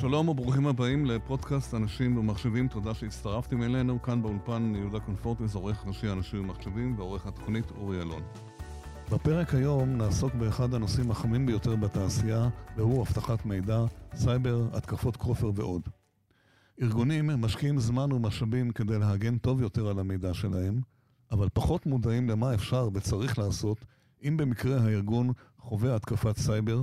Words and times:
שלום 0.00 0.28
וברוכים 0.28 0.66
הבאים 0.66 1.06
לפודקאסט 1.06 1.74
אנשים 1.74 2.16
ומחשבים, 2.16 2.68
תודה 2.68 2.94
שהצטרפתם 2.94 3.62
אלינו. 3.62 4.02
כאן 4.02 4.22
באולפן 4.22 4.72
יהודה 4.76 5.00
קונפורטס, 5.00 5.54
עורך 5.54 5.86
ראשי 5.86 6.08
אנשים 6.08 6.40
ומחשבים, 6.40 6.98
ועורך 6.98 7.26
התוכנית 7.26 7.70
אורי 7.70 8.02
אלון. 8.02 8.22
בפרק 9.12 9.54
היום 9.54 9.96
נעסוק 9.96 10.34
באחד 10.34 10.74
הנושאים 10.74 11.10
החמים 11.10 11.46
ביותר 11.46 11.76
בתעשייה, 11.76 12.48
והוא 12.76 13.02
אבטחת 13.02 13.46
מידע, 13.46 13.84
סייבר, 14.14 14.68
התקפות 14.72 15.16
כופר 15.16 15.50
ועוד. 15.54 15.82
ארגונים 16.82 17.26
משקיעים 17.26 17.78
זמן 17.78 18.12
ומשאבים 18.12 18.70
כדי 18.70 18.98
להגן 18.98 19.38
טוב 19.38 19.60
יותר 19.60 19.88
על 19.88 19.98
המידע 19.98 20.34
שלהם, 20.34 20.80
אבל 21.30 21.48
פחות 21.52 21.86
מודעים 21.86 22.28
למה 22.28 22.54
אפשר 22.54 22.88
וצריך 22.94 23.38
לעשות 23.38 23.84
אם 24.24 24.36
במקרה 24.36 24.80
הארגון 24.80 25.32
חווה 25.58 25.96
התקפת 25.96 26.36
סייבר, 26.36 26.82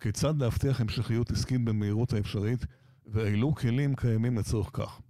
כיצד 0.00 0.42
להבטיח 0.42 0.80
המשכיות 0.80 1.30
עסקית 1.30 1.64
במהירות 1.64 2.12
האפשרית, 2.12 2.66
ואילו 3.06 3.54
כלים 3.54 3.94
קיימים 3.94 4.38
לצורך 4.38 4.70
כך. 4.72 5.00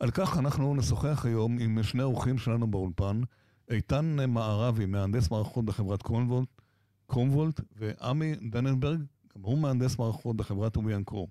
על 0.00 0.10
כך 0.10 0.38
אנחנו 0.38 0.74
נשוחח 0.74 1.26
היום 1.26 1.58
עם 1.58 1.82
שני 1.82 2.02
אורחים 2.02 2.38
שלנו 2.38 2.66
באולפן, 2.66 3.20
איתן 3.70 4.16
מערבי, 4.28 4.86
מהנדס 4.86 5.30
מערכות 5.30 5.64
בחברת 5.64 6.02
קומוולט, 6.02 6.48
קומוולט 7.06 7.60
ועמי 7.76 8.34
דננברג, 8.50 9.00
גם 9.36 9.42
הוא 9.42 9.58
מהנדס 9.58 9.98
מערכות 9.98 10.36
בחברת 10.36 10.76
ווי 10.76 11.04
אנקור. 11.04 11.28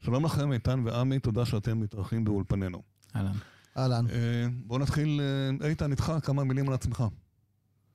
שלום 0.00 0.24
לכם, 0.24 0.52
איתן 0.52 0.82
ועמי, 0.84 1.18
תודה 1.18 1.46
שאתם 1.46 1.80
מתארחים 1.80 2.24
באולפנינו. 2.24 2.82
אהלן. 3.16 3.32
אהלן. 3.76 4.06
אה, 4.10 4.46
בואו 4.66 4.78
נתחיל, 4.78 5.20
אה, 5.62 5.68
איתן, 5.68 5.90
איתך 5.90 6.12
כמה 6.22 6.44
מילים 6.44 6.68
על 6.68 6.74
עצמך. 6.74 7.04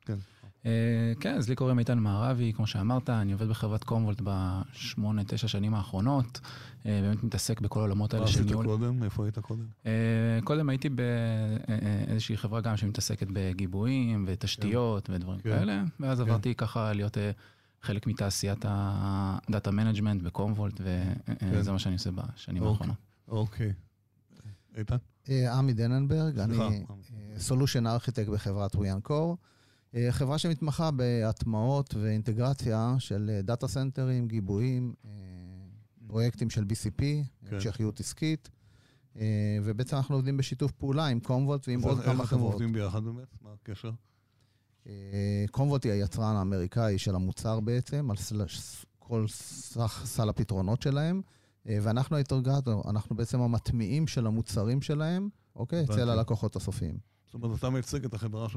כן. 0.02 0.18
אה, 0.66 1.14
כן, 1.20 1.36
אז 1.36 1.50
לי 1.50 1.56
קוראים 1.56 1.80
איתן 1.80 2.00
מערבי, 2.00 2.54
כמו 2.56 2.68
שאמרת, 2.68 3.10
אני 3.10 3.34
עובד 3.34 3.48
בחברת 3.48 3.84
קומוולט 3.84 4.22
בשמונה, 4.24 5.24
תשע 5.24 5.48
שנים 5.48 5.74
האחרונות. 5.74 6.40
באמת 6.86 7.24
מתעסק 7.24 7.62
בכל 7.62 7.80
העולמות 7.80 8.14
האלה 8.14 8.28
של 8.28 8.44
ניהול. 8.44 8.66
מה 8.66 8.74
עשית 8.74 8.82
קודם? 8.82 9.04
איפה 9.04 9.24
היית 9.26 9.40
קודם? 9.40 9.66
קודם 10.44 10.70
הייתי 10.70 10.90
באיזושהי 10.90 12.38
חברה 12.38 12.62
גם 12.62 12.78
שמתעסקת 12.78 13.28
בגיבויים 13.34 14.26
ותשתיות 14.28 15.08
כן. 15.08 15.14
ודברים 15.14 15.40
כן. 15.40 15.50
כאלה, 15.50 15.84
ואז 16.00 16.18
כן. 16.18 16.24
עברתי 16.30 16.56
ככה 16.56 16.94
להיות 16.94 17.18
חלק 17.82 18.08
מתעשיית 18.08 18.66
ה 18.68 18.88
data 18.88 19.72
management 19.72 20.22
בקומוולט, 20.22 20.82
וזה 21.52 21.72
מה 21.72 21.80
שאני 21.80 21.94
עושה 21.94 22.12
בשנים 22.12 22.64
אוקיי. 22.64 22.72
האחרונות. 22.72 22.98
אוקיי. 23.28 23.74
איתן? 24.78 24.98
עמי 25.30 25.74
דננברג, 25.74 26.40
אני 26.40 26.86
solution 27.38 27.88
architect 27.88 28.30
בחברת 28.30 28.76
ווי 28.76 29.00
אנקור. 29.00 29.38
אה, 29.96 30.12
חברה 30.12 30.38
שמתמחה 30.38 30.92
בהטמעות 30.92 31.96
ואינטגרציה 32.02 32.96
של 33.00 33.40
data 33.44 33.68
center 33.68 34.08
ים, 34.08 34.28
גיבויים, 34.28 34.94
אה, 35.06 35.12
פרויקטים 36.08 36.50
של 36.50 36.64
BCP, 36.64 37.00
כן. 37.00 37.56
המשכיות 37.56 38.00
עסקית, 38.00 38.50
אה, 39.18 39.58
ובעצם 39.64 39.96
אנחנו 39.96 40.16
עובדים 40.16 40.38
בשיתוף 40.38 40.72
פעולה 40.72 41.06
עם 41.06 41.20
קומוולט 41.20 41.68
ועם 41.68 41.82
עוד 41.82 42.00
כמה 42.00 42.14
חברות. 42.14 42.22
איך 42.22 42.34
אתם 42.34 42.40
עובדים 42.40 42.74
ביחד 42.74 43.04
באמת? 43.04 43.28
מה 43.42 43.50
הקשר? 43.54 43.92
קומוולט 45.52 45.84
היא 45.84 45.92
היצרן 45.92 46.36
האמריקאי 46.36 46.98
של 46.98 47.16
המוצר 47.16 47.60
בעצם, 47.60 48.12
על 48.12 48.18
כל 49.00 49.26
סך 49.28 50.02
סל 50.06 50.30
הפתרונות 50.30 50.82
שלהם, 50.82 51.22
ואנחנו 51.66 52.16
האינטרגטור, 52.16 52.90
אנחנו 52.90 53.16
בעצם 53.16 53.42
המטמיעים 53.42 54.08
של 54.08 54.28
המוצרים 54.28 54.82
שלהם, 54.82 55.30
אוקיי? 55.56 55.84
אצל 55.84 56.10
הלקוחות 56.10 56.56
הסופיים. 56.56 56.98
זאת 57.34 57.44
אומרת, 57.44 57.60
אתה 57.60 57.70
מייצג 57.70 58.06
את 58.06 58.14
החברה. 58.14 58.48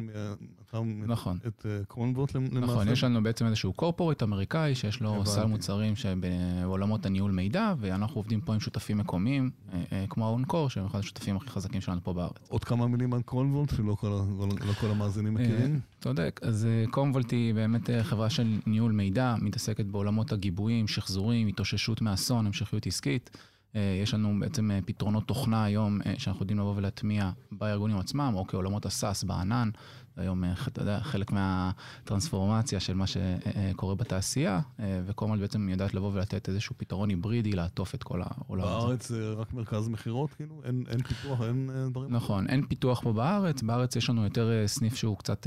אתה 0.69 0.81
נכון. 1.06 1.39
את 1.47 1.67
אה, 1.67 1.84
קרונבוט 1.89 2.34
למעשה? 2.34 2.61
נכון, 2.61 2.89
יש 2.89 3.05
לנו 3.05 3.23
בעצם 3.23 3.47
איזשהו 3.47 3.73
קורפורט 3.73 4.23
אמריקאי, 4.23 4.75
שיש 4.75 5.01
לו 5.01 5.27
סל 5.27 5.45
מוצרים 5.45 5.97
שבעולמות 5.97 7.06
הניהול 7.06 7.31
מידע, 7.31 7.75
ואנחנו 7.78 8.17
עובדים 8.17 8.41
פה 8.41 8.55
עם 8.55 8.61
שותפים 8.61 8.98
מקומיים, 8.98 9.50
אה, 9.72 9.83
אה, 9.93 10.05
כמו 10.09 10.27
האונקור, 10.27 10.71
שהם 10.71 10.84
אחד 10.84 10.99
השותפים 10.99 11.37
הכי 11.37 11.50
חזקים 11.50 11.81
שלנו 11.81 12.00
פה 12.03 12.12
בארץ. 12.12 12.49
עוד 12.49 12.65
כמה 12.65 12.87
מילים 12.87 13.15
על 13.15 13.22
קרונבוט, 13.22 13.71
שלא 13.77 13.94
כל, 13.94 14.21
לא 14.66 14.72
כל 14.81 14.87
המאזינים 14.91 15.34
מכירים? 15.34 15.81
צודק, 16.00 16.41
אז 16.43 16.66
קרונבוט 16.91 17.31
היא 17.31 17.54
באמת 17.54 17.91
חברה 18.03 18.31
של 18.31 18.59
ניהול 18.66 18.93
מידע, 18.93 19.34
מתעסקת 19.41 19.84
בעולמות 19.84 20.33
הגיבויים, 20.33 20.89
שחזורים, 20.89 21.49
התאוששות 21.49 22.03
מאסון, 22.03 22.47
המשכיות 22.47 22.87
עסקית. 22.87 23.31
אה, 23.77 23.99
יש 24.03 24.15
לנו 24.15 24.41
בעצם 24.41 24.71
אה, 24.71 24.78
פתרונות 24.84 25.27
תוכנה 25.27 25.65
היום 25.65 26.00
אה, 26.06 26.15
שאנחנו 26.19 26.43
יודעים 26.43 26.59
לבוא 26.59 26.77
ולהטמיע 26.77 27.31
בארגונים 27.53 27.99
עצמם, 27.99 28.33
או 28.37 28.47
כעולמות 28.47 28.87
ה 28.87 28.94
SaaS 28.94 29.25
בענן. 29.25 29.71
היום, 30.16 30.44
אתה 30.44 30.83
יודע, 30.83 31.00
חלק 31.00 31.33
מהטרנספורמציה 31.33 32.81
של 32.81 32.94
מה 32.94 33.05
שקורה 33.06 33.94
בתעשייה, 33.94 34.60
וקומוולט 35.06 35.38
בעצם 35.38 35.69
יודעת 35.69 35.94
לבוא 35.94 36.10
ולתת 36.15 36.49
איזשהו 36.49 36.75
פתרון 36.78 37.09
היברידי 37.09 37.53
לעטוף 37.53 37.94
את 37.94 38.03
כל 38.03 38.22
העולם 38.25 38.65
הזה. 38.65 38.87
בארץ 38.87 39.09
זה 39.09 39.33
רק 39.33 39.53
מרכז 39.55 39.89
מכירות, 39.89 40.33
כאילו? 40.33 40.60
אין, 40.65 40.84
אין 40.89 41.03
פיתוח, 41.03 41.43
אין 41.43 41.71
דברים? 41.91 42.15
נכון, 42.15 42.47
אין 42.47 42.66
פיתוח 42.66 43.00
פה 43.00 43.12
בארץ. 43.12 43.62
בארץ 43.62 43.97
יש 43.97 44.10
לנו 44.10 44.25
יותר 44.25 44.66
סניף 44.66 44.94
שהוא 44.94 45.19
קצת 45.19 45.47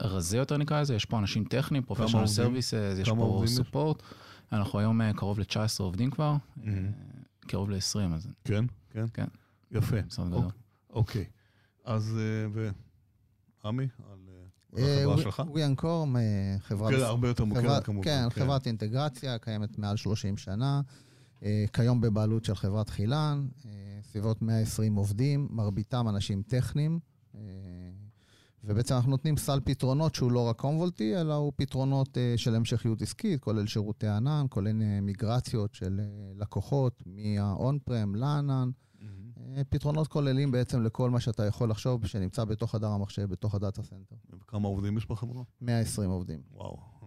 רזה 0.00 0.36
יותר 0.36 0.56
נקרא 0.56 0.80
לזה, 0.80 0.94
יש 0.94 1.04
פה 1.04 1.18
אנשים 1.18 1.44
טכניים, 1.44 1.84
professional 1.84 2.26
services, 2.26 2.96
יש 2.98 3.08
פה 3.08 3.42
support. 3.46 4.02
אנחנו 4.52 4.78
היום 4.78 5.12
קרוב 5.12 5.38
ל-19 5.38 5.56
עובדים 5.78 6.10
כבר. 6.10 6.36
Mm-hmm. 6.58 6.68
קרוב 7.48 7.70
ל-20, 7.70 8.14
אז... 8.14 8.28
כן? 8.44 8.64
כן? 8.90 9.04
כן. 9.14 9.26
יפה. 9.70 9.96
אוקיי. 10.90 11.24
אז, 11.84 12.18
אה, 12.18 12.62
ועמי, 13.64 13.86
על 14.10 14.18
אה, 14.78 14.98
החברה 14.98 15.18
שלך? 15.22 15.42
אורי 15.48 15.64
אנקור, 15.64 16.06
חברת... 16.58 16.94
כן, 16.94 17.00
הרבה 17.00 17.28
יותר 17.28 17.44
מוכרת 17.44 17.84
כמובן. 17.84 18.04
כן, 18.04 18.28
כן, 18.30 18.40
חברת 18.40 18.66
אינטגרציה, 18.66 19.38
קיימת 19.38 19.78
מעל 19.78 19.96
30 19.96 20.36
שנה. 20.36 20.80
אה, 21.42 21.64
כיום 21.72 22.00
בבעלות 22.00 22.44
של 22.44 22.54
חברת 22.54 22.88
חילן, 22.88 23.48
סביבות 24.02 24.42
120 24.42 24.94
עובדים, 24.94 25.48
מרביתם 25.50 26.08
אנשים 26.08 26.42
טכניים. 26.42 26.98
ובעצם 28.64 28.94
אנחנו 28.94 29.10
נותנים 29.10 29.36
סל 29.36 29.60
פתרונות 29.64 30.14
שהוא 30.14 30.32
לא 30.32 30.48
רק 30.48 30.56
קומבולטי, 30.56 31.20
אלא 31.20 31.34
הוא 31.34 31.52
פתרונות 31.56 32.08
uh, 32.08 32.20
של 32.36 32.54
המשכיות 32.54 33.02
עסקית, 33.02 33.40
כולל 33.40 33.66
שירותי 33.66 34.06
ענן, 34.06 34.46
כולל 34.48 34.72
מיגרציות 35.02 35.74
של 35.74 36.00
uh, 36.00 36.40
לקוחות 36.40 37.02
מה-on-prem 37.06 38.16
לענן. 38.16 38.70
Mm-hmm. 38.70 39.04
Uh, 39.38 39.64
פתרונות 39.68 40.08
כוללים 40.08 40.50
בעצם 40.50 40.82
לכל 40.82 41.10
מה 41.10 41.20
שאתה 41.20 41.46
יכול 41.46 41.70
לחשוב 41.70 42.06
שנמצא 42.06 42.44
בתוך 42.44 42.74
חדר 42.74 42.90
המחשב, 42.90 43.24
בתוך 43.24 43.54
ה 43.54 43.60
data 43.60 43.82
center. 43.82 44.16
וכמה 44.42 44.68
עובדים 44.68 44.98
יש 44.98 45.06
בחברה? 45.06 45.42
120 45.60 46.10
עובדים. 46.10 46.40
וואו. 46.52 46.97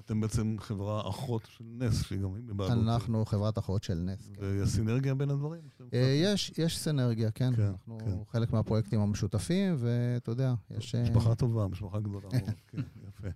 אתם 0.00 0.20
בעצם 0.20 0.56
חברה 0.58 1.08
אחות 1.08 1.48
של 1.56 1.64
נס, 1.68 2.02
שהיא 2.02 2.20
גם 2.20 2.46
בבעלות. 2.46 2.88
אנחנו 2.88 3.24
חברת 3.24 3.58
אחות 3.58 3.82
של 3.82 3.94
נס, 3.94 4.30
כן. 4.34 4.42
ויש 4.44 4.68
סינרגיה 4.68 5.14
בין 5.14 5.30
הדברים? 5.30 5.60
אה, 5.94 5.98
יש, 5.98 6.52
יש 6.58 6.78
סינרגיה, 6.78 7.30
כן. 7.30 7.56
כן 7.56 7.62
אנחנו 7.62 7.98
כן. 7.98 8.10
חלק 8.32 8.52
מהפרויקטים 8.52 9.00
המשותפים, 9.00 9.74
ואתה 9.78 10.30
יודע, 10.30 10.54
יש... 10.70 10.94
אה, 10.94 11.02
משפחה 11.02 11.34
טובה, 11.34 11.66
משפחה 11.66 12.00
גדולה 12.00 12.28
מאוד, 12.32 12.50
כן, 12.70 12.82
יפה. 13.08 13.28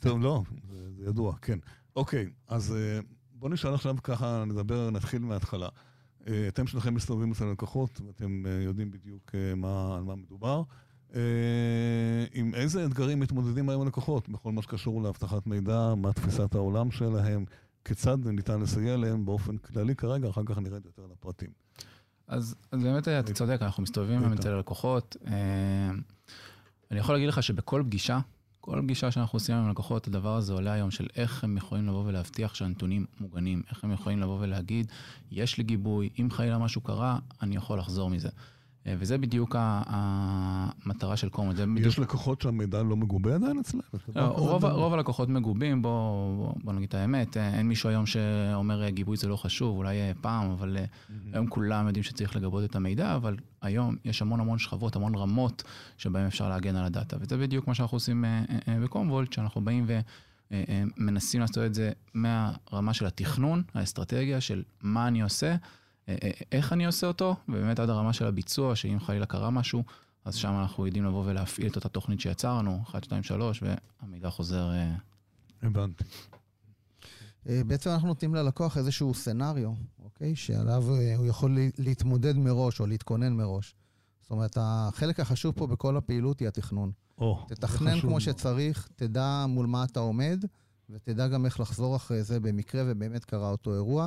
טוב, 0.00 0.22
לא, 0.22 0.42
זה, 0.70 0.92
זה 0.96 1.04
ידוע, 1.04 1.36
כן. 1.36 1.58
אוקיי, 1.96 2.30
אז 2.48 2.72
אה, 2.76 3.00
בואו 3.32 3.52
נשאל 3.52 3.74
עכשיו 3.74 3.96
ככה, 4.02 4.44
נדבר, 4.46 4.90
נתחיל 4.90 5.22
מההתחלה. 5.22 5.68
אתם 6.48 6.66
שלכם 6.66 6.94
מסתובבים 6.94 7.32
אצל 7.32 7.44
לקוחות, 7.44 8.00
ואתם 8.06 8.44
יודעים 8.64 8.90
בדיוק 8.90 9.34
מה, 9.56 9.96
על 9.96 10.02
מה 10.02 10.14
מדובר. 10.14 10.62
אה, 11.14 11.20
עם 12.32 12.54
איזה 12.54 12.84
אתגרים 12.84 13.20
מתמודדים 13.20 13.68
היום 13.68 13.82
הלקוחות 13.82 14.28
בכל 14.28 14.52
מה 14.52 14.62
שקשור 14.62 15.02
לאבטחת 15.02 15.46
מידע, 15.46 15.94
מה 15.96 16.12
תפיסת 16.12 16.54
העולם 16.54 16.90
שלהם, 16.90 17.44
כיצד 17.84 18.26
ניתן 18.26 18.60
לסייע 18.60 18.96
להם 18.96 19.24
באופן 19.24 19.56
כללי 19.56 19.94
כרגע, 19.94 20.30
אחר 20.30 20.42
כך 20.46 20.58
נרד 20.58 20.84
יותר 20.84 21.02
לפרטים. 21.12 21.50
אז, 22.28 22.54
אז 22.72 22.82
באמת 22.82 23.08
אתה 23.08 23.32
צודק, 23.32 23.58
אנחנו 23.62 23.82
מסתובבים 23.82 24.18
היום 24.22 24.32
אצל 24.32 24.52
הלקוחות. 24.52 25.16
אה, 25.26 25.90
אני 26.90 26.98
יכול 26.98 27.14
להגיד 27.14 27.28
לך 27.28 27.42
שבכל 27.42 27.82
פגישה, 27.86 28.18
כל 28.60 28.80
פגישה 28.82 29.10
שאנחנו 29.10 29.36
עושים 29.36 29.54
עם 29.54 29.70
לקוחות, 29.70 30.06
הדבר 30.06 30.36
הזה 30.36 30.52
עולה 30.52 30.72
היום 30.72 30.90
של 30.90 31.06
איך 31.16 31.44
הם 31.44 31.56
יכולים 31.56 31.86
לבוא 31.86 32.04
ולהבטיח 32.06 32.54
שהנתונים 32.54 33.06
מוגנים, 33.20 33.62
איך 33.70 33.84
הם 33.84 33.92
יכולים 33.92 34.20
לבוא 34.20 34.38
ולהגיד, 34.40 34.86
יש 35.30 35.58
לי 35.58 35.64
גיבוי, 35.64 36.10
אם 36.20 36.28
חלילה 36.30 36.58
משהו 36.58 36.80
קרה, 36.80 37.18
אני 37.42 37.56
יכול 37.56 37.78
לחזור 37.78 38.10
מזה. 38.10 38.28
אה, 38.86 38.94
וזה 38.98 39.18
בדיוק 39.18 39.56
המטרה 39.58 41.16
של. 41.16 41.28
בדיוק... 41.74 41.78
יש 41.78 41.98
לקוחות 41.98 42.40
שהמידע 42.40 42.82
לא 42.82 42.96
מגובה 42.96 43.34
עדיין 43.34 43.58
אצלם? 43.58 43.80
לא, 44.16 44.22
רוב, 44.22 44.64
רוב 44.64 44.94
הלקוחות 44.94 45.28
מגובים, 45.28 45.82
בוא, 45.82 46.36
בוא, 46.36 46.54
בוא 46.64 46.72
נגיד 46.72 46.88
את 46.88 46.94
האמת, 46.94 47.36
אה, 47.36 47.54
אין 47.54 47.68
מישהו 47.68 47.88
היום 47.88 48.06
שאומר 48.06 48.88
גיבוי 48.88 49.16
זה 49.16 49.28
לא 49.28 49.36
חשוב, 49.36 49.76
אולי 49.76 49.96
פעם, 50.20 50.50
אבל 50.50 50.76
mm-hmm. 50.76 51.12
היום 51.32 51.46
כולם 51.46 51.86
יודעים 51.86 52.02
שצריך 52.02 52.36
לגבות 52.36 52.64
את 52.64 52.76
המידע, 52.76 53.16
אבל 53.16 53.36
היום 53.62 53.96
יש 54.04 54.22
המון 54.22 54.40
המון 54.40 54.58
שכבות, 54.58 54.96
המון 54.96 55.14
רמות 55.14 55.62
שבהן 55.98 56.26
אפשר 56.26 56.48
להגן 56.48 56.76
על 56.76 56.84
הדאטה, 56.84 57.16
וזה 57.20 57.36
בדיוק 57.36 57.68
מה 57.68 57.74
שאנחנו 57.74 57.96
עושים 57.96 58.24
בקומוולט, 58.82 59.32
שאנחנו 59.32 59.64
באים 59.64 59.86
ומנסים 60.50 61.40
לעשות 61.40 61.64
את 61.64 61.74
זה 61.74 61.92
מהרמה 62.14 62.94
של 62.94 63.06
התכנון, 63.06 63.62
האסטרטגיה 63.74 64.40
של 64.40 64.62
מה 64.82 65.08
אני 65.08 65.22
עושה. 65.22 65.56
אה, 66.08 66.16
אה, 66.22 66.30
איך 66.52 66.72
אני 66.72 66.86
עושה 66.86 67.06
אותו, 67.06 67.36
ובאמת 67.48 67.78
עד 67.78 67.90
הרמה 67.90 68.12
של 68.12 68.26
הביצוע, 68.26 68.76
שאם 68.76 69.00
חלילה 69.00 69.26
קרה 69.26 69.50
משהו, 69.50 69.84
אז 70.24 70.34
שם 70.34 70.52
אנחנו 70.60 70.86
יודעים 70.86 71.04
לבוא 71.04 71.24
ולהפעיל 71.26 71.70
את 71.70 71.76
אותה 71.76 71.88
תוכנית 71.88 72.20
שיצרנו, 72.20 72.82
1, 72.82 73.04
2, 73.04 73.22
3, 73.22 73.62
והמידע 74.02 74.30
חוזר. 74.30 74.70
אה, 74.70 74.94
הבנתי. 75.62 76.04
בעצם 77.66 77.90
אנחנו 77.90 78.08
נותנים 78.08 78.34
ללקוח 78.34 78.78
איזשהו 78.78 79.14
סנאריו, 79.14 79.72
אוקיי? 80.04 80.36
שעליו 80.36 80.84
הוא 81.16 81.26
יכול 81.26 81.58
להתמודד 81.78 82.36
מראש 82.36 82.80
או 82.80 82.86
להתכונן 82.86 83.32
מראש. 83.32 83.74
זאת 84.20 84.30
אומרת, 84.30 84.58
החלק 84.60 85.20
החשוב 85.20 85.54
פה 85.54 85.66
בכל 85.66 85.96
הפעילות 85.96 86.40
היא 86.40 86.48
התכנון. 86.48 86.92
או, 87.18 87.46
תתכנן 87.48 88.00
כמו 88.00 88.20
שצריך, 88.20 88.88
תדע 88.96 89.44
מול 89.48 89.66
מה 89.66 89.84
אתה 89.84 90.00
עומד, 90.00 90.44
ותדע 90.90 91.28
גם 91.28 91.46
איך 91.46 91.60
לחזור 91.60 91.96
אחרי 91.96 92.22
זה 92.22 92.40
במקרה 92.40 92.82
ובאמת 92.86 93.24
קרה 93.24 93.50
אותו 93.50 93.74
אירוע. 93.74 94.06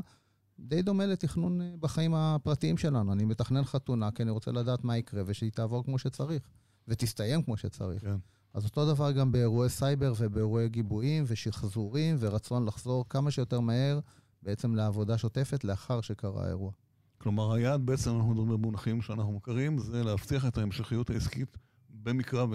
די 0.59 0.81
דומה 0.81 1.05
לתכנון 1.05 1.61
אה, 1.61 1.73
בחיים 1.79 2.13
הפרטיים 2.13 2.77
שלנו. 2.77 3.13
אני 3.13 3.25
מתכנן 3.25 3.63
חתונה 3.63 4.11
כי 4.11 4.23
אני 4.23 4.31
רוצה 4.31 4.51
לדעת 4.51 4.83
מה 4.83 4.97
יקרה 4.97 5.23
ושהיא 5.25 5.51
תעבור 5.51 5.83
כמו 5.83 5.99
שצריך, 5.99 6.43
ותסתיים 6.87 7.43
כמו 7.43 7.57
שצריך. 7.57 8.01
כן. 8.01 8.17
אז 8.53 8.65
אותו 8.65 8.93
דבר 8.93 9.11
גם 9.11 9.31
באירועי 9.31 9.69
סייבר 9.69 10.13
ובאירועי 10.19 10.69
גיבויים 10.69 11.23
ושחזורים 11.27 12.15
ורצון 12.19 12.65
לחזור 12.65 13.05
כמה 13.09 13.31
שיותר 13.31 13.59
מהר 13.59 13.99
בעצם 14.43 14.75
לעבודה 14.75 15.17
שוטפת 15.17 15.63
לאחר 15.63 16.01
שקרה 16.01 16.45
האירוע. 16.45 16.71
כלומר, 17.17 17.53
היעד 17.53 17.85
בעצם, 17.85 18.15
אנחנו 18.15 18.29
מדברים 18.29 18.49
במונחים 18.49 19.01
שאנחנו 19.01 19.31
מוכרים, 19.31 19.77
זה 19.77 20.03
להבטיח 20.03 20.45
את 20.45 20.57
ההמשכיות 20.57 21.09
העסקית 21.09 21.57
במקרה, 21.89 22.45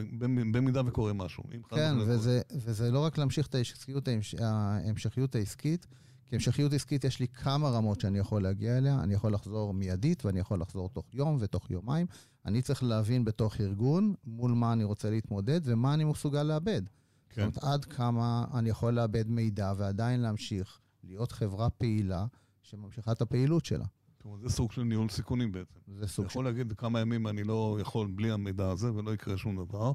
במידה 0.53 0.81
וקורה 0.87 1.13
משהו. 1.13 1.45
כן, 1.69 1.95
וזה, 1.99 2.41
וזה 2.53 2.91
לא 2.91 2.99
רק 2.99 3.19
להמשיך 3.19 3.47
את 3.47 3.55
ההמשכיות, 3.55 4.09
ההמשכיות 4.41 5.35
העסקית, 5.35 5.87
כי 6.33 6.37
המשכיות 6.37 6.73
עסקית 6.73 7.05
יש 7.05 7.21
לי 7.21 7.29
כמה 7.29 7.69
רמות 7.69 8.01
שאני 8.01 8.19
יכול 8.19 8.43
להגיע 8.43 8.79
אליה. 8.79 9.01
אני 9.03 9.15
יכול 9.15 9.35
לחזור 9.35 9.75
מיידית 9.75 10.25
ואני 10.25 10.41
יכול 10.41 10.61
לחזור 10.61 10.89
תוך 10.89 11.15
יום 11.15 11.37
ותוך 11.41 11.71
יומיים. 11.71 12.07
אני 12.47 12.63
צריך 12.63 12.83
להבין 12.83 13.25
בתוך 13.25 13.61
ארגון 13.61 14.15
מול 14.25 14.53
מה 14.53 14.73
אני 14.73 14.85
רוצה 14.85 15.11
להתמודד 15.11 15.61
ומה 15.65 15.95
אני 15.95 16.05
מסוגל 16.05 16.43
לאבד. 16.43 16.83
כן. 17.31 17.51
זאת 17.51 17.63
אומרת, 17.63 17.75
עד 17.75 17.85
כמה 17.85 18.45
אני 18.55 18.69
יכול 18.69 18.95
לאבד 18.95 19.29
מידע 19.29 19.73
ועדיין 19.77 20.21
להמשיך 20.21 20.81
להיות 21.05 21.33
חברה 21.33 21.71
פעילה 21.71 22.27
שממשיכה 22.63 23.13
את 23.13 23.23
הפעילות 23.23 23.65
שלה. 23.65 23.87
כלומר, 24.23 24.39
זה 24.39 24.49
סוג 24.49 24.73
של 24.73 24.83
ניהול 24.83 25.09
סיכונים 25.09 25.53
בעצם. 25.53 25.81
זה 25.99 26.07
סוג 26.07 26.25
של... 26.25 26.31
יכול 26.31 26.45
להגיד 26.45 26.73
כמה 26.73 27.01
ימים 27.01 27.27
אני 27.27 27.45
לא 27.45 27.79
יכול 27.81 28.11
בלי 28.15 28.31
המידע 28.31 28.71
הזה 28.71 28.95
ולא 28.95 29.15
יקרה 29.15 29.37
שום 29.37 29.65
דבר, 29.65 29.93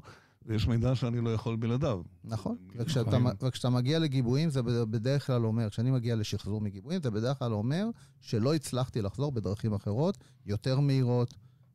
ויש 0.48 0.68
מידע 0.68 0.94
שאני 0.94 1.20
לא 1.20 1.30
יכול 1.30 1.56
בלעדיו. 1.56 2.02
נכון, 2.24 2.56
וכשאתה, 2.76 3.18
וכשאתה 3.42 3.70
מגיע 3.70 3.98
לגיבויים, 3.98 4.50
זה 4.50 4.62
בדרך 4.62 5.26
כלל 5.26 5.46
אומר, 5.46 5.70
כשאני 5.70 5.90
מגיע 5.90 6.16
לשחזור 6.16 6.60
מגיבויים, 6.60 7.02
זה 7.02 7.10
בדרך 7.10 7.38
כלל 7.38 7.52
אומר 7.52 7.86
שלא 8.20 8.54
הצלחתי 8.54 9.02
לחזור 9.02 9.32
בדרכים 9.32 9.74
אחרות, 9.74 10.18
יותר 10.46 10.80
מהירות, 10.80 11.34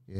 אה, 0.09 0.15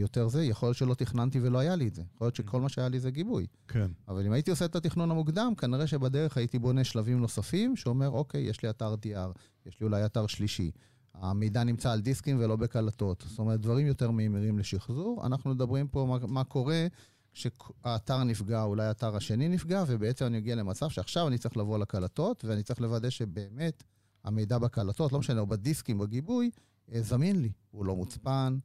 יותר 0.00 0.28
זה, 0.28 0.44
יכול 0.44 0.66
להיות 0.66 0.76
שלא 0.76 0.94
תכננתי 0.94 1.40
ולא 1.40 1.58
היה 1.58 1.76
לי 1.76 1.88
את 1.88 1.94
זה. 1.94 2.02
יכול 2.14 2.24
להיות 2.24 2.36
שכל 2.36 2.60
מה 2.60 2.68
שהיה 2.68 2.88
לי 2.88 3.00
זה 3.00 3.10
גיבוי. 3.10 3.46
כן. 3.68 3.90
אבל 4.08 4.26
אם 4.26 4.32
הייתי 4.32 4.50
עושה 4.50 4.64
את 4.64 4.76
התכנון 4.76 5.10
המוקדם, 5.10 5.52
כנראה 5.56 5.86
שבדרך 5.86 6.36
הייתי 6.36 6.58
בונה 6.58 6.84
שלבים 6.84 7.20
נוספים, 7.20 7.76
שאומר, 7.76 8.08
אוקיי, 8.10 8.42
יש 8.42 8.62
לי 8.62 8.70
אתר 8.70 8.94
DR, 8.94 9.38
יש 9.66 9.80
לי 9.80 9.86
אולי 9.86 10.04
אתר 10.04 10.26
שלישי. 10.26 10.70
המידע 11.14 11.64
נמצא 11.64 11.92
על 11.92 12.00
דיסקים 12.00 12.36
ולא 12.40 12.56
בקלטות. 12.56 13.24
זאת 13.28 13.38
אומרת, 13.38 13.60
דברים 13.60 13.86
יותר 13.86 14.10
מהירים 14.10 14.58
לשחזור. 14.58 15.26
אנחנו 15.26 15.50
מדברים 15.50 15.88
פה 15.88 16.06
מה, 16.08 16.26
מה 16.26 16.44
קורה 16.44 16.86
כשהאתר 17.32 18.24
נפגע, 18.24 18.62
אולי 18.62 18.84
האתר 18.84 19.16
השני 19.16 19.48
נפגע, 19.48 19.84
ובעצם 19.86 20.26
אני 20.26 20.38
אגיע 20.38 20.54
למצב 20.54 20.88
שעכשיו 20.88 21.28
אני 21.28 21.38
צריך 21.38 21.56
לבוא 21.56 21.78
לקלטות, 21.78 22.44
ואני 22.44 22.62
צריך 22.62 22.80
לוודא 22.80 23.10
שבאמת 23.10 23.84
המידע 24.24 24.58
בקלטות, 24.58 25.12
לא 25.12 25.18
משנה, 25.18 25.40
או 25.40 25.46
בדיסקים, 25.46 25.98
בגיבוי, 25.98 26.50
אה, 26.92 27.02
זמין 27.02 27.40
לי. 27.40 27.52
הוא 27.70 27.84
לא 27.84 27.96
מוצפן, 27.96 28.58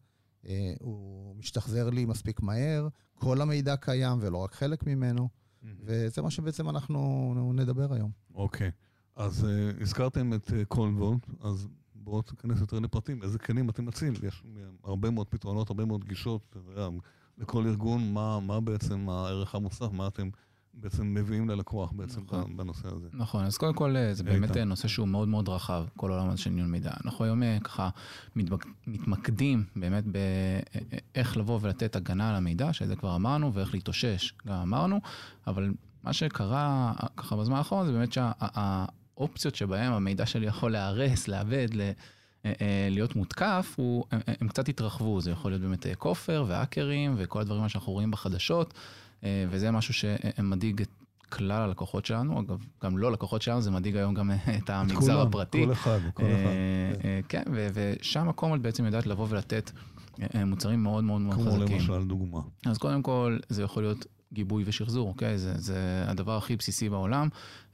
אה, 0.46 0.74
הוא 0.82 1.36
משתחזר 1.36 1.90
לי 1.90 2.06
מספיק 2.06 2.42
מהר, 2.42 2.88
כל 3.16 3.42
המידע 3.42 3.76
קיים 3.76 4.18
ולא 4.22 4.38
רק 4.38 4.54
חלק 4.54 4.88
ממנו, 4.88 5.30
וזה 5.64 6.22
מה 6.22 6.32
שבעצם 6.32 6.70
אנחנו 6.70 7.52
נדבר 7.56 7.94
היום. 7.94 8.12
אוקיי, 8.36 8.68
okay. 8.68 8.72
אז 9.16 9.44
uh, 9.44 9.82
הזכרתם 9.82 10.34
את 10.34 10.52
קולבולט, 10.68 11.30
uh, 11.30 11.48
אז 11.48 11.68
בואו 11.96 12.22
תיכנס 12.22 12.60
יותר 12.60 12.80
לפרטים, 12.80 13.24
איזה 13.24 13.40
כלים 13.40 13.70
אתם 13.70 13.86
מציעים? 13.86 14.14
יש 14.24 14.44
הרבה 14.84 15.10
מאוד 15.10 15.28
פתרונות, 15.30 15.70
הרבה 15.70 15.86
מאוד 15.86 16.04
גישות, 16.04 16.56
לכל 17.38 17.68
ארגון, 17.68 18.14
מה, 18.14 18.40
מה 18.40 18.62
בעצם 18.62 19.10
הערך 19.10 19.56
המוסף, 19.56 19.92
מה 19.92 20.08
אתם 20.08 20.30
בעצם 20.74 21.14
מביאים 21.14 21.50
ללקוח 21.50 21.92
בעצם 21.92 22.22
נכון. 22.22 22.58
בנושא 22.58 22.88
הזה. 22.88 23.08
נכון, 23.14 23.46
אז 23.46 23.58
קודם 23.58 23.74
כל 23.74 23.96
זה 24.12 24.24
באמת 24.24 24.50
איתן. 24.50 24.68
נושא 24.68 24.88
שהוא 24.88 25.08
מאוד 25.08 25.28
מאוד 25.28 25.50
רחב, 25.50 25.86
כל 25.98 26.12
העולם 26.12 26.30
הזה 26.30 26.38
של 26.38 26.50
ניהול 26.50 26.70
מידע. 26.70 26.92
אנחנו 27.06 27.26
היום 27.26 27.44
אה, 27.44 27.58
ככה 27.64 27.90
מתמקדים 28.88 29.64
באמת 29.76 30.04
באיך 30.08 31.38
לבוא 31.38 31.60
ולתת 31.62 31.96
הגנה 31.96 32.30
על 32.30 32.36
המידע, 32.36 32.74
שזה 32.74 32.96
כבר 32.96 33.16
אמרנו, 33.16 33.54
ואיך 33.54 33.74
להתאושש, 33.74 34.34
גם 34.48 34.56
אמרנו, 34.56 35.02
אבל 35.48 35.74
מה 36.04 36.14
שקרה 36.14 36.94
ככה 37.18 37.36
בזמן 37.36 37.58
האחרון 37.58 37.86
זה 37.86 37.92
באמת 37.92 38.14
שהאופציות 38.14 39.56
שבהם 39.56 39.94
המידע 39.94 40.26
שלי 40.26 40.46
יכול 40.46 40.72
להיהרס, 40.72 41.28
לאבד, 41.28 41.68
אה, 41.80 41.86
אה, 41.86 41.92
להיות 42.90 43.16
מותקף, 43.16 43.74
הוא, 43.78 44.06
הם, 44.12 44.20
הם 44.42 44.48
קצת 44.48 44.70
התרחבו, 44.70 45.22
זה 45.22 45.32
יכול 45.32 45.52
להיות 45.52 45.62
באמת 45.62 45.86
אה, 45.86 45.96
כופר 45.96 46.46
והאקרים 46.48 47.16
וכל 47.18 47.42
הדברים 47.42 47.70
שאנחנו 47.70 47.94
רואים 47.94 48.12
בחדשות, 48.12 48.74
וזה 49.24 49.72
משהו 49.72 49.94
שמדאיג 49.94 50.82
את 50.82 50.90
כלל 51.30 51.62
הלקוחות 51.62 52.06
שלנו, 52.06 52.40
אגב, 52.40 52.66
גם 52.84 52.98
לא 52.98 53.12
לקוחות 53.12 53.42
שלנו, 53.42 53.62
זה 53.62 53.72
מדאיג 53.72 53.98
היום 53.98 54.14
גם 54.14 54.32
את 54.58 54.70
המגזר 54.70 55.14
כולם, 55.14 55.28
הפרטי. 55.28 55.66
כל 55.66 55.72
אחד, 55.72 56.00
כל 56.14 56.24
אחד. 56.24 57.26
כן, 57.30 57.44
ושם 57.74 58.30
הקומולד 58.30 58.64
בעצם 58.64 58.86
יודעת 58.86 59.06
לבוא 59.06 59.26
ולתת 59.30 59.72
מוצרים 60.46 60.84
מאוד 60.84 61.04
מאוד 61.04 61.22
מאוד 61.22 61.48
חזקים. 61.48 61.80
כמו 61.80 61.96
למשל 61.96 62.08
דוגמה. 62.08 62.40
אז 62.66 62.78
קודם 62.78 63.02
כל, 63.02 63.38
זה 63.50 63.64
יכול 63.64 63.84
להיות 63.84 64.06
גיבוי 64.36 64.64
ושחזור, 64.66 65.10
אוקיי? 65.10 65.38
זה, 65.38 65.54
זה 65.58 66.04
הדבר 66.08 66.38
הכי 66.38 66.56
בסיסי 66.56 66.90
בעולם, 66.90 67.28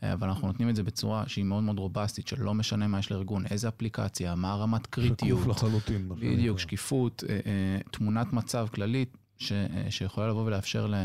אה, 0.04 0.14
אבל 0.14 0.28
אנחנו 0.28 0.48
נותנים 0.48 0.70
את 0.70 0.76
זה 0.76 0.84
בצורה 0.84 1.24
שהיא 1.28 1.46
מאוד 1.46 1.64
מאוד 1.64 1.80
רובסטית, 1.80 2.28
שלא 2.28 2.54
משנה 2.54 2.88
מה 2.88 3.00
יש 3.00 3.12
לארגון, 3.12 3.46
איזה 3.46 3.68
אפליקציה, 3.68 4.36
מה 4.36 4.52
הרמת 4.52 4.88
קריטיות. 4.88 5.42
שקוף 5.42 5.48
לחלוטין. 5.48 6.10
בדיוק, 6.10 6.60
שקיפות, 6.60 7.24
אה, 7.30 7.36
אה, 7.36 7.80
תמונת 7.92 8.34
מצב 8.34 8.68
כללית, 8.74 9.18
ש, 9.38 9.52
שיכולה 9.90 10.28
לבוא 10.28 10.46
ולאפשר 10.46 10.88
ל, 10.88 10.96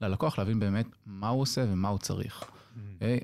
ללקוח 0.00 0.38
להבין 0.38 0.60
באמת 0.60 0.86
מה 1.06 1.28
הוא 1.28 1.40
עושה 1.40 1.64
ומה 1.68 1.88
הוא 1.88 1.98
צריך. 1.98 2.44
אוקיי? 2.94 3.20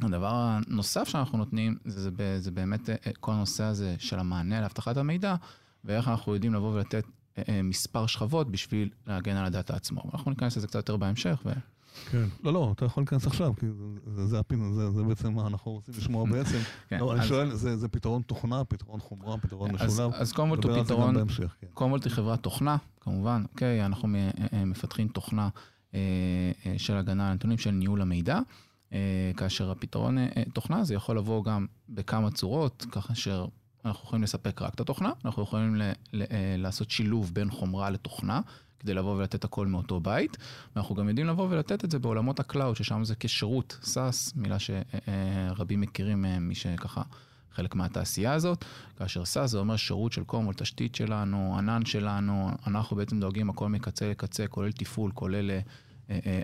הדבר 0.00 0.32
הנוסף 0.34 1.08
שאנחנו 1.08 1.38
נותנים, 1.38 1.76
זה, 1.84 2.10
זה, 2.10 2.40
זה 2.40 2.50
באמת 2.50 2.90
כל 3.20 3.32
הנושא 3.32 3.64
הזה 3.64 3.94
של 3.98 4.18
המענה 4.18 4.60
לאבטחת 4.60 4.96
המידע, 4.96 5.34
ואיך 5.84 6.08
אנחנו 6.08 6.34
יודעים 6.34 6.54
לבוא 6.54 6.74
ולתת 6.74 6.94
אה, 6.94 7.00
אה, 7.00 7.21
מספר 7.64 8.06
שכבות 8.06 8.50
בשביל 8.50 8.90
להגן 9.06 9.36
על 9.36 9.44
הדאטה 9.44 9.76
עצמו. 9.76 10.02
אנחנו 10.12 10.30
ניכנס 10.30 10.56
לזה 10.56 10.66
קצת 10.66 10.74
יותר 10.74 10.96
בהמשך. 10.96 11.42
ו... 11.46 11.52
כן, 12.10 12.24
לא, 12.42 12.52
לא, 12.52 12.72
אתה 12.76 12.84
יכול 12.84 13.00
להיכנס 13.00 13.26
עכשיו, 13.26 13.52
כי 13.56 13.66
זה, 14.06 14.26
זה 14.26 14.38
הפין, 14.38 14.72
זה, 14.72 14.90
זה 14.90 15.02
בעצם 15.02 15.32
מה 15.32 15.46
אנחנו 15.46 15.72
רוצים 15.72 15.94
לשמוע 15.98 16.26
בעצם. 16.32 16.58
כן, 16.88 16.98
לא, 17.00 17.12
אז, 17.12 17.18
אני 17.18 17.28
שואל, 17.28 17.54
זה, 17.54 17.76
זה 17.76 17.88
פתרון 17.88 18.22
תוכנה, 18.22 18.64
פתרון 18.64 19.00
חומרה, 19.00 19.38
פתרון 19.38 19.70
אז, 19.78 19.92
משולב? 19.92 20.12
אז 20.14 20.32
קומבולט 20.32 20.64
הוא 20.64 20.84
פתרון, 20.84 21.28
כן. 21.28 21.66
קומבולט 21.74 22.04
היא 22.04 22.12
חברת 22.12 22.42
תוכנה, 22.42 22.76
כמובן, 23.00 23.44
אוקיי, 23.52 23.86
אנחנו 23.86 24.08
אה, 24.52 24.64
מפתחים 24.64 25.08
תוכנה 25.08 25.48
של 26.76 26.96
הגנה 26.96 27.28
על 27.28 27.34
נתונים 27.34 27.58
של 27.58 27.70
ניהול 27.70 28.02
המידע. 28.02 28.40
כאשר 29.36 29.70
הפתרון 29.70 30.18
תוכנה 30.52 30.84
זה 30.84 30.94
יכול 30.94 31.18
לבוא 31.18 31.44
גם 31.44 31.66
בכמה 31.88 32.30
צורות, 32.30 32.86
ככה 32.92 33.14
אנחנו 33.84 34.04
יכולים 34.06 34.22
לספק 34.22 34.62
רק 34.62 34.74
את 34.74 34.80
התוכנה, 34.80 35.12
אנחנו 35.24 35.42
יכולים 35.42 35.76
ל, 35.76 35.82
ל, 36.12 36.22
אה, 36.22 36.54
לעשות 36.58 36.90
שילוב 36.90 37.30
בין 37.34 37.50
חומרה 37.50 37.90
לתוכנה, 37.90 38.40
כדי 38.80 38.94
לבוא 38.94 39.16
ולתת 39.16 39.44
הכל 39.44 39.66
מאותו 39.66 40.00
בית, 40.00 40.36
ואנחנו 40.76 40.94
גם 40.94 41.08
יודעים 41.08 41.26
לבוא 41.26 41.46
ולתת 41.50 41.84
את 41.84 41.90
זה 41.90 41.98
בעולמות 41.98 42.40
ה 42.40 42.45
cloud, 42.45 42.76
ששם 42.76 43.04
זה 43.04 43.14
כשירות, 43.20 43.78
SaaS, 43.82 44.32
מילה 44.36 44.56
שרבים 44.58 45.80
מכירים 45.80 46.24
אה, 46.24 46.38
מי 46.38 46.54
שככה 46.54 47.02
חלק 47.54 47.74
מהתעשייה 47.74 48.32
הזאת, 48.32 48.64
כאשר 48.98 49.22
SaaS 49.22 49.46
זה 49.46 49.58
אומר 49.58 49.76
שירות 49.76 50.12
של 50.12 50.24
קומוולט, 50.24 50.54
תשתית 50.54 50.94
שלנו, 50.94 51.54
ענן 51.58 51.84
שלנו, 51.84 52.50
אנחנו 52.66 52.96
בעצם 52.96 53.20
דואגים 53.20 53.50
הכל 53.50 53.68
מקצה 53.68 54.10
לקצה, 54.10 54.46
כולל 54.46 54.72
תפעול, 54.72 55.10
כולל 55.14 55.50
אה, 55.50 55.56
אה, 55.56 55.60
אה, 55.60 55.62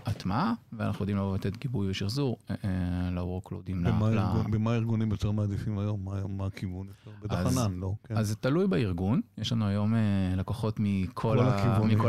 הטמעה, 0.06 0.52
ואנחנו 0.72 1.02
יודעים 1.02 1.18
לבוא 1.18 1.34
לתת 1.34 1.56
גיבוי 1.56 1.90
ושחזור 1.90 2.36
אה, 2.50 2.56
ל-workloadים. 3.10 3.88
במה 4.50 4.72
הארגונים 4.72 5.10
יותר 5.10 5.30
מעדיפים 5.30 5.78
היום? 5.78 6.08
מה 6.28 6.46
הכיוון? 6.46 6.86
בטח 7.22 7.36
ענן, 7.36 7.78
לא? 7.78 7.94
כן. 8.04 8.16
אז 8.16 8.28
זה 8.28 8.36
תלוי 8.36 8.66
בארגון. 8.66 9.20
יש 9.38 9.52
לנו 9.52 9.66
היום 9.66 9.94
לקוחות 10.36 10.76
מכל 10.80 11.38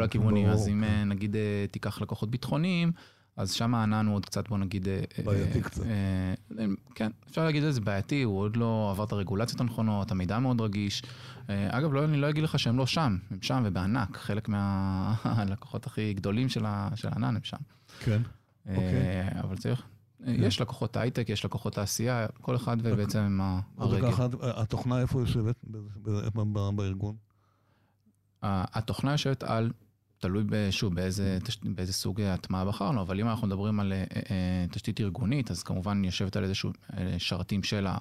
הכיוונים. 0.03 0.49
אז 0.49 0.67
אם 0.67 0.83
כן. 0.87 1.09
נגיד 1.09 1.35
תיקח 1.71 2.01
לקוחות 2.01 2.31
ביטחוניים, 2.31 2.91
אז 3.39 3.51
שם 3.51 3.75
הענן 3.75 4.07
הוא 4.07 4.15
עוד 4.15 4.25
קצת, 4.25 4.49
בוא 4.49 4.57
נגיד... 4.57 4.87
אה, 4.87 5.03
בעייתי 5.23 5.61
קצת. 5.61 5.83
אה, 5.85 6.33
אה, 6.59 6.65
כן, 6.95 7.11
אפשר 7.29 7.43
להגיד 7.43 7.63
את 7.63 7.73
זה 7.73 7.81
בעייתי, 7.81 8.23
הוא 8.23 8.39
עוד 8.39 8.55
לא 8.55 8.89
עבר 8.91 9.03
את 9.03 9.11
הרגולציות 9.11 9.61
הנכונות, 9.61 10.11
המידע 10.11 10.39
מאוד 10.39 10.61
רגיש. 10.61 11.03
אגב, 11.47 11.93
לא, 11.93 12.05
אני 12.05 12.17
לא 12.17 12.29
אגיד 12.29 12.43
לך 12.43 12.59
שהם 12.59 12.77
לא 12.77 12.85
שם, 12.85 13.17
הם 13.31 13.37
שם 13.41 13.63
ובענק, 13.65 14.17
חלק 14.17 14.49
מהלקוחות 14.49 15.85
הכי 15.87 16.13
גדולים 16.13 16.49
של 16.49 16.65
הענן 16.65 17.35
הם 17.35 17.43
שם. 17.43 17.57
כן, 17.99 18.21
אוקיי. 18.69 19.39
אבל 19.43 19.57
צריך... 19.57 19.81
כן. 20.25 20.43
יש 20.43 20.61
לקוחות 20.61 20.97
הייטק, 20.97 21.29
יש 21.29 21.45
לקוחות 21.45 21.73
תעשייה, 21.73 22.27
כל 22.41 22.55
אחד 22.55 22.77
ובעצם 22.83 23.39
הרגל. 23.77 24.09
התוכנה 24.41 25.01
איפה 25.01 25.19
יושבת 25.19 25.55
בארגון? 26.75 27.15
התוכנה 28.41 29.11
יושבת 29.11 29.43
על 29.43 29.71
תלוי, 30.19 30.43
שוב, 30.71 30.95
באיזה, 30.95 31.39
באיזה 31.63 31.93
סוג 31.93 32.21
הטמעה 32.21 32.65
בחרנו, 32.65 33.01
אבל 33.01 33.19
אם 33.19 33.27
אנחנו 33.27 33.47
מדברים 33.47 33.79
על 33.79 33.93
תשתית 34.71 35.01
ארגונית, 35.01 35.51
אז 35.51 35.63
כמובן 35.63 36.03
יושבת 36.03 36.35
על 36.35 36.43
איזשהו 36.43 36.71
שרתים 37.17 37.63
של 37.63 37.87
ה... 37.87 37.97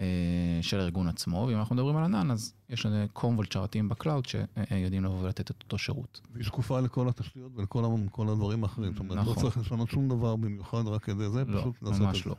אה, 0.00 0.58
של 0.62 0.80
הארגון 0.80 1.08
עצמו, 1.08 1.44
ואם 1.48 1.58
אנחנו 1.58 1.74
מדברים 1.74 1.96
על 1.96 2.04
ענן, 2.04 2.30
אז 2.30 2.52
יש 2.68 2.86
לנו 2.86 3.06
קומוולט 3.12 3.52
שרתים 3.52 3.88
ב 3.88 3.94
cloud 3.94 4.26
שיודעים 4.26 5.04
לבוא 5.04 5.22
ולתת 5.22 5.50
את 5.50 5.62
אותו 5.62 5.78
שירות. 5.78 6.20
והיא 6.32 6.44
שקופה 6.44 6.80
לכל 6.80 7.08
התשתיות 7.08 7.52
ולכל 7.56 8.28
הדברים 8.28 8.64
האחרים. 8.64 8.92
זאת 8.92 9.00
אומרת, 9.00 9.16
לא 9.16 9.22
נכון. 9.22 9.42
צריך 9.42 9.58
לשנות 9.58 9.90
שום 9.90 10.08
דבר 10.08 10.36
במיוחד 10.36 10.86
רק 10.86 11.04
כדי 11.04 11.30
זה, 11.30 11.44
לא, 11.44 11.60
פשוט 11.60 11.82
לעשות 11.82 11.92
את 11.92 11.96
זה. 11.96 12.02
לא, 12.02 12.06
ממש 12.06 12.26
לא. 12.26 12.34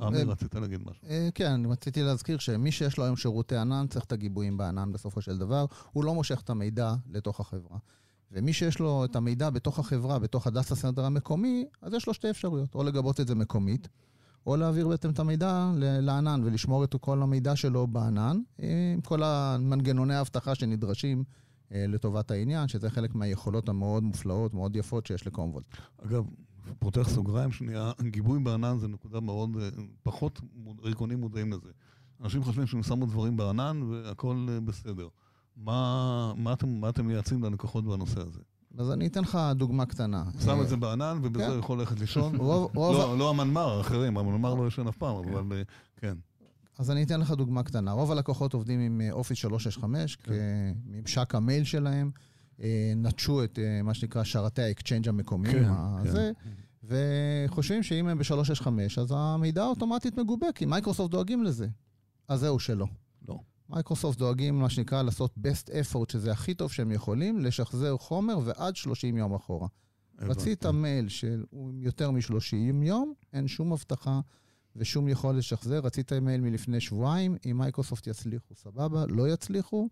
עמי, 0.00 0.18
אה, 0.18 0.24
רצית 0.24 0.54
להגיד 0.54 0.80
משהו. 0.80 1.08
אה, 1.08 1.28
כן, 1.34 1.50
אני 1.50 1.68
רציתי 1.68 2.02
להזכיר 2.02 2.38
שמי 2.38 2.72
שיש 2.72 2.98
לו 2.98 3.04
היום 3.04 3.16
שירותי 3.16 3.56
ענן, 3.56 3.86
צריך 3.86 4.04
את 4.04 4.12
הגיבויים 4.12 4.56
בענן 4.56 4.92
בסופו 4.92 5.20
של 5.20 5.38
דבר. 5.38 5.64
הוא 5.92 6.04
לא 6.04 6.14
מושך 6.14 6.40
את 6.40 6.50
המידע 6.50 6.94
לתוך 7.10 7.40
החברה. 7.40 7.78
ומי 8.32 8.52
שיש 8.52 8.78
לו 8.78 9.04
את 9.04 9.16
המידע 9.16 9.50
בתוך 9.50 9.78
החברה, 9.78 10.18
בתוך 10.18 10.46
ה 10.46 10.52
data 10.52 10.74
center 10.74 11.04
המקומי, 11.04 11.64
אז 11.82 11.94
יש 11.94 12.06
לו 12.06 12.14
שתי 12.14 12.30
אפשרויות, 12.30 12.74
או 12.74 12.84
לגבות 12.84 13.20
את 13.20 13.26
זה 13.26 13.34
מקומית, 13.34 13.88
או 14.46 14.56
להעביר 14.56 14.88
בעצם 14.88 15.10
את 15.10 15.18
המידע 15.18 15.70
לענן 15.76 16.40
ולשמור 16.44 16.84
את 16.84 16.96
כל 17.00 17.22
המידע 17.22 17.56
שלו 17.56 17.86
בענן, 17.86 18.40
עם 18.94 19.00
כל 19.00 19.22
המנגנוני 19.22 20.14
האבטחה 20.14 20.54
שנדרשים 20.54 21.24
אה, 21.72 21.84
לטובת 21.88 22.30
העניין, 22.30 22.68
שזה 22.68 22.90
חלק 22.90 23.14
מהיכולות 23.14 23.68
המאוד 23.68 24.02
מופלאות, 24.02 24.54
מאוד 24.54 24.76
יפות 24.76 25.06
שיש 25.06 25.26
לקומבולט. 25.26 25.66
אגב, 26.04 26.24
פותח 26.78 27.08
סוגריים 27.08 27.52
שנייה, 27.52 27.92
גיבוי 28.02 28.38
בענן 28.38 28.78
זה 28.78 28.88
נקודה 28.88 29.20
מאוד, 29.20 29.56
אה, 29.60 29.68
פחות 30.02 30.40
ארגונים 30.84 31.20
מודעים 31.20 31.52
לזה. 31.52 31.70
אנשים 32.20 32.42
חושבים 32.42 32.66
שהם 32.66 32.82
שמו 32.82 33.06
דברים 33.06 33.36
בענן 33.36 33.82
והכל 33.82 34.46
אה, 34.48 34.60
בסדר. 34.60 35.08
מה, 35.64 36.32
מה, 36.36 36.52
אתם, 36.52 36.68
מה 36.68 36.88
אתם 36.88 37.06
מייעצים 37.06 37.44
ללקוחות 37.44 37.84
בנושא 37.84 38.20
הזה? 38.20 38.40
אז 38.78 38.90
אני 38.90 39.06
אתן 39.06 39.20
לך 39.20 39.38
דוגמה 39.54 39.86
קטנה. 39.86 40.24
שם 40.44 40.60
את 40.62 40.68
זה 40.68 40.76
בענן, 40.76 41.18
ובזה 41.22 41.46
הוא 41.46 41.54
כן. 41.54 41.58
יכול 41.58 41.78
ללכת 41.78 42.00
לישון. 42.00 42.36
לא, 42.36 42.70
לא 43.18 43.30
המנמ"ר, 43.30 43.68
האחרים, 43.68 44.18
המנמ"ר 44.18 44.54
לא 44.54 44.66
ישן 44.66 44.88
אף 44.88 44.96
פעם, 44.96 45.24
כן. 45.24 45.34
אבל 45.34 45.62
כן. 45.96 46.14
אז 46.78 46.90
אני 46.90 47.02
אתן 47.02 47.20
לך 47.20 47.30
דוגמה 47.30 47.62
קטנה. 47.62 47.92
רוב 47.92 48.12
הלקוחות 48.12 48.54
עובדים 48.54 48.80
עם 48.80 49.00
אופיס 49.10 49.38
365, 49.38 50.16
כן. 50.16 50.32
כממשק 50.92 51.34
המייל 51.34 51.64
שלהם, 51.64 52.10
אה, 52.62 52.92
נטשו 52.96 53.44
את 53.44 53.58
אה, 53.58 53.82
מה 53.82 53.94
שנקרא 53.94 54.24
שרתי 54.24 54.62
האקצ'יינג' 54.62 55.08
המקומיים, 55.08 55.64
הזה, 55.72 56.32
וחושבים 56.84 57.82
שאם 57.82 58.08
הם 58.08 58.18
ב-365, 58.18 58.68
אז 59.00 59.14
המידע 59.16 59.64
אוטומטית 59.64 60.18
מגובה, 60.18 60.46
כי 60.54 60.66
מייקרוסופט 60.66 61.10
דואגים 61.10 61.44
לזה. 61.44 61.66
אז 62.28 62.40
זהו 62.40 62.58
שלא. 62.58 62.86
מייקרוסופט 63.70 64.18
דואגים, 64.18 64.58
מה 64.58 64.70
שנקרא, 64.70 65.02
לעשות 65.02 65.34
best 65.38 65.68
effort, 65.68 66.12
שזה 66.12 66.32
הכי 66.32 66.54
טוב 66.54 66.72
שהם 66.72 66.92
יכולים, 66.92 67.38
לשחזר 67.38 67.96
חומר 67.96 68.38
ועד 68.44 68.76
30 68.76 69.16
יום 69.16 69.34
אחורה. 69.34 69.68
רצית 70.20 70.66
מייל 70.66 71.08
שהוא 71.08 71.72
יותר 71.78 72.10
מ-30 72.10 72.84
יום, 72.84 73.14
אין 73.32 73.48
שום 73.48 73.72
הבטחה 73.72 74.20
ושום 74.76 75.08
יכולת 75.08 75.38
לשחזר. 75.38 75.78
רצית 75.78 76.12
מייל 76.12 76.40
מלפני 76.40 76.80
שבועיים, 76.80 77.36
אם 77.50 77.58
מייקרוסופט 77.58 78.06
יצליחו, 78.06 78.54
סבבה, 78.54 79.04
לא 79.08 79.28
יצליחו, 79.28 79.88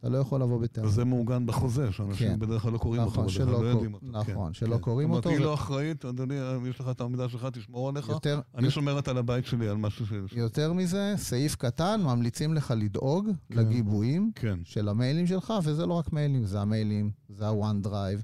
אתה 0.00 0.08
לא 0.08 0.18
יכול 0.18 0.42
לבוא 0.42 0.60
בטענה. 0.60 0.86
וזה 0.86 1.04
מעוגן 1.04 1.46
בחוזה, 1.46 1.92
שאנשים 1.92 2.28
כן. 2.28 2.38
בדרך 2.38 2.62
כלל 2.62 2.72
לא 2.72 2.78
קוראים 2.78 3.02
נכון, 3.02 3.24
אותו, 3.24 3.34
כלל 3.36 3.50
לא 3.50 3.66
יודעים 3.66 3.94
אותו. 3.94 4.06
נכון, 4.12 4.46
כן. 4.46 4.54
שלא 4.54 4.76
כן. 4.76 4.82
קוראים 4.82 5.10
אותו. 5.10 5.30
היא 5.30 5.38
לא 5.38 5.54
אחראית, 5.54 6.04
אדוני, 6.04 6.34
יש 6.70 6.80
לך 6.80 6.88
את 6.90 7.00
המידע 7.00 7.28
שלך, 7.28 7.48
תשמור 7.52 7.88
עליך. 7.88 8.08
יותר, 8.08 8.40
אני 8.54 8.62
יותר, 8.62 8.74
שומרת 8.74 9.08
על 9.08 9.18
הבית 9.18 9.46
שלי, 9.46 9.68
על 9.68 9.76
משהו 9.76 10.06
ש... 10.06 10.12
יותר 10.32 10.72
מזה, 10.72 11.14
סעיף 11.16 11.56
קטן, 11.56 12.00
ממליצים 12.04 12.54
לך 12.54 12.74
לדאוג 12.76 13.26
כן. 13.26 13.58
לגיבויים 13.58 14.32
כן. 14.34 14.58
של 14.64 14.88
המיילים 14.88 15.26
שלך, 15.26 15.54
וזה 15.64 15.86
לא 15.86 15.94
רק 15.94 16.12
מיילים, 16.12 16.44
זה 16.44 16.60
המיילים, 16.60 17.10
זה 17.28 17.48
ה-OneDrive. 17.48 18.22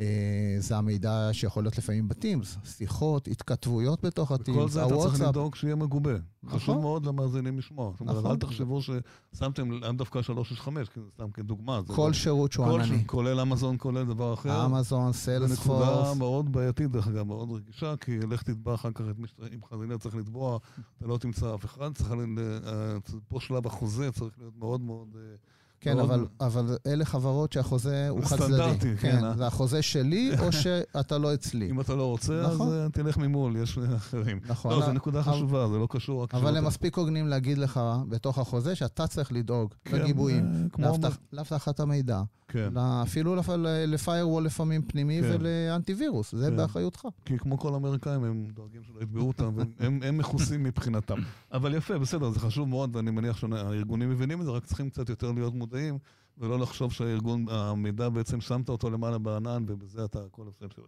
אה, 0.00 0.56
זה 0.58 0.76
המידע 0.76 1.28
שיכול 1.32 1.62
להיות 1.62 1.78
לפעמים 1.78 2.08
ב 2.08 2.15
Teams, 2.15 2.56
שיחות, 2.64 3.28
התכתבויות 3.28 4.04
בתוך 4.04 4.32
ה 4.32 4.35
Teams, 4.35 4.56
הוואטסאפ. 4.56 4.90
כל 4.90 4.98
זה 4.98 5.04
אתה 5.04 5.16
צריך 5.16 5.28
לדאוג 5.28 5.54
שיהיה 5.54 5.74
מגובה. 5.74 6.12
נכון. 6.42 6.58
חשוב 6.58 6.80
מאוד 6.80 7.06
למאזינים 7.06 7.58
לשמוע. 7.58 7.90
זאת 7.90 8.00
אומרת, 8.00 8.16
נכון. 8.16 8.30
אל 8.30 8.36
תחשבו 8.36 8.80
ששמתם 8.82 9.70
לאו 9.70 9.92
דווקא 9.92 10.22
365, 10.22 10.88
סתם 11.14 11.30
כדוגמה. 11.30 11.80
כל 11.86 12.12
שירות 12.12 12.52
שהוא 12.52 12.66
ענני. 12.66 13.06
כולל 13.06 13.40
אמזון, 13.40 13.76
כולל 13.78 14.04
דבר 14.04 14.34
אחר. 14.34 14.66
אמזון, 14.66 15.12
סיילס 15.12 15.60
פורס. 15.60 15.84
זו 15.84 15.92
נקודה 15.94 16.14
מאוד 16.14 16.52
בעייתית, 16.52 16.90
דרך 16.90 17.08
אגב, 17.08 17.26
מאוד 17.26 17.50
רגישה, 17.52 17.96
כי 17.96 18.18
לך 18.18 18.42
תתבע 18.42 18.74
אחר 18.74 18.90
כך 18.94 19.04
את 19.10 19.18
מי 19.18 19.26
אם 19.54 19.60
חזינר 19.70 19.98
צריך 19.98 20.14
לתבוע, 20.14 20.58
אתה 20.98 21.06
לא 21.06 21.18
תמצא 21.18 21.54
אף 21.54 21.64
אחד. 21.64 21.94
צריך, 21.94 22.12
אה, 22.12 22.96
פה 23.28 23.40
שלב 23.40 23.66
החוזה 23.66 24.12
צריך 24.12 24.38
להיות 24.38 24.56
מאוד 24.56 24.80
מאוד... 24.80 25.16
אה, 25.78 25.82
כן, 25.84 25.98
אבל, 25.98 26.26
אבל 26.40 26.76
אלה 26.86 27.04
חברות 27.04 27.52
שהחוזה 27.52 28.08
הוא 28.08 28.24
חד-צדדי. 28.24 28.44
סטנדרטי, 28.44 28.96
כן. 28.96 29.20
כן 29.20 29.36
זה 29.36 29.46
החוזה 29.46 29.82
שלי, 29.82 30.30
או 30.38 30.52
שאתה 30.62 31.18
לא 31.18 31.34
אצלי. 31.34 31.70
אם 31.70 31.80
אתה 31.80 31.94
לא 31.94 32.06
רוצה, 32.06 32.42
נכון. 32.42 32.68
אז 32.68 32.90
תלך 32.92 33.18
ממול, 33.18 33.56
יש 33.56 33.78
אחרים. 33.96 34.40
נכון. 34.48 34.72
לא, 34.72 34.86
זו 34.86 34.92
נקודה 34.92 35.22
חשובה, 35.22 35.68
זה 35.68 35.78
לא 35.78 35.86
קשור 35.90 36.22
רק... 36.22 36.34
אבל 36.34 36.56
הם 36.56 36.64
מספיק 36.64 36.96
הוגנים 36.96 37.28
להגיד 37.28 37.58
לך 37.58 37.80
בתוך 38.08 38.38
החוזה 38.38 38.74
שאתה 38.74 39.06
צריך 39.06 39.32
לדאוג 39.32 39.74
כן, 39.84 39.96
לגיבויים, 39.96 40.68
לאבטחת 41.32 41.80
המידע. 41.80 42.22
כן. 42.48 42.76
אפילו 42.76 43.36
לפיירוול 43.86 44.44
לפעמים 44.44 44.82
פנימי 44.82 45.20
כן. 45.22 45.36
ולאנטיווירוס, 45.40 46.34
זה 46.34 46.50
כן. 46.50 46.56
באחריותך. 46.56 47.08
כי 47.24 47.38
כמו 47.38 47.58
כל 47.58 47.74
האמריקאים, 47.74 48.24
הם 48.24 48.44
דואגים 48.54 48.82
שלא 48.82 49.00
יתבעו 49.02 49.28
אותם, 49.28 49.54
והם 49.80 50.18
מכוסים 50.18 50.62
מבחינתם. 50.62 51.16
אבל 51.52 51.74
יפה, 51.74 51.98
בסדר, 51.98 52.30
זה 52.30 52.40
חשוב 52.40 52.68
מאוד, 52.68 52.96
ואני 52.96 53.10
מניח 53.10 53.36
שהארגונים 53.36 54.10
מבינים 54.10 54.40
את 54.40 54.44
זה, 54.44 54.50
רק 54.50 54.64
צריכים 54.64 54.90
קצת 54.90 55.08
יותר 55.08 55.32
להיות 55.32 55.54
מודעים, 55.54 55.67
ולא 56.38 56.58
לחשוב 56.58 56.92
שהארגון, 56.92 57.44
המידע 57.50 58.08
בעצם 58.08 58.40
שמת 58.40 58.68
אותו 58.68 58.90
למעלה 58.90 59.18
בענן, 59.18 59.64
ובזה 59.66 60.04
אתה 60.04 60.18
הכל 60.24 60.46
שלו. 60.74 60.84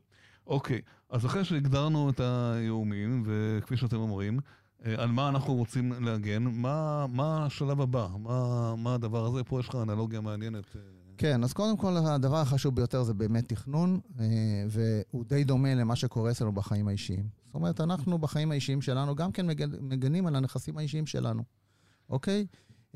אוקיי, 0.46 0.80
אז 1.10 1.26
אחרי 1.26 1.44
שהגדרנו 1.44 2.10
את 2.10 2.20
האיומים, 2.20 3.22
וכפי 3.26 3.76
שאתם 3.76 3.96
אומרים, 3.96 4.40
אה, 4.84 5.02
על 5.02 5.10
מה 5.10 5.28
אנחנו 5.28 5.54
רוצים 5.54 5.92
להגן, 5.92 6.42
מה, 6.42 7.06
מה 7.06 7.46
השלב 7.46 7.80
הבא? 7.80 8.08
מה, 8.18 8.74
מה 8.76 8.94
הדבר 8.94 9.26
הזה? 9.26 9.44
פה 9.44 9.60
יש 9.60 9.68
לך 9.68 9.74
אנלוגיה 9.74 10.20
מעניינת. 10.20 10.76
אה, 10.76 10.80
כן, 11.18 11.44
אז 11.44 11.52
קודם 11.52 11.76
כל 11.76 11.96
הדבר 11.96 12.36
החשוב 12.36 12.76
ביותר 12.76 13.02
זה 13.02 13.14
באמת 13.14 13.48
תכנון, 13.48 14.00
אה, 14.20 14.24
והוא 14.68 15.24
די 15.24 15.44
דומה 15.44 15.74
למה 15.74 15.96
שקורה 15.96 16.30
אצלנו 16.30 16.52
בחיים 16.52 16.88
האישיים. 16.88 17.28
זאת 17.46 17.54
אומרת, 17.54 17.80
אנחנו 17.80 18.18
בחיים 18.18 18.50
האישיים 18.50 18.82
שלנו 18.82 19.14
גם 19.14 19.32
כן 19.32 19.46
מגנים 19.80 20.26
על 20.26 20.36
הנכסים 20.36 20.78
האישיים 20.78 21.06
שלנו, 21.06 21.42
אוקיי? 22.08 22.46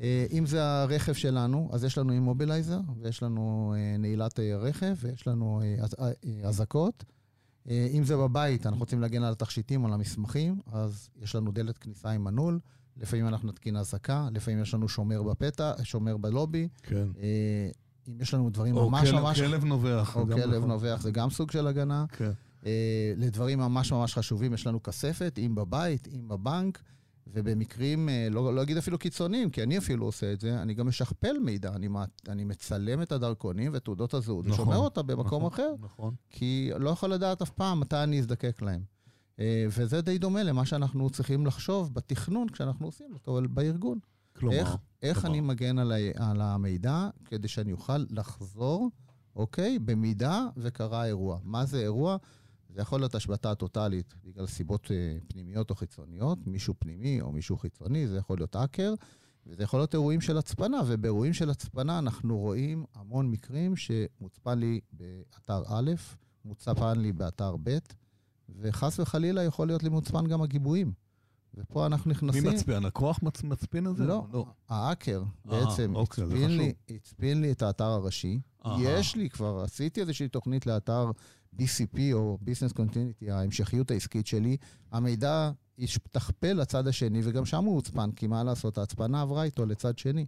אה, 0.01 0.25
אם 0.31 0.45
זה 0.45 0.63
הרכב 0.63 1.13
שלנו, 1.13 1.69
אז 1.73 1.83
יש 1.83 1.97
לנו 1.97 2.13
אימובילייזר, 2.13 2.79
ויש 3.01 3.23
לנו 3.23 3.75
אה, 3.77 3.97
נעילת 3.97 4.39
רכב, 4.39 4.95
ויש 5.01 5.27
לנו 5.27 5.61
אזעקות. 6.43 7.03
אם 7.69 8.03
זה 8.03 8.17
בבית, 8.17 8.65
אנחנו 8.65 8.79
רוצים 8.79 9.01
להגן 9.01 9.23
על 9.23 9.31
התכשיטים 9.31 9.83
או 9.83 9.87
על 9.87 9.93
המסמכים, 9.93 10.59
אז 10.71 11.09
יש 11.21 11.35
לנו 11.35 11.51
דלת 11.51 11.77
כניסה 11.77 12.09
עם 12.09 12.23
מנעול. 12.23 12.59
לפעמים 12.97 13.27
אנחנו 13.27 13.49
נתקין 13.49 13.77
אזעקה, 13.77 14.27
לפעמים 14.31 14.61
יש 14.61 14.73
לנו 14.73 14.89
שומר 14.89 15.23
בפתח, 15.23 15.73
שומר 15.83 16.17
בלובי. 16.17 16.67
כן. 16.83 17.07
אם 18.07 18.21
יש 18.21 18.33
לנו 18.33 18.49
דברים 18.49 18.77
או 18.77 18.89
ממש 18.89 19.11
כלב, 19.11 19.19
ממש... 19.19 19.41
או 19.41 19.47
כלב 19.47 19.65
נובח. 19.65 20.15
או 20.15 20.25
כלב 20.25 20.57
נכון. 20.57 20.69
נובח, 20.69 21.01
זה 21.01 21.11
גם 21.11 21.29
סוג 21.29 21.51
של 21.51 21.67
הגנה. 21.67 22.05
כן. 22.09 22.31
אה, 22.65 23.13
לדברים 23.17 23.59
ממש 23.59 23.91
ממש 23.91 24.13
חשובים 24.13 24.53
יש 24.53 24.67
לנו 24.67 24.83
כספת, 24.83 25.39
אם 25.45 25.55
בבית, 25.55 26.07
אם 26.07 26.27
בבנק, 26.27 26.81
ובמקרים, 27.27 28.09
אה, 28.09 28.27
לא, 28.31 28.55
לא 28.55 28.61
אגיד 28.61 28.77
אפילו 28.77 28.97
קיצוניים, 28.97 29.49
כי 29.49 29.63
אני 29.63 29.77
אפילו 29.77 30.05
עושה 30.05 30.33
את 30.33 30.39
זה, 30.39 30.61
אני 30.61 30.73
גם 30.73 30.87
משכפל 30.87 31.37
מידע. 31.39 31.73
אני, 31.75 31.87
אני 32.29 32.43
מצלם 32.43 33.01
את 33.01 33.11
הדרכונים 33.11 33.71
ותעודות 33.73 34.13
הזהות, 34.13 34.45
נכון, 34.45 34.53
ושומר 34.53 34.77
אותה 34.77 35.01
במקום 35.01 35.45
נכון, 35.45 35.53
אחר, 35.53 35.73
נכון. 35.79 36.13
כי 36.29 36.71
לא 36.79 36.89
יכול 36.89 37.13
לדעת 37.13 37.41
אף 37.41 37.49
פעם 37.49 37.79
מתי 37.79 38.03
אני 38.03 38.19
אזדקק 38.19 38.61
להם. 38.61 38.81
אה, 39.39 39.65
וזה 39.69 40.01
די 40.01 40.17
דומה 40.17 40.43
למה 40.43 40.65
שאנחנו 40.65 41.09
צריכים 41.09 41.45
לחשוב 41.45 41.93
בתכנון 41.93 42.49
כשאנחנו 42.49 42.85
עושים 42.85 43.13
אותו 43.13 43.41
בארגון. 43.49 43.99
כלומר, 44.35 44.57
איך, 44.57 44.75
איך 45.01 45.17
כלומר. 45.19 45.35
אני 45.35 45.41
מגן 45.41 45.79
על, 45.79 45.91
ה, 45.91 45.95
על 46.15 46.41
המידע 46.41 47.09
כדי 47.25 47.47
שאני 47.47 47.71
אוכל 47.71 48.05
לחזור, 48.09 48.89
אוקיי, 49.35 49.79
במידה 49.79 50.47
וקרה 50.57 51.05
אירוע. 51.05 51.39
מה 51.43 51.65
זה 51.65 51.79
אירוע? 51.79 52.17
זה 52.75 52.81
יכול 52.81 52.99
להיות 52.99 53.15
השבתה 53.15 53.55
טוטאלית 53.55 54.13
בגלל 54.23 54.47
סיבות 54.47 54.91
אה, 54.91 55.17
פנימיות 55.27 55.69
או 55.69 55.75
חיצוניות, 55.75 56.47
מישהו 56.47 56.73
פנימי 56.79 57.21
או 57.21 57.31
מישהו 57.31 57.57
חיצוני, 57.57 58.07
זה 58.07 58.17
יכול 58.17 58.37
להיות 58.37 58.55
האקר, 58.55 58.93
וזה 59.45 59.63
יכול 59.63 59.79
להיות 59.79 59.93
אירועים 59.93 60.21
של 60.21 60.37
הצפנה, 60.37 60.81
ובאירועים 60.87 61.33
של 61.33 61.49
הצפנה 61.49 61.99
אנחנו 61.99 62.37
רואים 62.37 62.85
המון 62.95 63.31
מקרים 63.31 63.75
שמוצפן 63.75 64.59
לי 64.59 64.79
באתר 64.91 65.63
א', 65.67 65.91
מוצפן 66.45 66.99
לי 66.99 67.13
באתר 67.13 67.55
ב', 67.63 67.77
וחס 68.59 68.99
וחלילה 68.99 69.43
יכול 69.43 69.67
להיות 69.67 69.83
לי 69.83 69.89
מוצפן 69.89 70.27
גם 70.27 70.41
הגיבויים. 70.41 70.93
ופה 71.53 71.85
אנחנו 71.85 72.11
נכנסים... 72.11 72.43
מי 72.43 72.49
מצפין? 72.49 72.85
הכוח 72.85 73.19
מצ... 73.21 73.43
מצפין 73.43 73.87
את 73.87 73.97
זה? 73.97 74.05
לא, 74.05 74.27
לא. 74.33 74.45
האקר 74.69 75.23
בעצם 75.45 75.95
אוקיי, 75.95 76.23
הצפין, 76.23 76.57
לי, 76.57 76.73
הצפין 76.89 77.41
לי 77.41 77.51
את 77.51 77.61
האתר 77.61 77.85
הראשי. 77.85 78.39
אה, 78.65 78.77
יש 78.81 79.15
לי 79.15 79.29
כבר, 79.29 79.61
עשיתי 79.63 80.01
איזושהי 80.01 80.27
תוכנית 80.27 80.65
לאתר 80.65 81.11
BCP 81.59 81.99
או 82.13 82.37
Business 82.45 82.73
Continuity, 82.73 83.31
ההמשכיות 83.31 83.91
העסקית 83.91 84.27
שלי. 84.27 84.57
המידע 84.91 85.51
ישתכפל 85.77 86.53
לצד 86.53 86.87
השני, 86.87 87.21
וגם 87.23 87.45
שם 87.45 87.65
הוא 87.65 87.75
הוצפן, 87.75 88.11
כי 88.11 88.27
מה 88.27 88.43
לעשות, 88.43 88.77
ההצפנה 88.77 89.21
עברה 89.21 89.43
איתו 89.43 89.65
לצד 89.65 89.97
שני. 89.97 90.25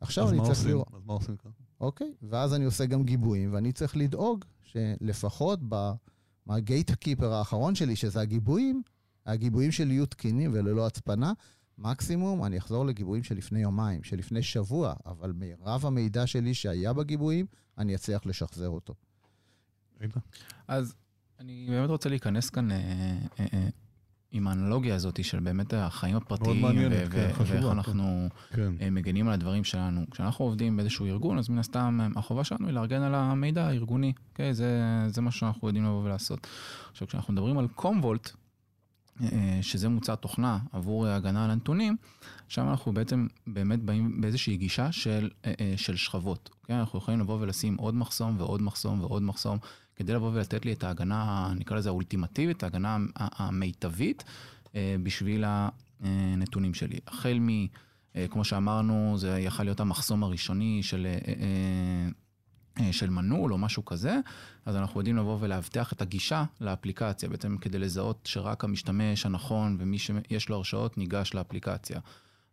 עכשיו 0.00 0.30
אני 0.30 0.38
צריך 0.44 0.66
לראות... 0.66 0.88
אז 0.94 1.02
מה 1.06 1.12
עושים 1.12 1.36
כאן? 1.36 1.50
אוקיי? 1.80 2.12
ואז 2.22 2.54
אני 2.54 2.64
עושה 2.64 2.86
גם 2.86 3.04
גיבויים, 3.04 3.54
ואני 3.54 3.72
צריך 3.72 3.96
לדאוג 3.96 4.44
שלפחות 4.62 5.60
מהגייט 6.46 6.90
קיפר 6.90 7.32
האחרון 7.32 7.74
שלי, 7.74 7.96
שזה 7.96 8.20
הגיבויים, 8.20 8.82
הגיבויים 9.26 9.72
שלי 9.72 9.92
יהיו 9.94 10.06
תקינים 10.06 10.50
וללא 10.54 10.86
הצפנה. 10.86 11.32
מקסימום 11.78 12.44
אני 12.44 12.58
אחזור 12.58 12.86
לגיבויים 12.86 13.24
של 13.24 13.36
לפני 13.36 13.60
יומיים, 13.60 14.02
של 14.02 14.16
לפני 14.16 14.42
שבוע, 14.42 14.94
אבל 15.06 15.32
מירב 15.32 15.86
המידע 15.86 16.26
שלי 16.26 16.54
שהיה 16.54 16.92
בגיבויים, 16.92 17.46
אני 17.78 17.94
אצליח 17.94 18.26
לשחזר 18.26 18.68
אותו. 18.68 18.94
אז 20.68 20.94
אני 21.40 21.66
באמת 21.68 21.90
רוצה 21.90 22.08
להיכנס 22.08 22.50
כאן 22.50 22.70
אה, 22.70 22.76
אה, 23.40 23.46
אה, 23.54 23.68
עם 24.32 24.46
האנלוגיה 24.46 24.94
הזאת 24.94 25.24
של 25.24 25.40
באמת 25.40 25.74
החיים 25.74 26.16
הפרטיים, 26.16 26.66
כן, 27.10 27.10
ואיך 27.10 27.64
אנחנו 27.64 28.28
כן. 28.50 28.94
מגנים 28.94 29.28
על 29.28 29.32
הדברים 29.32 29.64
שלנו. 29.64 30.04
כשאנחנו 30.10 30.44
עובדים 30.44 30.76
באיזשהו 30.76 31.06
ארגון, 31.06 31.38
אז 31.38 31.48
מן 31.48 31.58
הסתם 31.58 32.00
החובה 32.16 32.44
שלנו 32.44 32.66
היא 32.66 32.74
לארגן 32.74 33.02
על 33.02 33.14
המידע 33.14 33.66
הארגוני, 33.66 34.12
אוקיי? 34.30 34.54
זה, 34.54 34.80
זה 35.08 35.20
מה 35.20 35.30
שאנחנו 35.30 35.68
יודעים 35.68 35.84
לבוא 35.84 36.04
ולעשות. 36.04 36.46
עכשיו, 36.90 37.08
כשאנחנו 37.08 37.32
מדברים 37.32 37.58
על 37.58 37.68
קומוולט, 37.68 38.30
שזה 39.62 39.88
מוצר 39.88 40.14
תוכנה 40.14 40.58
עבור 40.72 41.06
הגנה 41.06 41.44
על 41.44 41.50
הנתונים, 41.50 41.96
שם 42.48 42.68
אנחנו 42.68 42.92
בעצם 42.92 43.26
באמת 43.46 43.82
באים 43.82 44.20
באיזושהי 44.20 44.56
גישה 44.56 44.92
של, 44.92 45.30
של 45.76 45.96
שכבות. 45.96 46.50
Okay? 46.52 46.72
אנחנו 46.72 46.98
יכולים 46.98 47.20
לבוא 47.20 47.40
ולשים 47.40 47.76
עוד 47.76 47.94
מחסום 47.94 48.34
ועוד 48.38 48.62
מחסום 48.62 49.00
ועוד 49.00 49.22
מחסום, 49.22 49.58
כדי 50.00 50.12
לבוא 50.12 50.30
ולתת 50.34 50.64
לי 50.64 50.72
את 50.72 50.84
ההגנה, 50.84 51.52
נקרא 51.56 51.76
לזה 51.76 51.88
האולטימטיבית, 51.88 52.62
ההגנה 52.62 52.96
המיטבית 53.16 54.24
אה, 54.74 54.96
בשביל 55.02 55.44
הנתונים 56.00 56.74
שלי. 56.74 56.98
החל 57.06 57.38
מ, 57.40 57.48
אה, 58.16 58.26
כמו 58.30 58.44
שאמרנו, 58.44 59.14
זה 59.18 59.38
יכול 59.40 59.64
להיות 59.64 59.80
המחסום 59.80 60.22
הראשוני 60.22 60.82
של, 60.82 61.06
אה, 62.80 62.92
של 62.92 63.10
מנעול 63.10 63.52
או 63.52 63.58
משהו 63.58 63.84
כזה, 63.84 64.16
אז 64.66 64.76
אנחנו 64.76 65.00
יודעים 65.00 65.16
לבוא 65.16 65.38
ולאבטח 65.40 65.92
את 65.92 66.02
הגישה 66.02 66.44
לאפליקציה, 66.60 67.28
בעצם 67.28 67.56
כדי 67.56 67.78
לזהות 67.78 68.20
שרק 68.24 68.64
המשתמש 68.64 69.26
הנכון 69.26 69.76
ומי 69.80 69.98
שיש 69.98 70.48
לו 70.48 70.56
הרשאות 70.56 70.98
ניגש 70.98 71.34
לאפליקציה. 71.34 72.00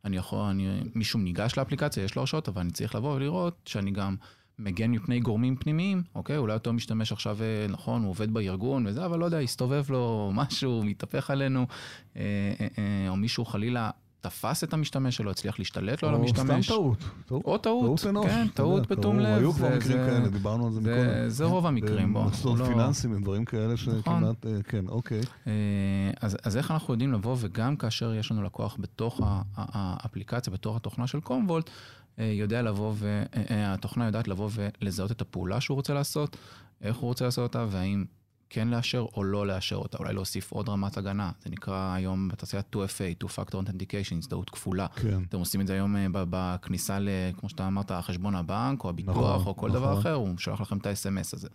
אני 0.06 0.18
יכול, 0.18 0.40
אני, 0.40 0.82
מישהו 0.96 1.20
ניגש 1.20 1.58
לאפליקציה, 1.58 2.04
יש 2.04 2.16
לו 2.16 2.22
הרשאות, 2.22 2.48
אבל 2.48 2.62
אני 2.62 2.72
צריך 2.72 2.96
לבוא 2.96 3.16
ולראות 3.16 3.60
שאני 3.66 3.92
גם 3.92 4.16
מגן 4.60 4.92
מפני 4.92 5.20
גורמים 5.20 5.56
פנימיים, 5.56 6.04
אוקיי? 6.16 6.38
אולי 6.38 6.54
אותו 6.54 6.74
משתמש 6.74 7.12
עכשיו, 7.12 7.38
אה, 7.42 7.68
נכון, 7.70 8.02
הוא 8.02 8.10
עובד 8.10 8.34
בארגון 8.34 8.88
וזה, 8.88 9.06
אבל 9.06 9.20
לא 9.20 9.26
יודע, 9.26 9.40
הסתובב 9.40 9.86
לו 9.90 10.32
משהו, 10.34 10.84
מתהפך 10.84 11.30
עלינו, 11.30 11.68
אה, 12.16 12.22
אה, 12.62 12.68
אה, 12.78 13.10
או 13.10 13.16
מישהו 13.16 13.46
חלילה 13.46 13.90
תפס 14.22 14.64
את 14.64 14.74
המשתמש 14.74 15.16
שלו, 15.16 15.32
הצליח 15.32 15.60
להשתלט 15.60 16.04
לו 16.04 16.10
על 16.10 16.16
המשתמש. 16.16 16.72
או 16.72 16.94
סתם 16.96 17.06
טעות. 17.30 17.46
או 17.46 17.58
טעות, 17.58 18.00
כן, 18.26 18.48
טעות 18.54 18.92
בתום 18.92 19.20
לב. 19.20 19.38
היו 19.38 19.54
כבר 19.54 19.76
מקרים 19.76 19.98
כאלה, 19.98 20.28
דיברנו 20.30 20.66
על 20.66 20.74
זה 20.74 20.82
מקודם. 20.82 21.30
זה 21.30 21.46
רוב 21.46 21.66
המקרים, 21.66 22.14
בוא. 22.14 22.26
מסלול 22.26 22.60
לא- 22.60 22.66
פיננסים 22.66 23.12
ודברים 23.12 23.46
כאלה 23.46 23.78
שכמעט, 23.78 24.46
נכון. 24.46 24.62
כן, 24.68 24.88
אוקיי. 24.88 25.22
אז 26.44 26.58
איך 26.58 26.72
אנחנו 26.72 26.94
יודעים 26.94 27.14
לבוא, 27.14 27.36
וגם 27.40 27.76
כאשר 27.76 28.14
יש 28.14 28.32
לנו 28.32 28.44
לקוח 28.44 28.78
בתוך 28.80 29.22
האפליקציה, 29.56 30.54
בתוך 30.54 30.76
התוכנה 30.76 31.08
של 31.08 31.20
קומוולט, 31.20 31.70
אה, 31.70 31.74
יודע 32.18 32.62
לבוא, 32.62 32.94
והתוכנה 32.98 34.04
אה, 34.04 34.08
אה, 34.08 34.10
יודעת 34.10 34.28
לבוא 34.28 34.50
ולזהות 34.54 35.12
את 35.12 35.22
הפעולה 35.22 35.62
שהוא 35.62 35.76
רוצה 35.76 35.94
לעשות, 35.94 36.38
איך 36.82 36.98
הוא 36.98 37.08
רוצה 37.08 37.26
לעשות 37.26 37.44
אותה, 37.44 37.66
והאם 37.70 38.06
כן 38.50 38.68
לאשר 38.68 39.06
או 39.16 39.24
לא 39.24 39.48
לאשר 39.48 39.76
אותה, 39.76 39.98
אולי 39.98 40.14
להוסיף 40.14 40.52
עוד 40.52 40.70
רמת 40.70 40.98
הגנה, 40.98 41.32
זה 41.44 41.50
נקרא 41.50 41.94
היום 41.96 42.28
בתעשייה 42.28 42.62
2FA, 42.76 43.24
2-Factor 43.24 43.54
Authentication, 43.54 44.18
הזדהות 44.18 44.50
כפולה. 44.50 44.88
כן. 44.88 45.24
אתם 45.30 45.40
עושים 45.40 45.62
את 45.62 45.68
זה 45.68 45.74
היום 45.74 45.96
בכניסה, 46.12 47.00
ל, 47.00 47.10
כמו 47.38 47.50
שאתה 47.50 47.68
אמרת, 47.68 47.92
חשבון 47.92 48.36
הבנק, 48.36 48.84
או 48.84 48.90
הביטוח, 48.90 49.16
נכון, 49.36 49.48
או 49.48 49.58
כל 49.58 49.68
נכון. 49.68 49.80
דבר 49.80 50.00
אחר, 50.00 50.14
הוא 50.14 50.38
שולח 50.38 50.62
לכם 50.62 50.78
את 50.78 50.86
ה-SMS 50.86 51.30
הזה. 51.34 51.48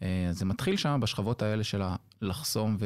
אז 0.00 0.06
זה 0.38 0.44
מתחיל 0.44 0.76
שם 0.76 0.98
בשכבות 1.02 1.42
האלה 1.42 1.64
של 1.64 1.82
לחסום 2.22 2.76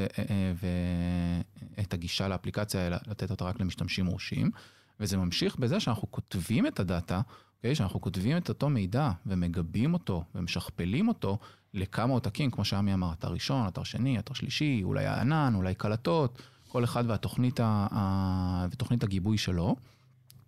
ואת 1.77 1.95
הגישה 1.95 2.29
לאפליקציה, 2.29 2.89
לתת 2.91 3.31
אותה 3.31 3.45
רק 3.45 3.61
למשתמשים 3.61 4.05
מורשים. 4.05 4.51
וזה 5.01 5.17
ממשיך 5.17 5.57
בזה 5.57 5.81
שאנחנו 5.81 6.11
כותבים 6.11 6.67
את 6.67 6.81
הדאטה, 6.81 7.21
okay, 7.21 7.47
אוקיי? 7.57 7.75
שאנחנו 7.75 8.01
כותבים 8.01 8.37
את 8.37 8.49
אותו 8.49 8.69
מידע 8.69 9.11
ומגבים 9.27 9.95
אותו 9.95 10.25
ומשכפלים 10.35 11.09
אותו 11.09 11.39
לכמה 11.75 12.13
עותקים, 12.13 12.51
כמו 12.51 12.65
שעמי 12.65 12.95
אמר, 12.95 13.13
אתר 13.13 13.29
ראשון, 13.29 13.69
אתר 13.69 13.83
שני, 13.83 14.19
אתר 14.19 14.35
שלישי, 14.35 14.81
אולי 14.85 15.07
הענן, 15.07 15.53
אולי 15.55 15.75
קלטות, 15.75 16.43
כל 16.69 16.85
אחד 16.85 17.05
והתוכנית 17.07 17.61
ה... 17.63 18.67
ותוכנית 18.71 19.03
הגיבוי 19.03 19.39
שלו. 19.39 19.77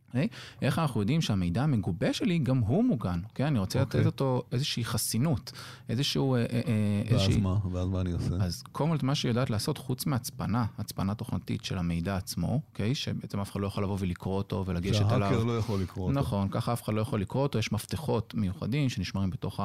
Okay? 0.09 0.16
אוקיי? 0.16 0.29
איך 0.62 0.79
אנחנו 0.79 1.01
יודעים 1.01 1.21
שהמידע 1.21 1.62
המגובה 1.62 2.12
שלי 2.12 2.38
גם 2.38 2.59
הוא 2.59 2.85
מוגן, 2.85 3.21
okay? 3.25 3.29
אוקיי? 3.29 3.47
אני 3.47 3.59
רוצה 3.59 3.79
okay. 3.79 3.83
לתת 3.83 3.94
אוקיי. 3.94 4.07
אותו 4.07 4.42
איזושהי 4.53 4.85
חסינות, 4.85 5.53
איזשהו... 5.88 6.35
אה, 6.35 6.40
אה, 6.40 6.47
אה, 6.47 7.03
ואז 7.05 7.12
איזושהי... 7.12 7.40
מה? 7.40 7.57
ואז 7.73 7.88
מה 7.88 8.01
אני 8.01 8.12
עושה? 8.12 8.35
אז 8.40 8.62
קודם 8.73 8.99
כל 8.99 9.07
מה 9.07 9.14
שהיא 9.14 9.31
יודעת 9.31 9.51
לעשות, 9.51 9.79
חוץ 9.79 10.07
מהצפנה, 10.07 10.66
הצפנה 10.79 11.14
תוכנתית 11.14 11.64
של 11.64 11.79
המידע 11.79 12.16
עצמו, 12.16 12.61
okay? 12.75 12.94
שבעצם 12.94 13.40
אף 13.40 13.53
אחד 13.53 13.61
לא 13.61 13.66
יכול 13.66 13.85
לבוא 13.85 13.97
ולקרוא 14.01 14.37
אותו 14.37 14.64
ולגשת 14.66 15.01
עליו. 15.01 15.29
שההאקר 15.29 15.44
לא 15.44 15.59
יכול 15.59 15.81
לקרוא 15.81 16.09
אותו. 16.09 16.21
נכון, 16.21 16.49
ככה 16.49 16.73
אף 16.73 16.83
אחד 16.83 16.94
לא 16.94 17.01
יכול 17.01 17.21
לקרוא 17.21 17.42
אותו, 17.42 17.59
יש 17.59 17.73
מפתחות 17.73 18.35
מיוחדים 18.35 18.88
שנשמרים 18.88 19.31
בתוך 19.31 19.61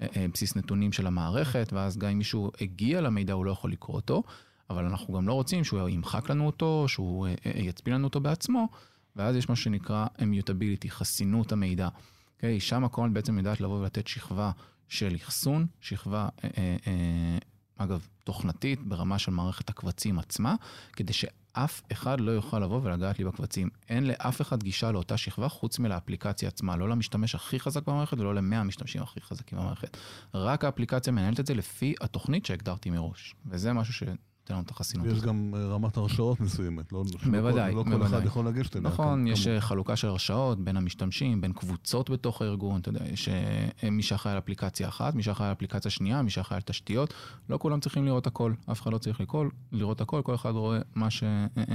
הבסיס 0.00 0.56
נתונים 0.56 0.92
של 0.92 1.06
המערכת, 1.06 1.72
ואז 1.72 1.98
גם 1.98 2.10
אם 2.10 2.18
מישהו 2.18 2.50
הגיע 2.60 3.00
למידע 3.00 3.32
הוא 3.32 3.44
לא 3.44 3.50
יכול 3.50 3.72
לקרוא 3.72 3.96
אותו, 3.96 4.22
אבל 4.70 4.84
אנחנו 4.84 5.14
גם 5.14 5.28
לא 5.28 5.32
רוצים 5.32 5.64
שהוא 5.64 5.88
ימחק 5.88 6.30
לנו 6.30 6.46
אותו, 6.46 6.84
שהוא 6.88 7.28
יצפין 7.44 7.94
לנו 7.94 8.04
אותו 8.04 8.20
בעצמו. 8.20 8.68
ואז 9.16 9.36
יש 9.36 9.48
מה 9.48 9.56
שנקרא 9.56 10.06
immutability, 10.18 10.88
חסינות 10.88 11.52
המידע. 11.52 11.88
Okay, 11.88 12.36
אוקיי? 12.36 12.60
שם 12.60 12.84
הכל 12.84 13.08
בעצם 13.12 13.38
יודעת 13.38 13.60
לבוא 13.60 13.80
ולתת 13.80 14.06
שכבה 14.06 14.50
של 14.88 15.16
אחסון, 15.16 15.66
שכבה, 15.80 16.28
אה, 16.44 16.50
אה, 16.58 16.76
אה, 16.86 17.38
אגב, 17.76 18.08
תוכנתית 18.24 18.80
ברמה 18.80 19.18
של 19.18 19.32
מערכת 19.32 19.70
הקבצים 19.70 20.18
עצמה, 20.18 20.54
כדי 20.92 21.12
שאף 21.12 21.82
אחד 21.92 22.20
לא 22.20 22.30
יוכל 22.30 22.58
לבוא 22.58 22.80
ולגעת 22.82 23.18
לי 23.18 23.24
בקבצים. 23.24 23.68
אין 23.88 24.06
לאף 24.06 24.40
אחד 24.40 24.62
גישה 24.62 24.92
לאותה 24.92 25.16
שכבה 25.16 25.48
חוץ 25.48 25.78
מלאפליקציה 25.78 26.48
עצמה, 26.48 26.76
לא 26.76 26.88
למשתמש 26.88 27.34
הכי 27.34 27.60
חזק 27.60 27.86
במערכת 27.86 28.18
ולא 28.18 28.34
למאה 28.34 28.60
המשתמשים 28.60 29.02
הכי 29.02 29.20
חזקים 29.20 29.58
במערכת. 29.58 29.96
רק 30.34 30.64
האפליקציה 30.64 31.12
מנהלת 31.12 31.40
את 31.40 31.46
זה 31.46 31.54
לפי 31.54 31.94
התוכנית 32.00 32.46
שהגדרתי 32.46 32.90
מראש, 32.90 33.34
וזה 33.46 33.72
משהו 33.72 33.94
ש... 33.94 34.02
תן 34.44 34.54
לנו 34.54 34.62
את 34.62 34.70
החסינות 34.70 35.06
הזאת. 35.06 35.18
יש 35.18 35.24
גם 35.24 35.54
אה, 35.56 35.66
רמת 35.66 35.96
הרשאות 35.96 36.40
מסוימת, 36.40 36.92
לא, 36.92 37.04
בוודאי, 37.30 37.74
לא 37.74 37.84
כל 37.84 38.02
אחד 38.02 38.24
יכול 38.24 38.46
לגשת 38.48 38.76
אליה. 38.76 38.90
נכון, 38.90 39.26
יש. 39.26 39.46
אה, 39.46 39.60
חלוקה 39.60 39.96
של 39.96 40.08
הרשאות 40.08 40.64
בין 40.64 40.76
המשתמשים, 40.76 41.40
בין 41.40 41.52
קבוצות 41.52 42.10
בתוך 42.10 42.42
הארגון, 42.42 42.80
אתה 42.80 42.88
יודע, 42.88 43.04
יש 43.12 43.28
אה, 43.28 43.90
מי 43.90 44.02
שאחראי 44.02 44.32
על 44.32 44.38
אפליקציה 44.38 44.88
אחת, 44.88 45.14
מי 45.14 45.22
שאחראי 45.22 45.48
על 45.48 45.52
אפליקציה 45.52 45.90
שנייה, 45.90 46.22
מי 46.22 46.30
שאחראי 46.30 46.56
על 46.56 46.62
תשתיות, 46.62 47.14
לא 47.48 47.58
כולם 47.58 47.80
צריכים 47.80 48.04
לראות 48.04 48.26
הכל, 48.26 48.52
אף 48.72 48.82
אחד 48.82 48.92
לא 48.92 48.98
צריך 48.98 49.20
לקרוא, 49.20 49.44
לראות 49.72 50.00
הכל, 50.00 50.20
כל 50.24 50.34
אחד 50.34 50.50
רואה 50.50 50.78
מה, 50.94 51.10
ש, 51.10 51.24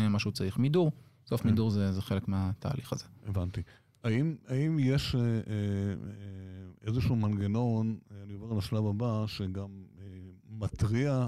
מה 0.10 0.20
שהוא 0.20 0.34
צריך. 0.34 0.58
מידור, 0.58 0.92
בסוף 1.26 1.42
כן. 1.42 1.50
מידור 1.50 1.70
זה, 1.70 1.92
זה 1.92 2.02
חלק 2.02 2.28
מהתהליך 2.28 2.94
הזה. 2.94 3.06
הבנתי. 3.28 3.62
האם, 4.04 4.36
האם 4.48 4.80
יש 4.80 5.16
אה, 5.16 5.22
אה, 5.22 5.38
איזשהו 6.88 7.16
מנגנון, 7.16 7.98
אני 8.24 8.34
עובר 8.34 8.58
לשלב 8.58 8.86
הבא, 8.88 9.24
שגם 9.28 9.70
אה, 10.00 10.06
מתריע 10.50 11.28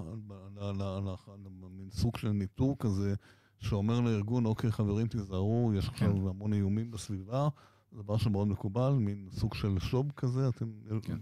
מין 1.71 1.89
סוג 1.91 2.17
של 2.17 2.29
ניטור 2.29 2.75
כזה, 2.79 3.13
שאומר 3.59 3.99
לארגון, 3.99 4.45
אוקיי, 4.45 4.71
חברים, 4.71 5.07
תיזהרו, 5.07 5.71
יש 5.75 5.89
עכשיו 5.89 6.13
כן. 6.13 6.27
המון 6.27 6.53
איומים 6.53 6.91
בסביבה. 6.91 7.47
זה 7.91 8.03
דבר 8.03 8.17
שמאוד 8.17 8.47
מקובל, 8.47 8.91
מין 8.91 9.27
סוג 9.31 9.53
של 9.53 9.79
שוב 9.79 10.11
כזה, 10.15 10.49
אתם... 10.49 10.65
כן. 11.01 11.17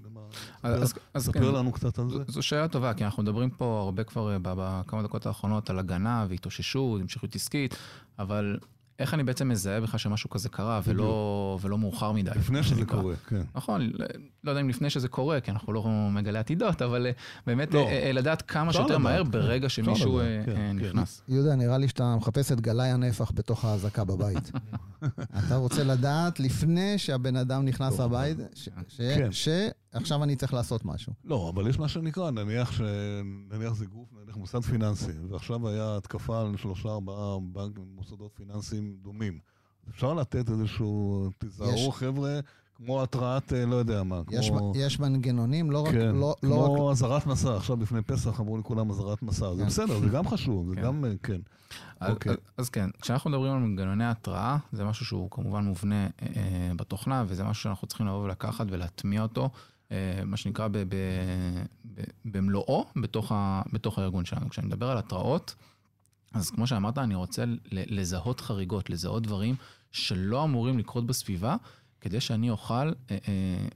אז, 0.63 0.93
אז 1.13 1.29
כן, 1.29 1.43
לנו 1.43 1.71
קצת 1.71 1.99
על 1.99 2.09
זה. 2.09 2.23
זו 2.27 2.43
שאלה 2.43 2.67
טובה, 2.67 2.93
כי 2.93 3.05
אנחנו 3.05 3.23
מדברים 3.23 3.49
פה 3.49 3.79
הרבה 3.79 4.03
כבר 4.03 4.37
בכמה 4.41 5.03
דקות 5.03 5.25
האחרונות 5.25 5.69
על 5.69 5.79
הגנה 5.79 6.25
והתאוששות, 6.29 7.01
המשכיות 7.01 7.35
עסקית, 7.35 7.75
אבל 8.19 8.59
איך 8.99 9.13
אני 9.13 9.23
בעצם 9.23 9.49
מזהה 9.49 9.81
בכלל 9.81 9.97
שמשהו 9.97 10.29
כזה 10.29 10.49
קרה 10.49 10.81
ולא, 10.83 11.59
ולא 11.61 11.77
מאוחר 11.77 12.11
מדי? 12.11 12.31
לפני 12.35 12.63
שזה 12.63 12.85
קורה, 12.85 13.15
כן. 13.15 13.41
נכון, 13.55 13.91
לא 14.43 14.51
יודע 14.51 14.61
אם 14.61 14.69
לפני 14.69 14.89
שזה 14.89 15.07
קורה, 15.07 15.41
כי 15.41 15.51
אנחנו 15.51 15.73
לא 15.73 16.09
מגלי 16.11 16.39
עתידות, 16.39 16.81
אבל 16.81 17.05
אה, 17.05 17.11
באמת 17.47 17.73
לא. 17.73 17.87
אה, 17.87 18.03
אה, 18.03 18.11
לדעת 18.11 18.41
כמה 18.41 18.73
שיותר 18.73 18.97
מהר 18.97 19.23
כן. 19.23 19.31
ברגע 19.31 19.69
שמישהו 19.69 20.19
כן, 20.45 20.53
כן. 20.55 20.75
נכנס. 20.75 21.21
יהודה, 21.27 21.55
נראה 21.55 21.77
לי 21.77 21.87
שאתה 21.87 22.15
מחפש 22.15 22.51
את 22.51 22.61
גלאי 22.61 22.89
הנפח 22.89 23.31
בתוך 23.35 23.65
האזעקה 23.65 24.03
בבית. 24.03 24.51
אתה 25.39 25.55
רוצה 25.55 25.83
לדעת 25.83 26.39
לפני 26.39 26.97
שהבן 26.97 27.35
אדם 27.35 27.65
נכנס 27.65 27.99
לבית, 27.99 28.37
שעכשיו 29.31 30.23
אני 30.23 30.35
צריך 30.35 30.53
לעשות 30.53 30.85
משהו. 30.85 31.13
לא, 31.25 31.51
אבל 31.55 31.69
יש 31.69 31.79
מה 31.79 31.87
שנקרא, 31.87 32.31
נניח 32.31 32.81
זה 33.73 33.85
גוף, 33.85 34.09
נניח 34.23 34.37
מוסד 34.37 34.61
פיננסי, 34.61 35.11
ועכשיו 35.29 35.69
היה 35.69 35.97
התקפה 35.97 36.41
על 36.41 36.57
שלושה, 36.57 36.89
ארבעה 36.89 37.37
מוסדות 37.95 38.31
פיננסיים 38.35 38.86
דומים. 39.01 39.39
אפשר 39.89 40.13
לתת 40.13 40.49
איזשהו, 40.49 41.29
תיזהרו 41.37 41.91
חבר'ה, 41.91 42.39
כמו 42.75 43.03
התרעת, 43.03 43.53
אה, 43.53 43.65
לא 43.65 43.75
יודע 43.75 44.03
מה, 44.03 44.21
יש, 44.31 44.49
כמו... 44.49 44.73
יש 44.75 44.99
מנגנונים, 44.99 45.71
לא 45.71 45.85
רק... 45.85 45.93
כן, 45.93 46.15
לא, 46.15 46.35
כמו 46.41 46.49
לא 46.49 46.85
רק... 46.85 46.91
אזהרת 46.91 47.25
מסע, 47.25 47.55
עכשיו 47.55 47.77
לפני 47.81 48.01
פסח 48.01 48.39
אמרו 48.39 48.57
לכולם 48.57 48.89
אזהרת 48.89 49.21
מסע, 49.21 49.53
זה 49.55 49.61
כן. 49.61 49.67
בסדר, 49.67 49.99
זה 49.99 50.07
גם 50.07 50.27
חשוב, 50.27 50.69
זה 50.69 50.75
כן. 50.75 50.81
גם, 50.81 51.05
אה, 51.05 51.11
כן. 51.23 51.41
אז, 51.99 52.11
אוקיי. 52.11 52.31
אז, 52.31 52.37
אז 52.57 52.69
כן, 52.69 52.89
כשאנחנו 53.01 53.29
מדברים 53.29 53.53
על 53.53 53.59
מנגנוני 53.59 54.05
התראה, 54.05 54.57
זה 54.71 54.83
משהו 54.83 55.05
שהוא 55.05 55.31
כמובן 55.31 55.63
מובנה 55.63 56.03
אה, 56.05 56.09
אה, 56.35 56.71
בתוכנה, 56.75 57.23
וזה 57.27 57.43
משהו 57.43 57.63
שאנחנו 57.63 57.87
צריכים 57.87 58.07
לבוא 58.07 58.23
ולקחת 58.23 58.65
ולהטמיע 58.69 59.21
אותו, 59.21 59.49
אה, 59.91 60.21
מה 60.25 60.37
שנקרא 60.37 60.67
ב, 60.67 60.77
ב, 60.77 60.95
ב, 61.95 62.01
במלואו 62.25 62.85
בתוך, 63.01 63.31
ה, 63.31 63.61
בתוך 63.73 63.99
הארגון 63.99 64.25
שלנו. 64.25 64.49
כשאני 64.49 64.67
מדבר 64.67 64.89
על 64.89 64.97
התראות, 64.97 65.55
אז 66.37 66.49
כמו 66.49 66.67
שאמרת, 66.67 66.97
אני 66.97 67.15
רוצה 67.15 67.43
לזהות 67.71 68.41
חריגות, 68.41 68.89
לזהות 68.89 69.23
דברים 69.23 69.55
שלא 69.91 70.43
אמורים 70.43 70.79
לקרות 70.79 71.07
בסביבה, 71.07 71.55
כדי 72.01 72.19
שאני 72.19 72.49
אוכל 72.49 72.73
אה, 72.73 72.91
אה, 73.11 73.17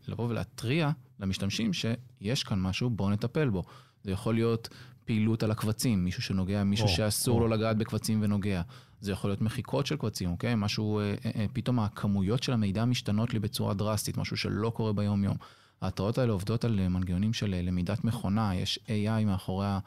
לבוא 0.08 0.28
ולהתריע 0.30 0.92
למשתמשים 1.20 1.72
שיש 1.74 2.44
כאן 2.44 2.62
משהו, 2.62 2.90
בואו 2.90 3.10
נטפל 3.10 3.50
בו. 3.50 3.64
זה 4.04 4.12
יכול 4.12 4.34
להיות 4.34 4.70
פעילות 5.06 5.44
על 5.44 5.52
הקבצים, 5.52 6.04
מישהו 6.06 6.22
שנוגע, 6.24 6.64
מישהו 6.64 6.88
או, 6.88 6.92
שאסור 6.92 7.36
או. 7.36 7.40
לו 7.40 7.48
לגעת 7.48 7.78
בקבצים 7.78 8.20
ונוגע. 8.22 8.62
זה 9.02 9.12
יכול 9.12 9.30
להיות 9.30 9.42
מחיקות 9.42 9.86
של 9.86 9.96
קבצים, 9.96 10.32
אוקיי? 10.32 10.56
משהו, 10.56 11.00
אה, 11.00 11.04
אה, 11.26 11.32
אה, 11.36 11.46
פתאום 11.54 11.80
הכמויות 11.80 12.44
של 12.44 12.54
המידע 12.54 12.86
משתנות 12.86 13.34
לי 13.34 13.40
בצורה 13.40 13.74
דרסטית, 13.74 14.18
משהו 14.18 14.38
שלא 14.38 14.70
קורה 14.70 14.94
ביום-יום. 14.94 15.38
ההתראות 15.82 16.18
האלה 16.18 16.32
עובדות 16.32 16.66
על 16.66 16.88
מנגנונים 16.88 17.34
של 17.34 17.54
אה, 17.54 17.62
למידת 17.62 18.04
מכונה, 18.04 18.56
יש 18.56 18.80
AI 18.88 19.26
מאחורי, 19.26 19.66
ה- 19.68 19.80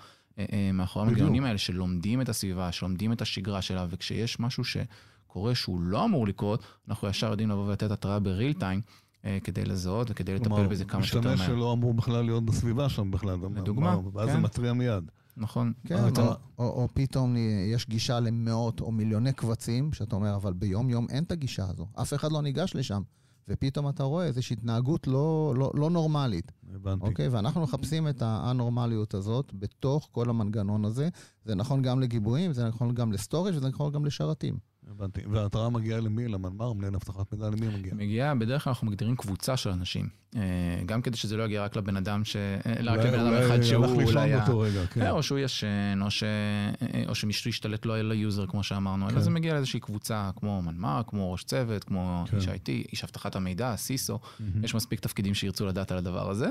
מאחורי 0.75 1.05
בדיוק. 1.05 1.19
המנגנונים 1.19 1.45
האלה 1.45 1.59
שלומדים 1.59 2.21
את 2.21 2.29
הסביבה, 2.29 2.73
שלומדים 2.73 3.13
את 3.13 3.23
השגרה 3.23 3.63
שלה, 3.63 3.87
וכשיש 3.91 4.41
משהו 4.41 4.65
שקורה 4.65 5.55
שהוא 5.55 5.81
לא 5.81 6.05
אמור 6.05 6.27
לקרות, 6.27 6.63
אנחנו 6.89 7.09
ישר 7.09 7.31
יודעים 7.31 7.51
לבוא 7.51 7.67
ולתת 7.67 7.91
התראה 7.91 8.19
בריל 8.21 8.53
טיים, 8.53 8.81
אה, 9.25 9.39
כדי 9.45 9.65
לזהות 9.65 10.07
וכדי 10.11 10.35
לטפל 10.35 10.49
כלומר, 10.49 10.69
בזה 10.69 10.85
כמה 10.85 11.03
שיותר 11.03 11.19
משתמש 11.33 11.49
מהר. 11.49 11.57
שלא 11.57 11.73
אמור 11.73 11.95
בכלל 11.95 12.25
להיות 12.25 12.45
בסביבה 12.45 12.89
שם 12.89 13.11
בכלל. 13.11 13.39
לדוגמה, 13.57 13.97
ואז 14.13 14.29
כן. 14.29 14.35
זה 14.35 14.41
מתריע 14.41 14.73
מיד. 14.73 15.11
נכון. 15.37 15.73
כן, 15.87 16.09
אתה- 16.09 16.23
או, 16.27 16.35
או, 16.59 16.65
או 16.83 16.89
פתאום 16.95 17.37
יש 17.75 17.89
גישה 17.89 18.21
למאות 18.21 18.81
או 18.81 18.93
מיליוני 18.93 19.33
קבצים, 19.33 19.93
שאתה 19.93 20.17
אומר, 20.17 20.35
אבל 20.35 20.53
ביום-יום 20.53 21.07
אין 21.11 21.25
את 21.25 21.33
הגישה 21.33 21.65
הזו. 21.71 21.87
אף 22.03 22.15
אחד 22.15 22.33
לא 22.33 22.43
ניגש 22.43 22.75
לשם. 22.77 23.03
ופתאום 23.49 23.89
אתה 23.89 24.03
רואה 24.03 24.27
איזושהי 24.27 24.57
התנהגות 24.57 25.07
לא, 25.07 25.55
לא, 25.57 25.73
לא 25.75 25.91
נורמלית, 25.91 26.53
הבנתי. 26.75 27.07
אוקיי? 27.07 27.29
ואנחנו 27.29 27.61
מחפשים 27.63 28.09
את 28.09 28.23
האנורמליות 28.23 29.15
הזאת 29.15 29.53
בתוך 29.55 30.09
כל 30.13 30.31
המנגנון 30.31 30.85
הזה. 30.85 31.09
זה 31.45 31.55
נכון 31.55 31.83
גם 31.83 32.01
לגיבויים, 32.01 32.53
זה 32.53 32.69
נכון 32.69 32.95
גם 32.95 33.13
לסטורג' 33.13 33.55
וזה 33.57 33.69
נכון 33.69 33.93
גם 33.93 34.05
לשרתים. 34.05 34.59
הבנתי. 34.91 35.21
וההתראה 35.31 35.71
מגיעה 35.71 36.01
למי? 36.01 36.29
למנמ"ר? 36.29 36.73
מנהל 36.73 36.95
אבטחת 36.95 37.33
מידע? 37.33 37.51
למי 37.51 37.69
מגיעה? 37.69 37.95
מגיעה, 37.97 38.35
בדרך 38.35 38.65
כלל 38.65 38.71
אנחנו 38.71 38.87
מגדירים 38.87 39.17
קבוצה 39.17 39.57
של 39.57 39.71
אנשים. 39.71 40.09
אה, 40.37 40.41
גם 40.87 41.03
כדי 41.03 41.17
שזה 41.17 41.37
לא 41.37 41.43
יגיע 41.43 41.65
רק 41.65 41.77
לבן 41.77 41.97
אדם 41.97 42.25
ש... 42.25 42.37
אה, 42.37 42.53
לא 42.83 42.91
רק 42.91 42.99
אולי- 42.99 43.09
לבן 43.11 43.21
אדם 43.21 43.29
אולי 43.33 43.47
אחד 43.47 43.63
שהוא 43.63 43.85
הלך 43.85 43.97
לישון 43.97 44.17
אולי... 44.17 44.33
ה- 44.33 44.39
באותו 44.39 44.59
רגע, 44.59 44.87
כן. 44.87 45.01
כן, 45.01 45.11
או 45.11 45.23
שהוא 45.23 45.39
ישן, 45.39 45.99
או, 46.03 46.11
ש... 46.11 46.23
אה, 46.23 47.03
או 47.09 47.15
שמישהו 47.15 47.51
ישתלט 47.51 47.87
לו 47.87 47.95
על 47.95 48.11
ה 48.11 48.17
user, 48.17 48.47
כמו 48.47 48.63
שאמרנו, 48.63 49.07
אלא 49.09 49.15
כן. 49.15 49.21
זה 49.21 49.31
מגיע 49.31 49.55
לאיזושהי 49.55 49.81
קבוצה, 49.81 50.31
כמו 50.37 50.63
מנמ"ר, 50.63 51.03
כמו 51.07 51.33
ראש 51.33 51.45
צוות, 51.45 51.85
כמו 51.85 52.25
כן. 52.31 52.37
איש 52.37 52.49
IT, 52.49 52.69
איש 52.93 53.05
אבטחת 53.05 53.37
המידע, 53.37 53.77
CISO, 53.77 54.19
מהמם. 54.41 54.65
יש 54.65 54.75
מספיק 54.75 55.01
תפקידים 55.01 55.35
שירצו 55.35 55.67
לדעת 55.67 55.93
על 55.93 55.99
הדבר 55.99 56.31
הזה. 56.31 56.49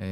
אה, 0.00 0.06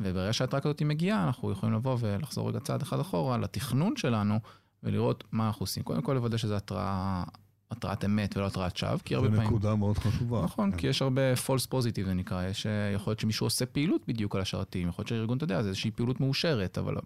וברגע 0.00 0.32
שההתראה 0.32 0.60
כזאת 0.62 0.82
מגיעה, 0.82 1.26
אנחנו 1.26 1.52
יכולים 1.52 1.74
לבוא 1.74 1.96
ולחזור 2.00 2.48
רגע 2.48 2.60
צעד 2.60 2.82
אחד 2.82 3.00
אחורה 3.00 3.38
לתכנון 3.38 3.96
שלנו, 3.96 4.38
ולראות 4.86 5.24
מה 5.32 5.46
אנחנו 5.46 5.62
עושים. 5.62 5.82
קודם 5.82 6.02
כל 6.02 6.12
לוודא 6.12 6.36
שזו 6.36 6.56
התראה, 6.56 7.24
התראת 7.70 8.04
אמת 8.04 8.36
ולא 8.36 8.46
התראת 8.46 8.76
שווא, 8.76 8.98
כי 9.04 9.14
הרבה 9.14 9.28
זו 9.28 9.34
פעמים... 9.34 9.48
נקודה 9.50 9.74
מאוד 9.74 9.98
חשובה. 9.98 10.42
נכון, 10.44 10.70
כן. 10.72 10.76
כי 10.78 10.86
יש 10.86 11.02
הרבה 11.02 11.34
false 11.34 11.66
positive 11.72 12.04
זה 12.04 12.14
נקרא, 12.14 12.44
יש, 12.46 12.66
אה, 12.66 12.90
יכול 12.94 13.10
להיות 13.10 13.20
שמישהו 13.20 13.46
עושה 13.46 13.66
פעילות 13.66 14.02
בדיוק 14.08 14.34
על 14.36 14.42
השרתים, 14.42 14.88
יכול 14.88 15.02
להיות 15.02 15.08
שהארגון, 15.08 15.36
אתה 15.36 15.44
יודע, 15.44 15.62
זה 15.62 15.68
איזושהי 15.68 15.90
פעילות 15.90 16.20
מאושרת, 16.20 16.78
אבל 16.78 16.96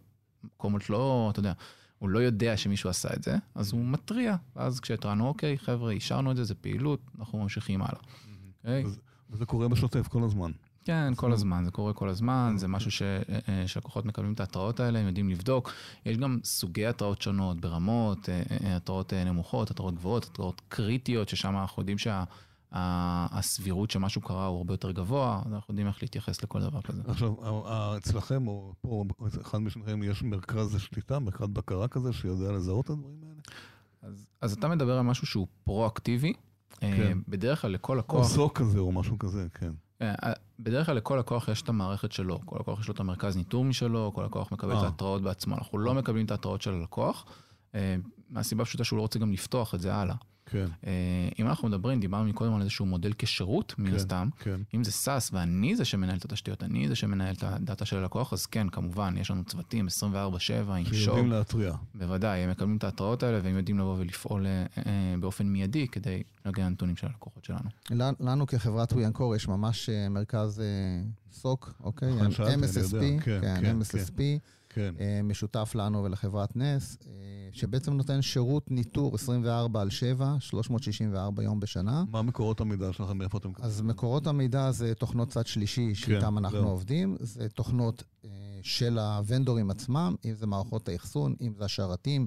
קומות 0.57 0.91
לא, 0.91 1.29
אתה 1.33 1.41
יודע, 1.41 1.53
הוא 1.99 2.09
לא 2.09 2.19
יודע 2.19 2.57
שמישהו 2.57 2.91
עשה 2.91 3.09
את 3.17 3.23
זה, 3.23 3.37
אז 3.55 3.73
הוא 3.73 3.85
מתריע, 3.87 4.37
ואז 4.57 4.81
כשהתרענו, 4.81 5.27
אוקיי, 5.29 5.59
חבר'ה, 5.59 5.91
אישרנו 5.93 6.31
את 6.31 6.37
זה, 6.37 6.45
זה 6.45 6.55
פעילות, 6.55 7.01
אנחנו 7.19 7.43
ממשיכים 7.43 7.83
הלאה. 7.83 8.01
אוקיי? 8.65 8.85
אז- 8.85 9.01
וזה 9.31 9.47
קורה 9.47 9.69
בשוטף 9.69 10.09
כל 10.09 10.23
הזמן. 10.25 10.51
כן, 10.91 11.13
כל 11.17 11.33
הזמן, 11.33 11.65
זה 11.65 11.71
קורה 11.71 11.93
כל 11.93 12.09
הזמן, 12.09 12.55
זה 12.57 12.69
משהו 12.69 12.91
ש- 12.91 13.03
אה, 13.49 13.65
שלקוחות 13.67 14.07
מקבלים 14.07 14.33
את 14.33 14.41
ההתראות 14.41 14.81
האלה, 14.81 14.99
הם 14.99 15.07
יודעים 15.07 15.31
לבדוק. 15.31 15.73
יש 16.07 16.17
גם 16.17 16.39
סוגי 16.45 16.87
התראות 16.87 17.23
שונות, 17.23 17.61
ברמות, 17.61 18.29
אה, 18.29 18.43
אה, 18.65 18.77
התראות 18.77 19.13
אה, 19.13 19.25
נמוכות, 19.25 19.71
התראות 19.71 19.95
גבוהות, 19.95 20.25
התראות 20.25 20.63
קריטיות, 20.69 21.29
ששם 21.29 21.57
אנחנו 21.57 21.81
יודעים 21.83 21.97
שהסבירות 22.73 23.91
שמשהו 23.91 24.21
קרה 24.21 24.47
הוא 24.47 24.59
הרבה 24.59 24.75
יותר 24.75 24.91
גבוה, 24.91 25.43
אז 25.47 25.53
אנחנו 25.53 25.73
יודעים 25.73 25.87
איך 25.87 26.03
להתייחס 26.03 26.43
לכל 26.43 26.61
דבר 26.61 26.83
כזה. 26.83 27.03
עכשיו, 27.09 27.35
אצלכם, 27.97 28.47
או 28.47 28.73
פה, 28.81 29.05
אחד 29.41 29.59
משניכם, 29.59 30.03
יש 30.03 30.23
מרכז 30.23 30.77
שליטה, 30.81 31.19
מרכז 31.19 31.49
בקרה 31.49 31.89
כזה, 31.89 32.13
שיודע 32.13 32.53
לזהות 32.53 32.85
את 32.85 32.91
הדברים 32.91 33.19
האלה? 33.23 33.41
אז, 34.03 34.27
אז 34.41 34.53
אתה 34.53 34.69
מדבר 34.69 34.99
על 34.99 35.03
משהו 35.03 35.27
שהוא 35.27 35.47
פרואקטיבי. 35.65 36.33
אה, 36.83 36.97
כן. 36.97 37.19
בדרך 37.29 37.61
כלל 37.63 37.71
לכל 37.71 37.93
או 37.93 37.99
לקוח, 37.99 38.27
זו 38.27 38.51
כזה, 38.55 38.79
או 38.79 38.93
משהו 38.93 39.19
כזה, 39.19 39.47
כן. 39.55 39.73
בדרך 40.63 40.87
כלל 40.87 40.97
לכל 40.97 41.17
לקוח 41.17 41.49
יש 41.49 41.63
את 41.63 41.69
המערכת 41.69 42.13
שלו, 42.13 42.41
כל 42.45 42.57
לקוח 42.61 42.81
יש 42.81 42.89
לו 42.89 42.95
את 42.95 43.01
המרכז 43.01 43.37
ניטור 43.37 43.65
משלו, 43.65 44.13
כל 44.15 44.25
לקוח 44.25 44.53
מקבל 44.53 44.73
את 44.73 44.77
אה. 44.77 44.85
ההתראות 44.85 45.23
בעצמו, 45.23 45.55
אנחנו 45.55 45.79
לא 45.79 45.95
מקבלים 45.95 46.27
את 46.27 46.31
ההתראות 46.31 46.63
של 46.63 46.75
הלקוח, 46.75 47.25
אה, 47.75 47.97
מהסיבה 48.31 48.63
הפשוטה 48.63 48.85
שהוא 48.85 48.97
לא 48.97 49.03
רוצה 49.03 49.19
גם 49.19 49.33
לפתוח 49.33 49.75
את 49.75 49.81
זה 49.81 49.95
הלאה. 49.95 50.15
כן, 50.51 50.67
אה, 50.87 50.93
אם 51.39 51.47
אנחנו 51.47 51.69
מדברים, 51.69 52.01
דיברנו 52.01 52.33
קודם 52.35 52.55
על 52.55 52.61
איזשהו 52.61 52.87
מודל 52.87 53.13
כשירות, 53.19 53.75
מן 53.79 53.91
כן. 53.91 53.97
הסתם, 53.97 54.29
כן. 54.39 54.61
אם 54.75 54.85
זה 54.85 54.91
SaaS 54.91 55.29
ואני 55.33 55.77
זה 55.77 55.85
שמנהל 55.85 56.17
את 56.17 56.25
התשתיות, 56.25 56.63
אני 56.63 56.89
זה 56.89 56.95
שמנהל 56.97 57.35
את 57.35 57.43
הדאטה 57.45 57.85
של 57.85 57.97
הלקוח, 57.97 58.33
אז 58.33 58.47
כן, 58.47 58.69
כמובן, 58.69 59.15
יש 59.19 59.31
לנו 59.31 59.45
צוותים 59.45 59.87
24/7 59.89 60.07
עם 60.73 60.85
שואו, 60.85 60.95
שיודעים 60.95 61.31
להתריע. 61.31 61.75
בוודאי, 61.95 62.41
הם 62.41 62.51
מקבלים 62.51 62.77
את 62.77 62.85
ההתראות 62.85 63.23
האלה 63.23 63.41
והם 63.43 63.57
יודעים 63.57 63.79
לבוא 63.79 63.97
ולפעול 63.99 64.47
אה, 64.47 64.67
אה, 64.87 65.15
באופן 65.21 65.47
מיידי 65.47 65.89
כדי 65.89 66.23
להגיע 66.47 66.65
לנתונים 66.67 66.97
של 66.97 67.07
הלקוחות 67.07 67.45
שלנו. 67.45 67.71
לנו- 68.21 68.47
כחברת 68.47 68.93
We 68.93 69.05
Ankor 69.05 69.37
יש 69.37 69.49
ממש 69.49 69.91
מרכז 70.11 70.61
אה, 70.61 70.67
SOC, 71.33 71.75
אוקיי? 71.81 72.13
נכון, 72.15 72.47
MSSP, 72.47 72.95
יודע. 72.95 73.23
כן, 73.23 73.41
כן, 73.41 73.61
כן, 73.63 73.79
MSSP, 73.81 74.21
כן. 74.73 74.95
אה, 75.01 75.21
משותף 75.25 75.73
לנו 75.75 76.05
ולחברת 76.05 76.57
נס, 76.57 76.99
אה, 77.07 77.13
שבעצם 77.53 77.93
נותן 77.93 78.23
שירות 78.23 78.71
ניטור 78.71 79.15
24 79.15 79.81
על 79.81 79.91
7, 79.91 80.37
364 80.41 81.43
יום 81.43 81.61
בשנה. 81.61 82.05
מה 82.11 82.23
מקורות 82.23 82.61
המידע 82.61 82.93
שלכם, 82.93 83.19
מאיפה 83.19 83.39
אתם... 83.39 83.51
אז 83.61 83.81
מקורות 83.83 84.27
המידע 84.27 84.71
זה 84.71 84.95
תוכנות 84.95 85.29
צד 85.29 85.47
שלישי 85.47 85.95
שאיתם 85.95 86.39
אנחנו 86.39 86.59
זהו. 86.59 86.69
עובדים, 86.69 87.17
זה 87.21 87.49
תוכנות 87.49 88.03
אה, 88.25 88.31
של 88.63 88.99
הוונדורים 88.99 89.71
עצמם, 89.71 90.15
אם 90.25 90.35
זה 90.35 90.47
מערכות 90.47 90.89
האחסון, 90.89 91.35
אם 91.41 91.53
זה 91.59 91.65
השרתים, 91.65 92.27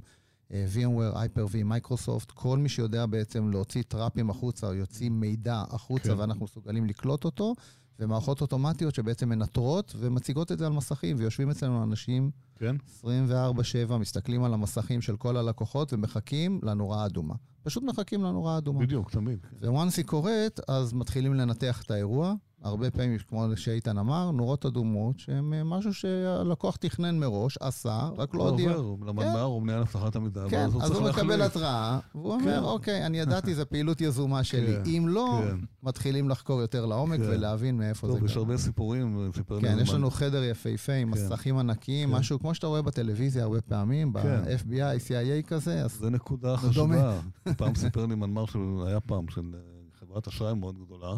VMware, 0.49 1.15
Hyper-V, 1.15 1.63
מייקרוסופט, 1.65 2.32
כל 2.32 2.58
מי 2.58 2.69
שיודע 2.69 3.06
בעצם 3.06 3.51
להוציא 3.51 3.84
טראפים 3.88 4.29
החוצה, 4.29 4.67
או 4.67 4.73
יוציא 4.73 5.10
מידע 5.10 5.63
החוצה, 5.69 6.10
כן. 6.10 6.19
ואנחנו 6.19 6.45
מסוגלים 6.45 6.86
לקלוט 6.86 7.25
אותו, 7.25 7.53
ומערכות 7.99 8.41
אוטומטיות 8.41 8.95
שבעצם 8.95 9.29
מנטרות 9.29 9.95
ומציגות 9.99 10.51
את 10.51 10.60
זה 10.60 10.65
על 10.65 10.73
מסכים, 10.73 11.15
ויושבים 11.19 11.49
אצלנו 11.49 11.84
אנשים 11.84 12.32
כן? 12.56 12.75
24/7, 13.01 13.97
מסתכלים 13.97 14.43
על 14.43 14.53
המסכים 14.53 15.01
של 15.01 15.17
כל 15.17 15.38
הלקוחות 15.38 15.93
ומחכים 15.93 16.60
לנורה 16.63 17.03
האדומה. 17.03 17.34
פשוט 17.63 17.84
מחכים 17.84 18.23
לנורה 18.23 18.56
האדומה. 18.56 18.79
בדיוק, 18.79 19.12
תמיד. 19.12 19.39
וואנס 19.62 19.97
היא 19.97 20.06
קורית, 20.06 20.60
אז 20.67 20.93
מתחילים 20.93 21.34
לנתח 21.34 21.82
את 21.82 21.91
האירוע. 21.91 22.34
הרבה 22.63 22.91
פעמים, 22.91 23.17
כמו 23.28 23.47
שאיתן 23.56 23.97
אמר, 23.97 24.32
נורות 24.32 24.65
אדומות, 24.65 25.19
שהן 25.19 25.54
אה, 25.54 25.63
משהו 25.63 25.93
שהלקוח 25.93 26.76
תכנן 26.76 27.19
מראש, 27.19 27.58
עשה, 27.62 28.10
רק 28.17 28.36
לא 28.36 28.49
הודיע. 28.49 28.71
עובר 28.71 29.06
למנמ"ר 29.08 29.43
או 29.43 29.62
מנהל 29.62 29.80
אבטחת 29.82 30.15
המידע, 30.15 30.43
כן, 30.49 30.69
הוא 30.73 30.84
אז 30.84 30.91
הוא 30.91 31.10
מקבל. 31.10 31.41
התראה, 31.41 31.99
והוא 32.15 32.39
כן. 32.39 32.41
אומר, 32.41 32.63
אוקיי, 32.63 33.06
אני 33.06 33.19
ידעתי, 33.19 33.56
זו 33.56 33.63
פעילות 33.69 34.02
יזומה 34.02 34.43
שלי. 34.43 34.76
כן, 34.76 34.89
אם 34.89 35.08
לא, 35.08 35.41
כן. 35.43 35.58
מתחילים 35.84 36.30
לחקור 36.30 36.62
יותר 36.62 36.86
לעומק 36.86 37.19
כן. 37.19 37.26
ולהבין 37.30 37.78
מאיפה 37.78 38.08
זה 38.08 38.13
טוב, 38.13 38.26
יש 38.26 38.32
קרה. 38.34 38.41
הרבה 38.41 38.58
סיפורים, 38.58 39.32
סיפר 39.36 39.60
לי 39.60 39.69
כן, 39.69 39.78
יש. 39.82 39.89
לנו 39.93 40.10
חדר 40.10 40.43
יפהפה 40.43 40.93
עם 40.93 41.15
כן. 41.15 41.26
מסכים 41.26 41.58
ענקיים, 41.58 42.10
כן. 42.10 42.15
משהו 42.15 42.39
כמו 42.39 42.56
שאתה 42.56 42.67
רואה 42.67 42.82
בטלוויזיה 42.82 43.43
הרבה 43.43 43.62
פעמים, 43.62 44.13
כן. 44.13 44.43
ב-FBI, 44.43 45.08
CIA 45.08 45.47
כזה, 45.47 45.84
אז 45.84 45.93
זה 45.93 46.10
נקודה. 46.10 46.58
חשובה. 46.58 47.19
פעם 47.58 47.76
סיפר 47.76 48.06
לי 48.06 48.15
מנמ"ר 48.15 48.45
שהיה 48.45 48.99
פעם 48.99 49.28
של 49.30 49.41
אה, 49.54 49.60
חברת 49.99 50.28
אשראי 50.28 50.54
מאוד 50.54 50.76
גדולה, 50.86 51.15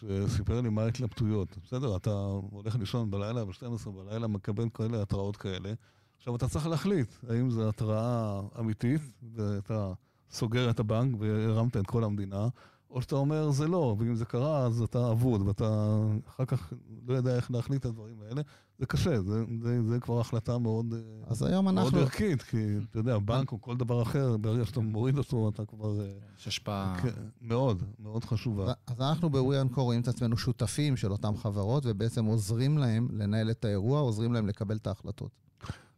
שסיפר 0.00 0.60
לי 0.60 0.68
מה 0.68 0.82
ההתלבטויות. 0.82 1.58
בסדר, 1.64 1.96
אתה 1.96 2.10
הולך 2.50 2.76
לישון 2.76 3.10
בלילה, 3.10 3.44
ב-12 3.44 3.90
בלילה, 3.90 4.26
מקבל 4.26 4.68
כאלה 4.74 5.02
התראות 5.02 5.36
כאלה. 5.36 5.72
עכשיו 6.18 6.36
אתה 6.36 6.48
צריך 6.48 6.66
להחליט 6.66 7.14
האם 7.28 7.50
זו 7.50 7.68
התראה 7.68 8.40
אמיתית, 8.58 9.02
ואתה 9.34 9.92
סוגר 10.30 10.70
את 10.70 10.80
הבנק 10.80 11.16
והרמת 11.20 11.76
את 11.76 11.86
כל 11.86 12.04
המדינה, 12.04 12.48
או 12.90 13.02
שאתה 13.02 13.14
אומר 13.14 13.50
זה 13.50 13.68
לא, 13.68 13.96
ואם 13.98 14.14
זה 14.14 14.24
קרה 14.24 14.66
אז 14.66 14.82
אתה 14.82 15.10
אבוד, 15.10 15.48
ואתה 15.48 15.98
אחר 16.28 16.44
כך 16.44 16.72
לא 17.06 17.14
יודע 17.14 17.36
איך 17.36 17.50
להחליט 17.50 17.80
את 17.80 17.86
הדברים 17.86 18.22
האלה. 18.22 18.42
זה 18.78 18.86
קשה, 18.86 19.20
זה, 19.22 19.44
זה, 19.62 19.82
זה 19.82 20.00
כבר 20.00 20.20
החלטה 20.20 20.58
מאוד, 20.58 20.94
אז 21.26 21.42
היום 21.42 21.64
מאוד 21.64 21.78
אנחנו... 21.78 21.98
ערכית, 21.98 22.42
כי 22.42 22.76
אתה 22.90 22.98
יודע, 22.98 23.18
בנק 23.18 23.52
או 23.52 23.60
כל 23.60 23.76
דבר 23.76 24.02
אחר, 24.02 24.36
ברגע 24.36 24.64
שאתה 24.64 24.80
מוריד 24.80 25.18
אותו, 25.18 25.48
אתה 25.48 25.64
כבר... 25.64 26.00
אה, 26.00 26.12
יש 26.38 26.48
השפעה... 26.48 26.98
כן, 27.02 27.22
מאוד, 27.40 27.82
מאוד 27.98 28.24
חשובה. 28.24 28.72
אז 28.86 29.00
אנחנו 29.00 29.30
ב-WeOnCore 29.30 29.80
רואים 29.80 30.00
את 30.00 30.08
עצמנו 30.08 30.36
שותפים 30.36 30.96
של 30.96 31.12
אותן 31.12 31.36
חברות, 31.36 31.82
ובעצם 31.86 32.24
עוזרים 32.24 32.78
להם 32.78 33.08
לנהל 33.12 33.50
את 33.50 33.64
האירוע, 33.64 34.00
עוזרים 34.00 34.32
להם 34.32 34.46
לקבל 34.46 34.76
את 34.76 34.86
ההחלטות. 34.86 35.30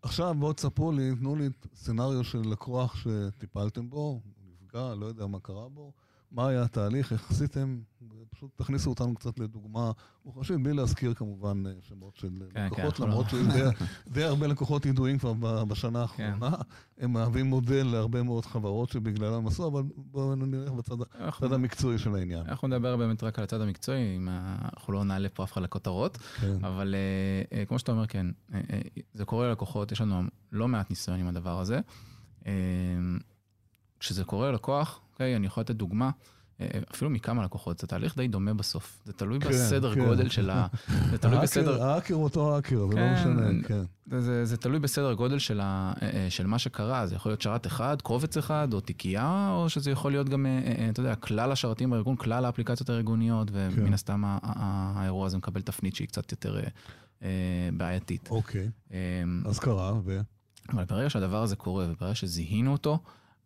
עכשיו 0.03 0.35
בואו 0.39 0.53
תספרו 0.53 0.93
לי, 0.93 1.15
תנו 1.17 1.37
לי 1.37 1.49
סצנריו 1.75 2.25
של 2.25 2.41
לקוח 2.41 2.97
שטיפלתם 2.97 3.91
בו, 3.91 4.21
נפגע, 4.53 4.95
לא 4.95 5.07
יודע 5.07 5.27
מה 5.27 5.41
קרה 5.41 5.69
בו, 5.69 5.93
מה 6.33 6.49
היה 6.49 6.63
התהליך, 6.63 7.13
איך 7.13 7.31
עשיתם, 7.31 7.79
פשוט 8.31 8.51
תכניסו 8.57 8.91
אותנו 8.91 9.15
קצת 9.15 9.39
לדוגמה 9.39 9.91
מוחשית, 10.25 10.63
בלי 10.63 10.73
להזכיר 10.73 11.15
כמובן 11.15 11.63
אה, 11.67 11.73
שמות 11.81 12.17
של 12.17 12.29
כן, 12.55 12.67
לקוחות, 12.67 12.97
כן, 12.97 13.03
למרות 13.03 13.25
אנחנו 13.35 13.39
שיש 13.39 13.63
די- 13.63 13.85
די 14.09 14.25
הרבה 14.25 14.47
לקוחות 14.47 14.87
ידועים 14.87 15.19
כבר 15.19 15.33
בשנה 15.65 16.01
האחרונה, 16.01 16.51
הם 16.99 17.13
מהווים 17.13 17.47
מודל 17.47 17.87
להרבה 17.87 18.23
מאוד 18.23 18.47
חברות 18.47 18.91
שבגללם 18.91 19.47
עשו, 19.47 19.67
אבל 19.67 19.83
בואו 19.97 20.35
נלך 20.35 20.71
בצד 20.73 20.95
אנחנו- 21.21 21.55
המקצועי 21.55 21.99
של 21.99 22.15
העניין. 22.15 22.47
אנחנו 22.47 22.69
נדבר 22.69 22.97
באמת 22.97 23.23
רק 23.23 23.39
על 23.39 23.45
הצד 23.45 23.61
המקצועי, 23.61 24.17
אם 24.17 24.29
אנחנו 24.29 24.93
לא 24.93 25.05
נעלה 25.05 25.29
פה 25.29 25.45
אף 25.45 25.53
אחד 25.53 25.63
לכותרות, 25.63 26.17
כן. 26.17 26.65
אבל 26.65 26.95
אה, 26.95 27.59
אה, 27.59 27.65
כמו 27.65 27.79
שאתה 27.79 27.93
אומר, 27.93 28.07
כן, 28.07 28.27
אה, 28.55 28.61
אה, 28.73 28.81
זה 29.15 29.25
קורה 29.25 29.49
ללקוחות, 29.49 29.93
יש 29.93 30.01
לנו 30.01 30.23
לא 30.53 30.69
מעט 30.69 30.91
ניסיון 30.91 31.21
עם 31.21 31.27
הדבר 31.27 31.61
הזה. 31.61 31.81
אה, 32.47 32.53
כשזה 34.01 34.25
קורה 34.25 34.51
ללקוח, 34.51 35.01
אוקיי, 35.13 35.37
אני 35.37 35.47
יכול 35.47 35.61
לתת 35.61 35.75
דוגמה, 35.75 36.11
אה, 36.61 36.81
אפילו 36.95 37.11
מכמה 37.11 37.45
לקוחות, 37.45 37.79
זה 37.79 37.87
תהליך 37.87 38.17
די 38.17 38.29
דומה 38.29 38.55
בסוף. 38.55 39.03
זה 39.05 39.13
תלוי 39.13 39.41
כן, 39.41 39.49
בסדר 39.49 39.95
כן. 39.95 40.05
גודל 40.05 40.29
של 40.29 40.51
ה... 40.51 40.67
זה 41.11 41.19
תלוי 41.19 41.39
בסדר... 41.39 41.83
האקר 41.83 42.15
הוא 42.15 42.25
אותו 42.25 42.57
האקר, 42.57 42.87
זה 42.87 42.97
לא 42.97 43.01
כן, 43.01 43.15
משנה, 43.15 43.69
כן. 43.69 43.83
זה, 44.11 44.21
זה, 44.21 44.45
זה 44.45 44.57
תלוי 44.57 44.79
בסדר 44.79 45.13
גודל 45.13 45.39
של, 45.39 45.61
ה, 45.61 45.93
אה, 46.03 46.11
אה, 46.11 46.31
של 46.31 46.47
מה 46.47 46.59
שקרה, 46.59 47.07
זה 47.07 47.15
יכול 47.15 47.31
להיות 47.31 47.43
שרת 47.43 47.67
אחד, 47.67 48.03
קובץ 48.03 48.37
אחד, 48.37 48.69
או 48.73 48.81
תיקייה, 48.81 49.51
או 49.51 49.69
שזה 49.69 49.91
יכול 49.91 50.13
להיות 50.13 50.29
גם, 50.29 50.47
אה, 50.47 50.61
אה, 50.79 50.89
אתה 50.89 51.01
יודע, 51.01 51.15
כלל 51.15 51.53
השרתים 51.53 51.91
בארגון, 51.91 52.17
כלל 52.17 52.45
האפליקציות 52.45 52.91
הארגוניות, 52.91 53.49
ומן 53.53 53.87
כן. 53.87 53.95
הסתם 53.95 54.23
האירוע 54.43 55.27
הזה 55.27 55.37
מקבל 55.37 55.63
תפנית 55.63 55.97
שהיא 55.97 56.09
קצת 56.09 56.33
יותר 56.33 56.57
אה, 56.57 56.63
אה, 57.23 57.69
בעייתית. 57.77 58.29
אוקיי, 58.31 58.69
אה, 58.93 58.99
אז 59.45 59.59
קרה, 59.59 59.93
ו... 60.05 60.21
אבל 60.69 60.85
ברגע 60.85 61.11
שהדבר 61.11 61.43
הזה 61.43 61.57
קורה, 61.57 61.87
וברגע 61.89 62.15
שזיהינו 62.15 62.73
אותו, 62.73 62.99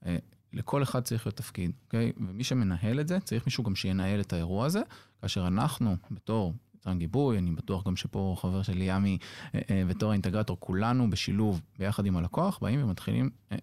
אה, 0.06 0.16
לכל 0.52 0.82
אחד 0.82 1.00
צריך 1.00 1.26
להיות 1.26 1.36
תפקיד, 1.36 1.72
אוקיי? 1.84 2.12
ומי 2.16 2.44
שמנהל 2.44 3.00
את 3.00 3.08
זה, 3.08 3.20
צריך 3.20 3.46
מישהו 3.46 3.64
גם 3.64 3.74
שינהל 3.74 4.20
את 4.20 4.32
האירוע 4.32 4.66
הזה, 4.66 4.80
כאשר 5.22 5.46
אנחנו, 5.46 5.96
בתור 6.10 6.54
יצרן 6.86 6.98
גיבוי, 6.98 7.38
אני 7.38 7.50
בטוח 7.50 7.86
גם 7.86 7.96
שפה 7.96 8.36
חבר 8.38 8.62
שלי 8.62 8.84
ימי, 8.88 9.18
אה, 9.54 9.60
אה, 9.70 9.82
בתור 9.88 10.10
האינטגרטור, 10.10 10.56
כולנו 10.60 11.10
בשילוב 11.10 11.60
ביחד 11.78 12.06
עם 12.06 12.16
הלקוח, 12.16 12.58
באים 12.62 12.84
ומתחילים 12.84 13.30
אה, 13.52 13.58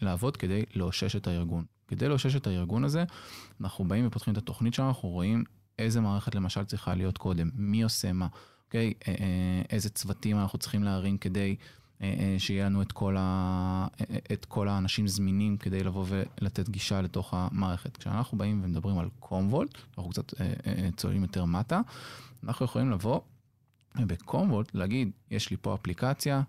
לעבוד 0.00 0.36
כדי 0.36 0.64
לאושש 0.74 1.16
את 1.16 1.26
הארגון. 1.26 1.64
כדי 1.88 2.08
לאושש 2.08 2.36
את 2.36 2.46
הארגון 2.46 2.84
הזה, 2.84 3.04
אנחנו 3.60 3.84
באים 3.84 4.06
ופותחים 4.06 4.32
את 4.32 4.38
התוכנית 4.38 4.74
שלנו, 4.74 4.88
אנחנו 4.88 5.08
רואים 5.08 5.44
איזה 5.78 6.00
מערכת 6.00 6.34
למשל 6.34 6.64
צריכה 6.64 6.94
להיות 6.94 7.18
קודם, 7.18 7.50
מי 7.54 7.82
עושה 7.82 8.12
מה, 8.12 8.26
אוקיי? 8.66 8.92
איזה 9.70 9.90
צוותים 9.90 10.38
אנחנו 10.38 10.58
צריכים 10.58 10.84
להרים 10.84 11.18
כדי 11.18 11.56
שיהיה 12.38 12.66
לנו 12.66 12.82
את 12.82 12.92
כל, 12.92 13.16
ה... 13.18 13.86
אה, 14.00 14.16
את 14.32 14.44
כל 14.44 14.68
האנשים 14.68 15.08
זמינים 15.08 15.56
כדי 15.56 15.84
לבוא 15.84 16.04
ולתת 16.08 16.68
גישה 16.68 17.00
לתוך 17.00 17.34
המערכת. 17.34 17.96
כשאנחנו 17.96 18.38
באים 18.38 18.60
ומדברים 18.64 18.98
על 18.98 19.08
קומוולט, 19.20 19.70
אנחנו 19.98 20.10
קצת 20.10 20.40
אה, 20.40 20.52
אה, 20.66 20.88
צוללים 20.96 21.22
יותר 21.22 21.44
מטה, 21.44 21.80
אנחנו 22.44 22.64
יכולים 22.64 22.90
לבוא 22.90 23.20
ובקומוולט 24.00 24.74
להגיד, 24.74 25.10
יש 25.30 25.50
לי 25.50 25.56
פה 25.56 25.74
אפליקציה, 25.74 26.42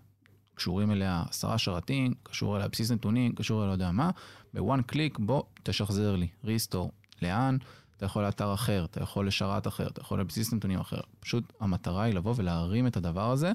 קשורים 0.54 0.90
אליה 0.90 1.24
עשרה 1.28 1.58
שרתים, 1.58 2.14
קשור 2.22 2.56
אליה 2.56 2.68
בסיס 2.68 2.90
נתונים, 2.90 3.34
קשור 3.34 3.58
אליה 3.58 3.68
לא 3.68 3.72
יודע 3.72 3.90
מה, 3.90 4.10
בוואן 4.54 4.82
קליק 4.82 5.18
בוא 5.18 5.42
תשחזר 5.62 6.16
לי, 6.16 6.28
ריסטור, 6.44 6.90
לאן? 7.22 7.56
אתה 7.96 8.06
יכול 8.06 8.22
לאתר 8.22 8.54
אחר, 8.54 8.84
אתה 8.84 9.02
יכול 9.02 9.26
לשרת 9.26 9.66
אחר, 9.66 9.88
אתה 9.88 10.00
יכול 10.00 10.20
לבסיס 10.20 10.52
נתונים 10.52 10.80
אחר. 10.80 11.00
פשוט 11.20 11.52
המטרה 11.60 12.02
היא 12.02 12.14
לבוא 12.14 12.34
ולהרים 12.36 12.86
את 12.86 12.96
הדבר 12.96 13.30
הזה 13.30 13.52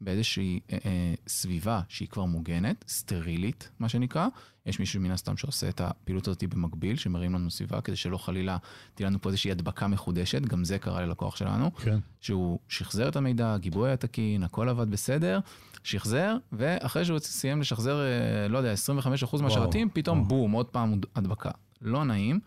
באיזושהי 0.00 0.60
אה, 0.72 0.78
אה, 0.84 1.14
סביבה 1.28 1.80
שהיא 1.88 2.08
כבר 2.08 2.24
מוגנת, 2.24 2.84
סטרילית, 2.88 3.70
מה 3.78 3.88
שנקרא. 3.88 4.26
יש 4.66 4.80
מישהו 4.80 5.00
מן 5.00 5.10
הסתם 5.10 5.36
שעושה 5.36 5.68
את 5.68 5.80
הפעילות 5.80 6.28
הזאת 6.28 6.44
במקביל, 6.44 6.96
שמרים 6.96 7.34
לנו 7.34 7.50
סביבה 7.50 7.80
כדי 7.80 7.96
שלא 7.96 8.18
חלילה 8.18 8.56
תהיה 8.94 9.08
לנו 9.08 9.20
פה 9.20 9.28
איזושהי 9.28 9.50
הדבקה 9.50 9.86
מחודשת, 9.86 10.42
גם 10.42 10.64
זה 10.64 10.78
קרה 10.78 11.02
ללקוח 11.02 11.36
שלנו. 11.36 11.74
כן. 11.74 11.98
שהוא 12.20 12.58
שחזר 12.68 13.08
את 13.08 13.16
המידע, 13.16 13.54
הגיבוי 13.54 13.88
היה 13.88 13.96
תקין, 13.96 14.42
הכל 14.42 14.68
עבד 14.68 14.90
בסדר, 14.90 15.40
שחזר, 15.82 16.36
ואחרי 16.52 17.04
שהוא 17.04 17.18
סיים 17.18 17.60
לשחזר, 17.60 18.00
אה, 18.00 18.48
לא 18.48 18.58
יודע, 18.58 18.72
25% 18.72 19.42
מהשרתים, 19.42 19.88
פתאום 19.92 20.18
וואו. 20.18 20.28
בום, 20.28 20.52
עוד 20.52 20.66
פעם 20.66 21.00
הדבקה. 21.14 21.50
לא 21.82 22.04
נעים, 22.04 22.40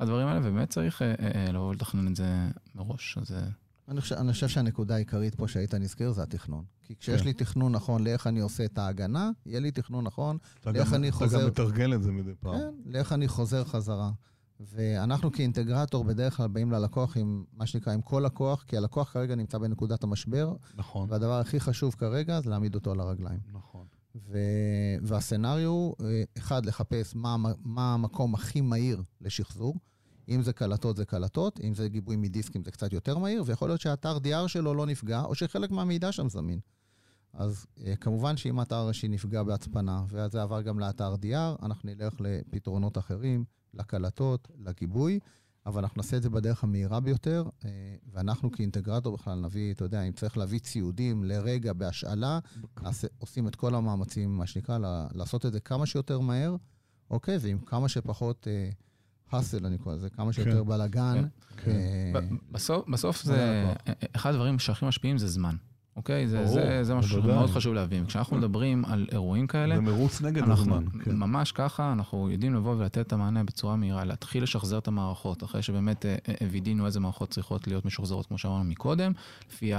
הדברים 0.00 0.26
האלה, 0.26 0.40
ובאמת 0.40 0.70
צריך 0.70 1.02
אה, 1.02 1.14
אה, 1.20 1.52
לבוא 1.52 1.68
ולתכנן 1.68 2.08
את 2.08 2.16
זה 2.16 2.48
מראש. 2.74 3.18
אז 3.18 3.32
אה, 3.32 3.40
אני 3.88 4.00
חושב, 4.00 4.14
אני 4.16 4.32
חושב 4.32 4.48
שהנקודה 4.48 4.94
העיקרית 4.94 5.34
פה 5.34 5.48
שהיית 5.48 5.74
נזכיר 5.74 6.12
זה 6.12 6.22
התכנון. 6.22 6.64
כי 6.82 6.96
כשיש 6.96 7.20
כן. 7.20 7.26
לי 7.26 7.32
תכנון 7.32 7.72
נכון 7.72 8.04
לאיך 8.04 8.26
אני 8.26 8.40
עושה 8.40 8.64
את 8.64 8.78
ההגנה, 8.78 9.30
יהיה 9.46 9.60
לי 9.60 9.70
תכנון 9.70 10.04
נכון 10.04 10.38
אתה 10.60 10.72
לאיך 10.72 10.88
גם- 10.88 10.94
אני 10.94 11.08
אתה 11.08 11.16
חוזר- 11.16 11.40
גם 11.40 11.46
מתרגל 11.46 11.94
את 11.94 12.02
זה 12.02 12.12
מדי 12.12 12.32
פעם. 12.40 12.54
כן, 12.54 12.74
לאיך 12.86 13.12
אני 13.12 13.28
חוזר 13.28 13.64
חזרה. 13.64 14.10
ואנחנו 14.60 15.32
כאינטגרטור 15.32 16.04
בדרך 16.04 16.36
כלל 16.36 16.48
באים 16.48 16.72
ללקוח 16.72 17.16
עם 17.16 17.44
מה 17.52 17.66
שנקרא, 17.66 17.92
עם 17.92 18.00
כל 18.02 18.22
לקוח, 18.26 18.62
כי 18.68 18.76
הלקוח 18.76 19.12
כרגע 19.12 19.34
נמצא 19.34 19.58
בנקודת 19.58 20.02
המשבר, 20.04 20.54
נכון, 20.74 21.10
והדבר 21.10 21.40
הכי 21.40 21.60
חשוב 21.60 21.94
כרגע 21.98 22.40
זה 22.40 22.50
להעמיד 22.50 22.74
אותו 22.74 22.92
על 22.92 23.00
הרגליים. 23.00 23.40
נכון. 23.52 23.86
ו... 24.16 24.38
והסצנריו 25.02 25.68
הוא, 25.70 25.94
אה, 26.04 26.22
אחד, 26.38 26.66
לחפש 26.66 27.14
מה, 27.16 27.36
מה 27.64 27.94
המקום 27.94 28.34
הכי 28.34 28.60
מהיר 28.60 29.02
לשחזור. 29.20 29.74
אם 30.28 30.42
זה 30.42 30.52
קלטות 30.52 30.96
זה 30.96 31.04
קלטות, 31.04 31.60
אם 31.60 31.74
זה 31.74 31.88
גיבוי 31.88 32.16
מדיסקים 32.16 32.64
זה 32.64 32.70
קצת 32.70 32.92
יותר 32.92 33.18
מהיר, 33.18 33.42
ויכול 33.46 33.68
להיות 33.68 33.80
שהאתר 33.80 34.16
DR 34.16 34.48
שלו 34.48 34.74
לא 34.74 34.86
נפגע, 34.86 35.22
או 35.22 35.34
שחלק 35.34 35.70
מהמידע 35.70 36.12
שם 36.12 36.28
זמין. 36.28 36.58
אז 37.32 37.66
אה, 37.84 37.96
כמובן 37.96 38.36
שאם 38.36 38.58
האתר 38.58 38.76
הראשי 38.76 39.08
נפגע 39.08 39.42
בהצפנה, 39.42 40.04
ואז 40.08 40.32
זה 40.32 40.42
עבר 40.42 40.62
גם 40.62 40.78
לאתר 40.78 41.14
DR, 41.14 41.64
אנחנו 41.64 41.90
נלך 41.90 42.14
לפתרונות 42.20 42.98
אחרים, 42.98 43.44
לקלטות, 43.74 44.48
לגיבוי, 44.58 45.18
אבל 45.66 45.82
אנחנו 45.82 46.02
נעשה 46.02 46.16
את 46.16 46.22
זה 46.22 46.30
בדרך 46.30 46.64
המהירה 46.64 47.00
ביותר, 47.00 47.44
אה, 47.64 47.70
ואנחנו 48.12 48.52
כאינטגרטור 48.52 49.16
בכלל 49.16 49.40
נביא, 49.40 49.72
אתה 49.72 49.84
יודע, 49.84 50.02
אם 50.02 50.12
צריך 50.12 50.36
להביא 50.36 50.58
ציודים 50.58 51.24
לרגע 51.24 51.72
בהשאלה, 51.72 52.38
נעשה, 52.82 53.08
עושים 53.18 53.48
את 53.48 53.56
כל 53.56 53.74
המאמצים, 53.74 54.36
מה 54.36 54.46
שנקרא, 54.46 54.78
לעשות 55.14 55.46
את 55.46 55.52
זה 55.52 55.60
כמה 55.60 55.86
שיותר 55.86 56.20
מהר, 56.20 56.56
אוקיי? 57.10 57.36
ועם 57.40 57.58
כמה 57.58 57.88
שפחות 57.88 58.48
אה, 58.48 58.70
האסל, 59.34 59.66
אני 59.66 59.78
קורא 59.78 59.94
לזה, 59.94 60.10
כמה 60.10 60.32
שיותר 60.32 60.64
בלאגן. 60.64 61.24
כן. 61.56 61.70
אה, 61.70 62.20
ב- 62.20 62.34
בסוף, 62.52 62.88
בסוף 62.88 63.22
זה, 63.22 63.64
הלקוח? 63.68 63.94
אחד 64.16 64.30
הדברים 64.30 64.58
שהכי 64.58 64.86
משפיעים 64.86 65.18
זה 65.18 65.28
זמן. 65.28 65.56
אוקיי? 65.96 66.28
זה, 66.28 66.38
ברור, 66.38 66.54
זה, 66.54 66.84
זה 66.84 66.94
משהו 66.94 67.16
בוודאי. 67.16 67.36
שמאוד 67.36 67.50
חשוב 67.50 67.74
להבין. 67.74 68.06
כשאנחנו 68.06 68.36
מדברים 68.36 68.84
על 68.84 69.06
אירועים 69.12 69.46
כאלה, 69.46 69.74
זה 69.74 69.80
מרוץ 69.80 70.20
נגד 70.20 70.42
אנחנו 70.42 70.74
הזמן. 70.74 70.84
כן. 71.04 71.16
ממש 71.16 71.52
ככה, 71.52 71.92
אנחנו 71.92 72.30
יודעים 72.30 72.54
לבוא 72.54 72.74
ולתת 72.74 72.98
את 72.98 73.12
המענה 73.12 73.44
בצורה 73.44 73.76
מהירה, 73.76 74.04
להתחיל 74.04 74.42
לשחזר 74.42 74.78
את 74.78 74.88
המערכות, 74.88 75.44
אחרי 75.44 75.62
שבאמת 75.62 76.06
אה, 76.06 76.16
אה, 76.28 76.46
וידאנו 76.50 76.86
איזה 76.86 77.00
מערכות 77.00 77.30
צריכות 77.30 77.66
להיות 77.66 77.84
משוחזרות, 77.84 78.26
כמו 78.26 78.38
שאמרנו 78.38 78.64
מקודם, 78.64 79.12
לפי 79.48 79.72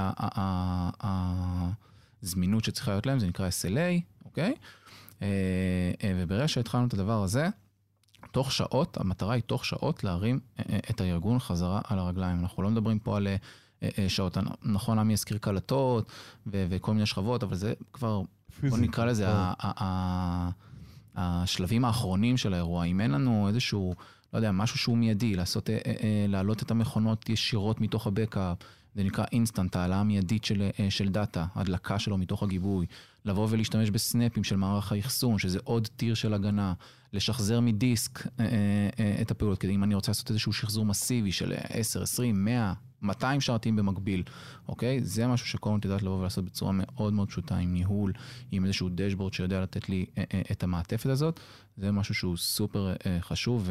הזמינות 2.24 2.64
שצריכה 2.64 2.92
להיות 2.92 3.06
להם, 3.06 3.20
זה 3.20 3.28
נקרא 3.28 3.50
SLA, 3.50 4.02
אוקיי? 4.26 4.54
אה, 5.22 5.28
אה, 6.04 6.14
וברגע 6.16 6.48
שהתחלנו 6.48 6.88
את 6.88 6.94
הדבר 6.94 7.24
הזה, 7.24 7.50
תוך 8.32 8.52
שעות, 8.52 8.98
המטרה 8.98 9.34
היא 9.34 9.44
תוך 9.44 9.66
שעות 9.66 10.04
להרים 10.04 10.40
אה, 10.60 10.64
אה, 10.70 10.80
את 10.90 11.02
הארגון 11.02 11.40
חזרה 11.40 11.82
על 11.84 12.00
הרגליים. 12.00 12.40
אנחנו 12.40 12.64
לא 12.64 12.70
מדברים 12.70 13.00
פה 13.00 13.18
על 13.18 13.28
אה, 13.84 14.06
שעות, 14.08 14.38
נכון, 14.64 15.00
עמי 15.00 15.14
הזכיר 15.14 15.38
קלטות 15.38 16.12
ו- 16.48 16.66
וכל 16.70 16.94
מיני 16.94 17.06
שכבות, 17.06 17.44
אבל 17.44 17.56
זה 17.56 17.74
כבר 17.94 18.22
בוא. 18.70 18.78
נקרא 18.78 19.06
לזה 19.06 19.26
ה- 19.30 20.50
השלבים 21.16 21.86
האחרונים 21.86 22.38
של 22.38 22.54
האירוע. 22.54 22.86
אם 22.86 23.02
אין 23.02 23.12
לנו 23.12 23.48
איזשהו, 23.48 23.96
לא 24.34 24.38
יודע, 24.38 24.52
משהו 24.52 24.78
שהוא 24.78 24.98
מיידי, 24.98 25.36
לעשות, 25.36 25.70
להעלות 26.28 26.64
את 26.64 26.72
המכונות 26.72 27.30
ישירות 27.30 27.82
מתוך 27.82 28.08
ה 28.08 28.14
backup, 28.14 28.58
זה 28.96 29.04
נקרא 29.04 29.26
אינסטנט, 29.32 29.76
העלאה 29.76 30.04
מיידית 30.04 30.46
של, 30.46 30.70
של 30.90 31.10
דאטה, 31.10 31.46
הדלקה 31.56 32.00
שלו 32.00 32.18
מתוך 32.18 32.44
הגיבוי, 32.44 32.86
לבוא 33.26 33.48
ולהשתמש 33.50 33.90
בסנאפים 33.90 34.44
של 34.44 34.56
מערך 34.56 34.92
האחסון, 34.92 35.40
שזה 35.40 35.60
עוד 35.64 35.88
tier 35.88 36.14
של 36.14 36.34
הגנה, 36.34 36.74
לשחזר 37.14 37.60
מדיסק 37.60 38.28
אה, 38.28 38.46
אה, 38.46 38.90
אה, 39.00 39.22
את 39.22 39.32
הפעולות, 39.32 39.60
כדי 39.60 39.76
אם 39.76 39.84
אני 39.84 39.96
רוצה 39.96 40.12
לעשות 40.12 40.30
איזשהו 40.30 40.54
שחזור 40.54 40.86
מסיבי 40.86 41.32
של 41.32 41.54
10, 41.70 42.02
20, 42.04 42.46
100, 42.46 42.74
200 43.02 43.42
שרתים 43.42 43.76
במקביל, 43.76 44.24
אוקיי? 44.68 45.04
זה 45.04 45.28
משהו 45.28 45.48
שקורנט 45.48 45.86
יודעת 45.86 46.04
לבוא 46.04 46.20
ולעשות 46.20 46.46
בצורה 46.46 46.72
מאוד 46.74 47.14
מאוד 47.14 47.28
פשוטה, 47.30 47.58
עם 47.58 47.74
ניהול, 47.74 48.14
עם 48.52 48.66
איזשהו 48.66 48.90
dashboard 48.92 49.34
שיודע 49.34 49.62
לתת 49.62 49.90
לי 49.90 50.06
את 50.52 50.64
המעטפת 50.64 51.10
הזאת. 51.10 51.40
זה 51.78 51.92
משהו 51.92 52.16
שהוא 52.16 52.38
סופר 52.38 52.94
חשוב, 53.20 53.70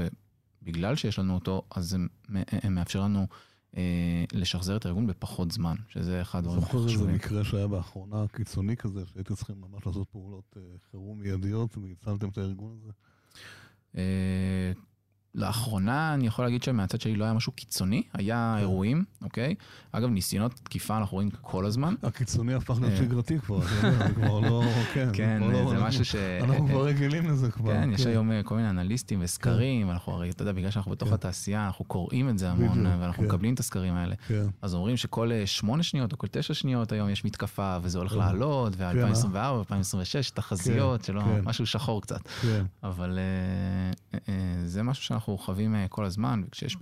בגלל 0.63 0.97
שיש 0.97 1.19
לנו 1.19 1.35
אותו, 1.35 1.63
אז 1.75 1.91
זה 1.91 1.99
מאפשר 2.71 3.01
לנו 3.01 3.27
לשחזר 4.33 4.77
את 4.77 4.87
הארגון 4.87 5.07
בפחות 5.07 5.51
זמן, 5.51 5.75
שזה 5.89 6.23
אחד 6.23 6.39
הדברים 6.39 6.59
הכי 6.59 6.67
חשובים. 6.67 6.89
זוכר 6.89 7.03
איזה 7.03 7.13
מקרה 7.13 7.45
שהיה 7.45 7.67
באחרונה 7.67 8.25
קיצוני 8.33 8.77
כזה, 8.77 9.01
שהייתם 9.07 9.35
צריכים 9.35 9.57
ממש 9.61 9.87
לעשות 9.87 10.09
פעולות 10.09 10.57
אה, 10.57 10.63
חירום 10.91 11.21
מיידיות, 11.21 11.77
והצלתם 11.77 12.29
את 12.29 12.39
הארגון 12.39 12.79
הזה? 12.83 12.93
לאחרונה 15.35 16.15
אני 16.15 16.27
יכול 16.27 16.45
להגיד 16.45 16.63
שמהצד 16.63 17.01
שלי 17.01 17.17
לא 17.17 17.25
היה 17.25 17.33
משהו 17.33 17.53
קיצוני, 17.53 18.03
היה 18.13 18.55
כן. 18.57 18.61
אירועים, 18.61 19.05
אוקיי? 19.23 19.55
אגב, 19.93 20.09
ניסיונות 20.09 20.55
תקיפה 20.63 20.97
אנחנו 20.97 21.15
רואים 21.15 21.31
כל 21.31 21.67
הזמן. 21.67 21.95
הקיצוני 22.03 22.55
הפך 22.55 22.79
להיות 22.81 22.93
אה. 22.93 22.99
שגרתי 22.99 23.39
כבר, 23.41 23.59
אתה 23.59 23.87
יודע, 23.87 24.09
כבר 24.15 24.41
לא, 24.41 24.63
כן. 24.95 25.09
כן, 25.13 25.43
זה 25.69 25.79
משהו 25.79 26.05
ש... 26.05 26.15
אנחנו 26.15 26.67
כבר 26.67 26.85
רגילים 26.85 27.31
לזה 27.31 27.51
כבר. 27.51 27.73
כן, 27.73 27.91
יש 27.93 28.03
כן. 28.03 28.11
היום 28.11 28.33
אה, 28.33 28.43
כל 28.43 28.55
מיני 28.55 28.71
אנליסטים 28.71 29.19
וסקרים, 29.23 29.91
אנחנו 29.91 30.13
הרי, 30.13 30.31
אתה 30.31 30.43
יודע, 30.43 30.53
בגלל 30.53 30.71
שאנחנו 30.71 30.91
בתוך 30.91 31.13
התעשייה, 31.13 31.67
אנחנו 31.67 31.85
קוראים 31.85 32.29
את 32.29 32.39
זה 32.39 32.51
המון, 32.51 32.87
ואנחנו 32.87 33.23
מקבלים 33.23 33.55
את 33.55 33.61
הסקרים 33.61 33.95
האלה. 33.95 34.15
אז 34.63 34.75
אומרים 34.75 34.97
שכל 34.97 35.33
אה, 35.33 35.47
שמונה 35.47 35.83
שניות 35.83 36.13
או 36.13 36.19
כל 36.19 36.27
תשע 36.31 36.55
שניות 36.55 36.93
היום 36.93 37.09
יש 37.09 37.25
מתקפה, 37.25 37.79
וזה 37.83 37.99
הולך 37.99 38.13
לעלות, 38.13 38.73
ו-2024, 38.77 39.37
2026, 39.37 40.31
תחזיות, 40.31 41.05
שלא, 41.05 41.23
משהו 41.43 41.67
שחור 41.67 42.03
קצת. 42.03 42.29
אבל 42.83 43.19
זה 44.65 44.83
משהו 44.83 45.05
שאנחנו... 45.05 45.24
שאנחנו 45.25 45.39
חווים 45.39 45.75
אה, 45.75 45.87
כל 45.89 46.05
הזמן, 46.05 46.43
וכשיש 46.47 46.77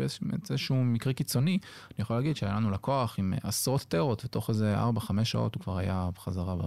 איזשהו 0.50 0.84
מקרה 0.84 1.12
קיצוני, 1.12 1.58
אני 1.90 1.96
יכול 1.98 2.16
להגיד 2.16 2.36
שהיה 2.36 2.54
לנו 2.54 2.70
לקוח 2.70 3.18
עם 3.18 3.32
אה, 3.32 3.38
עשרות 3.48 3.80
טרות, 3.80 4.24
ותוך 4.24 4.50
איזה 4.50 4.76
4-5 4.96 5.24
שעות 5.24 5.54
הוא 5.54 5.62
כבר 5.62 5.78
היה 5.78 6.08
בחזרה 6.14 6.56
ב... 6.56 6.62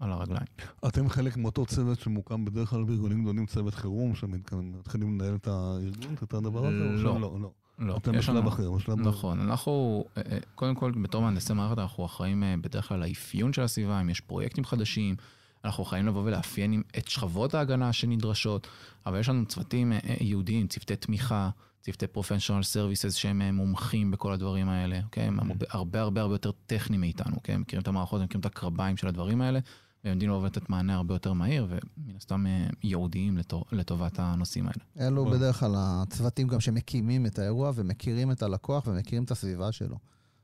על 0.00 0.12
הרגליים. 0.12 0.46
אתם 0.88 1.08
חלק 1.08 1.36
מאותו 1.36 1.66
צוות 1.66 2.00
שמוקם 2.00 2.44
בדרך 2.44 2.70
כלל 2.70 2.84
בארגונים 2.84 3.22
גדולים, 3.22 3.46
צוות 3.46 3.74
חירום, 3.74 4.14
שמתחילים 4.14 5.14
לנהל 5.14 5.34
את 5.34 5.46
הארגון, 5.46 6.14
את 6.22 6.34
הדבר 6.34 6.66
הזה? 6.66 7.02
לא, 7.02 7.20
לא. 7.20 7.36
לא. 7.40 7.50
לא, 7.78 7.96
אתם 7.96 8.12
בשלב 8.12 8.46
אחר, 8.46 8.70
בשלב... 8.70 9.00
נכון, 9.00 9.40
אנחנו, 9.40 10.04
אה, 10.16 10.38
קודם 10.54 10.74
כל, 10.74 10.92
בתור 11.02 11.22
מהנדסי 11.22 11.52
מערכת, 11.52 11.78
אנחנו 11.78 12.04
אחראים 12.04 12.42
בדרך 12.60 12.88
כלל 12.88 13.00
לאפיון 13.00 13.52
של 13.52 13.62
הסביבה, 13.62 14.00
אם 14.00 14.10
יש 14.10 14.20
פרויקטים 14.20 14.64
חדשים, 14.64 15.16
אנחנו 15.66 15.82
יכולים 15.82 16.06
לבוא 16.06 16.22
ולאפיין 16.24 16.82
את 16.98 17.08
שכבות 17.08 17.54
ההגנה 17.54 17.92
שנדרשות, 17.92 18.66
אבל 19.06 19.20
יש 19.20 19.28
לנו 19.28 19.46
צוותים 19.46 19.92
אה, 19.92 19.98
ייעודיים, 20.20 20.66
צוותי 20.66 20.96
תמיכה, 20.96 21.50
צוותי 21.80 22.06
professional 22.06 22.62
services 22.62 23.14
שהם 23.14 23.42
אה, 23.42 23.52
מומחים 23.52 24.10
בכל 24.10 24.32
הדברים 24.32 24.68
האלה, 24.68 25.00
אוקיי? 25.04 25.24
הם 25.24 25.40
הרבה 25.40 25.66
הרבה 25.70 26.00
הרבה 26.00 26.20
הרבה 26.20 26.34
יותר 26.34 26.50
טכניים 26.66 27.00
מאיתנו, 27.00 27.36
אוקיי? 27.36 27.54
הם 27.54 27.60
מכירים 27.60 27.82
את 27.82 27.88
המערכות, 27.88 28.20
הם 28.20 28.24
מכירים 28.24 28.40
את 28.40 28.46
הקרביים 28.46 28.96
של 28.96 29.08
הדברים 29.08 29.40
האלה, 29.40 29.60
והם 30.04 30.12
יודעים 30.12 30.30
לבוא 30.30 30.46
לתת 30.46 30.70
מענה 30.70 30.94
הרבה 30.94 31.14
יותר 31.14 31.32
מהיר, 31.32 31.66
ומן 31.68 32.16
הסתם 32.16 32.46
אה, 32.46 32.66
ייעודיים 32.82 33.38
לטובת 33.72 34.18
הנושאים 34.18 34.66
האלה. 34.66 35.08
אלו 35.08 35.24
בדרך 35.24 35.60
כלל 35.60 35.74
הצוותים 35.76 36.48
גם 36.48 36.60
שמקימים 36.60 37.26
את 37.26 37.38
האירוע 37.38 37.72
ומכירים 37.74 38.30
את 38.30 38.42
הלקוח 38.42 38.86
ומכירים 38.86 39.24
את 39.24 39.30
הסביבה 39.30 39.72
שלו. 39.72 39.96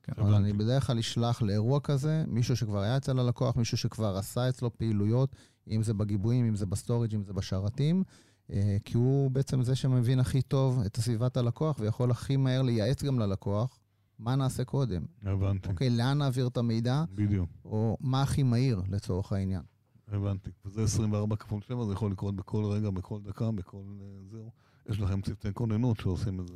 כן, 0.02 0.12
אבל 0.18 0.34
אני 0.34 0.52
בדרך 0.52 0.86
כלל 0.86 0.98
אשלח 0.98 1.42
לאירוע 1.42 1.80
כזה, 1.80 2.24
מישהו 2.26 2.56
שכבר 2.56 2.80
היה 2.80 2.96
אצל 2.96 3.18
הלקוח, 3.18 3.56
מישהו 3.56 3.76
שכבר 3.78 4.16
עשה 4.16 4.48
אצלו 4.48 4.76
פעילויות, 4.76 5.36
אם 5.68 5.82
זה 5.82 5.94
בגיבויים, 5.94 6.46
אם 6.46 6.56
זה 6.56 6.66
ב 6.66 6.71
storage, 6.71 7.14
אם 7.14 7.24
זה 7.24 7.32
בשרתים, 7.32 8.02
אה, 8.50 8.76
כי 8.84 8.96
הוא 8.96 9.30
בעצם 9.30 9.62
זה 9.62 9.74
שמבין 9.74 10.20
הכי 10.20 10.42
טוב 10.42 10.80
את 10.86 10.96
סביבת 10.96 11.36
הלקוח 11.36 11.76
ויכול 11.78 12.10
הכי 12.10 12.36
מהר 12.36 12.62
לייעץ 12.62 13.02
גם 13.02 13.18
ללקוח. 13.18 13.78
מה 14.18 14.34
נעשה 14.36 14.64
קודם? 14.64 15.02
הבנתי. 15.22 15.68
אוקיי, 15.68 15.90
לאן 15.90 16.18
נעביר 16.18 16.46
את 16.46 16.56
המידע? 16.56 17.04
בדיוק. 17.14 17.50
או 17.64 17.96
מה 18.00 18.22
הכי 18.22 18.42
מהיר 18.42 18.82
לצורך 18.88 19.32
העניין. 19.32 19.62
הבנתי. 20.08 20.50
וזה 20.64 20.82
24 20.82 21.36
כפול 21.36 21.60
7, 21.60 21.84
זה 21.84 21.92
יכול 21.92 22.12
לקרות 22.12 22.36
בכל 22.36 22.64
רגע, 22.64 22.90
בכל 22.90 23.20
דקה, 23.22 23.50
בכל 23.50 23.82
אה, 24.00 24.06
זהו. 24.30 24.50
יש 24.88 25.00
לכם 25.00 25.20
צוותי 25.20 25.48
כוננות 25.52 26.00
שעושים 26.00 26.40
את 26.40 26.48
זה, 26.48 26.54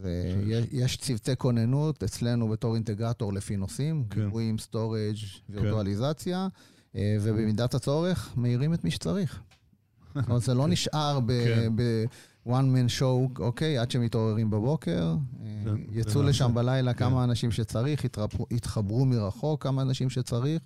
ויש 0.00 0.96
צוותי 0.96 1.36
כוננות 1.38 2.02
אצלנו 2.02 2.48
בתור 2.48 2.74
אינטגרטור 2.74 3.32
לפי 3.32 3.56
נושאים, 3.56 4.04
כן. 4.10 4.20
גיבויים, 4.20 4.58
storage, 4.58 5.16
וירטואליזציה, 5.50 6.48
כן. 6.92 6.98
ובמידת 7.20 7.74
הצורך, 7.74 8.32
מעירים 8.36 8.74
את 8.74 8.84
מי 8.84 8.90
שצריך. 8.90 9.40
זאת 10.14 10.28
אומרת, 10.28 10.42
זה 10.42 10.54
לא 10.54 10.68
נשאר 10.68 11.20
ב-one 11.20 12.06
כן. 12.44 12.74
man 12.76 12.88
show, 12.98 13.40
אוקיי, 13.40 13.78
עד 13.78 13.90
שמתעוררים 13.90 14.50
בבוקר, 14.50 15.16
כן, 15.64 15.74
יצאו 15.92 16.22
לשם 16.22 16.54
בלילה 16.54 16.94
כמה 16.94 17.16
כן. 17.16 17.22
אנשים 17.22 17.50
שצריך, 17.50 18.04
יתחברו 18.50 19.04
מרחוק 19.04 19.62
כמה 19.62 19.82
אנשים 19.82 20.10
שצריך, 20.10 20.62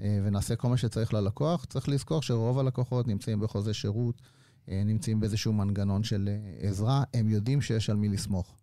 אה, 0.00 0.20
ונעשה 0.24 0.56
כל 0.56 0.68
מה 0.68 0.76
שצריך 0.76 1.14
ללקוח. 1.14 1.64
צריך 1.64 1.88
לזכור 1.88 2.22
שרוב 2.22 2.58
הלקוחות 2.58 3.06
נמצאים 3.06 3.40
בחוזה 3.40 3.74
שירות, 3.74 4.22
אה, 4.68 4.82
נמצאים 4.84 5.20
באיזשהו 5.20 5.52
מנגנון 5.52 6.02
של 6.02 6.28
אה, 6.28 6.68
עזרה, 6.68 7.02
הם 7.14 7.28
יודעים 7.28 7.60
שיש 7.60 7.90
על 7.90 7.96
מי 7.96 8.08
לסמוך. 8.08 8.57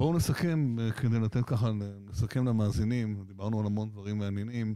בואו 0.00 0.12
נסכם, 0.12 0.76
אה, 0.80 0.92
כדי 0.92 1.20
לתת 1.20 1.44
ככה, 1.46 1.70
נסכם 2.10 2.46
למאזינים, 2.46 3.24
דיברנו 3.26 3.60
על 3.60 3.66
המון 3.66 3.90
דברים 3.90 4.18
מעניינים. 4.18 4.74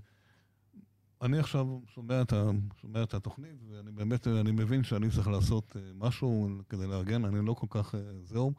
אני 1.23 1.39
עכשיו 1.39 1.67
שומע 1.95 2.23
את, 2.23 2.33
ה, 2.33 2.51
שומע 2.81 3.03
את 3.03 3.15
התוכנית, 3.15 3.57
ואני 3.69 3.91
באמת, 3.91 4.27
אני 4.27 4.51
מבין 4.51 4.85
שאני 4.85 5.11
צריך 5.11 5.29
לעשות 5.29 5.77
משהו 5.95 6.49
כדי 6.69 6.87
לארגן, 6.87 7.25
אני 7.25 7.47
לא 7.47 7.55
כל 7.55 7.67
כך 7.71 7.95
זהו. 8.23 8.53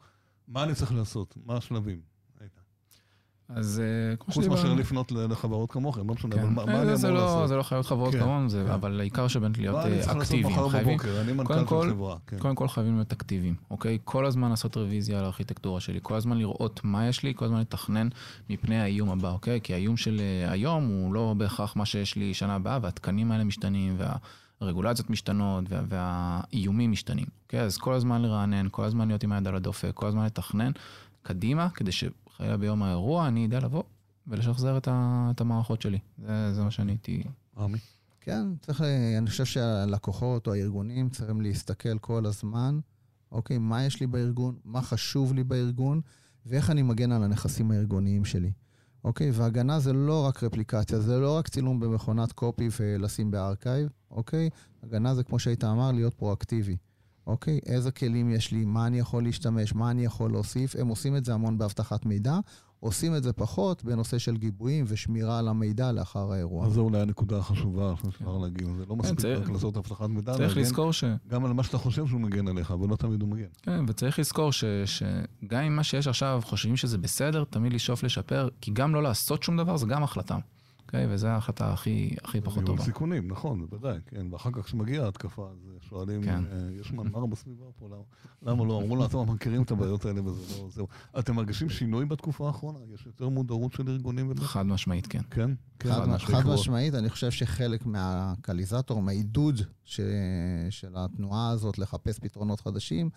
מה 0.48 0.64
אני 0.64 0.74
צריך 0.74 0.92
לעשות? 0.92 1.36
מה 1.44 1.56
השלבים? 1.56 2.00
אז 3.48 3.82
אה, 3.84 4.16
כמו 4.16 4.34
שדיברנו... 4.34 4.56
חוץ 4.56 4.64
מאשר 4.64 4.74
לפנות 4.80 5.12
לחברות 5.12 5.70
כמוכם, 5.70 6.08
לא 6.08 6.14
משנה, 6.14 6.34
אבל 6.34 6.48
מה 6.48 6.62
אה, 6.62 6.82
אני 6.82 6.94
אמור 6.94 7.10
לא- 7.10 7.24
לעשות? 7.24 7.48
זה 7.48 7.56
לא 7.56 7.62
חייב 7.62 7.76
להיות 7.76 7.86
חברות 7.86 8.12
כן, 8.12 8.20
כמונו, 8.20 8.50
כן. 8.50 8.70
אבל 8.70 9.00
העיקר 9.00 9.28
שבאמת 9.28 9.58
להיות 9.58 9.76
אקטיביים. 9.76 10.06
מה 10.06 10.12
אני 10.12 10.24
צריך 10.24 10.42
לעשות 10.44 10.52
מחר 10.52 10.68
בבוקר? 10.82 11.20
אני 11.20 11.32
מנכ"ל 11.32 11.54
של 11.58 11.90
חברה. 11.90 12.16
כן. 12.26 12.38
קודם 12.38 12.54
כל 12.54 12.68
חייבים 12.68 12.94
להיות 12.94 13.12
אקטיביים, 13.12 13.54
אוקיי? 13.70 13.98
כל 14.04 14.26
הזמן 14.26 14.50
לעשות 14.50 14.76
רוויזיה 14.76 15.18
על 15.18 15.24
הארכיטקטורה 15.24 15.80
שלי, 15.80 15.98
כל 16.02 16.14
הזמן 16.14 16.38
לראות 16.38 16.80
מה 16.84 17.08
יש 17.08 17.22
לי, 17.22 17.32
כל 17.36 17.44
הזמן 17.44 17.60
לתכנן 17.60 18.08
מפני 18.50 18.80
האיום 18.80 19.10
הבא, 19.10 19.30
אוקיי? 19.30 19.60
כי 19.60 19.74
האיום 19.74 19.96
של 19.96 20.20
אה, 20.20 20.52
היום 20.52 20.86
הוא 20.86 21.14
לא 21.14 21.34
בהכרח 21.38 21.76
מה 21.76 21.86
שיש 21.86 22.16
לי 22.16 22.34
שנה 22.34 22.54
הבאה, 22.54 22.78
והתקנים 22.82 23.32
האלה 23.32 23.44
משתנים, 23.44 23.96
והרגולציות 24.60 25.10
משתנות, 25.10 25.64
והאיומים 25.88 26.90
משתנים, 26.90 27.26
אוקיי? 27.46 27.60
אז 27.60 27.78
כל 27.78 27.94
הזמן 27.94 28.22
לרענן, 28.22 28.66
כל 28.70 28.84
הזמן 28.84 29.08
להיות 29.08 29.22
עם 29.22 29.32
היד 29.32 29.48
על 29.48 29.56
הדופק, 29.56 29.90
כל 29.94 30.06
הזמן 30.06 30.24
לתכנן 30.24 30.70
קדימה, 31.26 31.70
כדי 31.70 31.92
שחלילה 31.92 32.56
ביום 32.56 32.82
האירוע 32.82 33.28
אני 33.28 33.46
אדע 33.46 33.60
לבוא 33.60 33.82
ולשחזר 34.26 34.76
את, 34.78 34.88
ה, 34.88 35.28
את 35.34 35.40
המערכות 35.40 35.82
שלי. 35.82 35.98
זה, 36.18 36.54
זה 36.54 36.64
מה 36.64 36.70
שאני 36.70 36.92
הייתי... 36.92 37.22
עמי. 37.58 37.78
כן, 38.20 38.42
צריך, 38.60 38.82
אני 39.18 39.30
חושב 39.30 39.44
שהלקוחות 39.44 40.46
או 40.46 40.52
הארגונים 40.52 41.10
צריכים 41.10 41.40
להסתכל 41.40 41.98
כל 41.98 42.26
הזמן, 42.26 42.78
אוקיי, 43.32 43.58
מה 43.58 43.84
יש 43.84 44.00
לי 44.00 44.06
בארגון, 44.06 44.56
מה 44.64 44.82
חשוב 44.82 45.34
לי 45.34 45.44
בארגון, 45.44 46.00
ואיך 46.46 46.70
אני 46.70 46.82
מגן 46.82 47.12
על 47.12 47.22
הנכסים 47.22 47.70
הארגוניים 47.70 48.24
שלי. 48.24 48.52
אוקיי? 49.04 49.30
והגנה 49.30 49.80
זה 49.80 49.92
לא 49.92 50.26
רק 50.26 50.42
רפליקציה, 50.42 51.00
זה 51.00 51.18
לא 51.18 51.36
רק 51.36 51.48
צילום 51.48 51.80
במכונת 51.80 52.32
קופי 52.32 52.68
ולשים 52.80 53.30
בארכייב, 53.30 53.88
אוקיי? 54.10 54.50
הגנה 54.82 55.14
זה, 55.14 55.24
כמו 55.24 55.38
שהיית 55.38 55.64
אמר, 55.64 55.92
להיות 55.92 56.14
פרואקטיבי. 56.14 56.76
אוקיי? 57.26 57.60
איזה 57.66 57.90
כלים 57.90 58.30
יש 58.30 58.52
לי, 58.52 58.64
מה 58.64 58.86
אני 58.86 58.98
יכול 58.98 59.22
להשתמש, 59.22 59.74
מה 59.74 59.90
אני 59.90 60.04
יכול 60.04 60.30
להוסיף. 60.30 60.76
הם 60.76 60.88
עושים 60.88 61.16
את 61.16 61.24
זה 61.24 61.34
המון 61.34 61.58
באבטחת 61.58 62.06
מידע, 62.06 62.38
עושים 62.80 63.16
את 63.16 63.22
זה 63.22 63.32
פחות 63.32 63.84
בנושא 63.84 64.18
של 64.18 64.36
גיבויים 64.36 64.84
ושמירה 64.88 65.38
על 65.38 65.48
המידע 65.48 65.92
לאחר 65.92 66.32
האירוע. 66.32 66.66
אז 66.66 66.72
זו 66.72 66.80
אולי 66.80 67.00
הנקודה 67.00 67.38
החשובה, 67.38 67.94
אפשר 68.08 68.38
להגיד. 68.38 68.66
זה 68.78 68.84
לא 68.88 68.96
מספיק 68.96 69.24
רק 69.24 69.50
לעשות 69.50 69.76
אבטחת 69.76 70.08
מידע, 70.08 70.34
צריך 70.34 70.56
לזכור 70.56 70.92
ש... 70.92 71.04
גם 71.28 71.44
על 71.44 71.52
מה 71.52 71.62
שאתה 71.62 71.78
חושב 71.78 72.06
שהוא 72.06 72.20
מגן 72.20 72.48
עליך, 72.48 72.70
אבל 72.70 72.88
לא 72.88 72.96
תמיד 72.96 73.22
הוא 73.22 73.28
מגן. 73.28 73.46
כן, 73.62 73.84
וצריך 73.88 74.18
לזכור 74.18 74.50
שגם 74.52 75.62
אם 75.62 75.76
מה 75.76 75.84
שיש 75.84 76.08
עכשיו 76.08 76.40
חושבים 76.44 76.76
שזה 76.76 76.98
בסדר, 76.98 77.44
תמיד 77.44 77.72
לשאוף 77.72 78.02
לשפר, 78.02 78.48
כי 78.60 78.70
גם 78.70 78.94
לא 78.94 79.02
לעשות 79.02 79.42
שום 79.42 79.56
דבר 79.56 79.76
זה 79.76 79.86
גם 79.86 80.02
החלטה. 80.02 80.38
אוקיי? 80.86 81.06
וזו 81.10 81.26
ההחלטה 81.26 81.72
הכי, 81.72 82.16
הכי 82.24 82.40
פחות 82.40 82.54
טובה. 82.54 82.72
ניהול 82.72 82.86
סיכונים, 82.86 83.28
נכון, 83.28 83.66
בוודאי, 83.66 83.98
כן. 84.06 84.26
ואחר 84.30 84.50
כך 84.52 84.64
כשמגיעה 84.64 85.04
ההתקפה, 85.04 85.48
אז 85.50 85.68
שואלים, 85.80 86.22
כן. 86.22 86.44
אה, 86.52 86.68
יש 86.80 86.92
מנמר 86.92 87.26
בסביבה 87.26 87.64
פה, 87.78 87.86
למה, 87.86 88.02
למה 88.42 88.64
לא? 88.64 88.82
אמרו 88.82 88.96
לה, 88.96 89.06
אתם 89.06 89.32
מכירים 89.32 89.62
את 89.62 89.70
הבעיות 89.70 90.04
האלה 90.04 90.22
וזה 90.22 90.62
לא, 90.62 90.68
זהו. 90.70 90.88
אתם 91.18 91.34
מרגישים 91.34 91.68
שינוי 91.68 92.04
בתקופה 92.04 92.46
האחרונה? 92.46 92.78
יש 92.94 93.06
יותר 93.06 93.28
מודעות 93.28 93.72
של 93.72 93.88
ארגונים? 93.88 94.34
חד 94.36 94.66
משמעית, 94.66 95.06
כן. 95.06 95.22
כן? 95.30 95.50
כן 95.78 95.88
חד, 95.88 96.16
חד 96.18 96.46
משמעית, 96.46 96.94
אני 96.94 97.10
חושב 97.10 97.30
שחלק 97.30 97.86
מהקליזטור, 97.86 99.02
מהעידוד 99.02 99.60
של 99.84 100.94
התנועה 100.94 101.50
הזאת 101.50 101.78
לחפש 101.78 102.18
פתרונות 102.18 102.60
חדשים, 102.60 103.10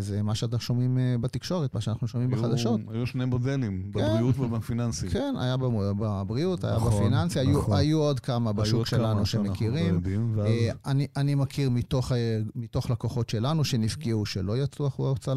זה 0.00 0.22
מה 0.22 0.34
שאתם 0.34 0.58
שומעים 0.58 0.98
אה, 0.98 1.16
בתקשורת, 1.20 1.74
מה 1.74 1.80
שאנחנו 1.80 2.08
שומעים 2.08 2.34
היו, 2.34 2.42
בחדשות. 2.42 2.80
היו 2.88 3.06
שני 3.06 3.24
מודלים, 3.24 3.82
כן, 3.82 4.00
בבריאות 4.00 4.38
ובפיננסי. 4.38 5.08
כן, 5.08 5.34
היה 5.38 5.56
בבריאות, 5.56 6.64
היה 6.64 6.76
נכון, 6.76 6.92
בפיננסי, 6.92 7.42
נכון. 7.42 7.72
היו, 7.72 7.76
היו 7.76 7.98
עוד 7.98 8.20
כמה 8.20 8.52
בשוק 8.52 8.86
שלנו 8.86 9.18
לא 9.18 9.24
שמכירים. 9.24 9.94
יודעים, 9.94 10.32
ואז... 10.36 10.46
אה, 10.46 10.70
אני, 10.86 11.06
אני 11.16 11.34
מכיר 11.34 11.70
מתוך, 11.70 12.12
מתוך 12.54 12.90
לקוחות 12.90 13.28
שלנו 13.28 13.64
שנפגעו, 13.64 14.26
שלא 14.26 14.58
יצאו 14.58 14.86
החוצה, 14.86 15.34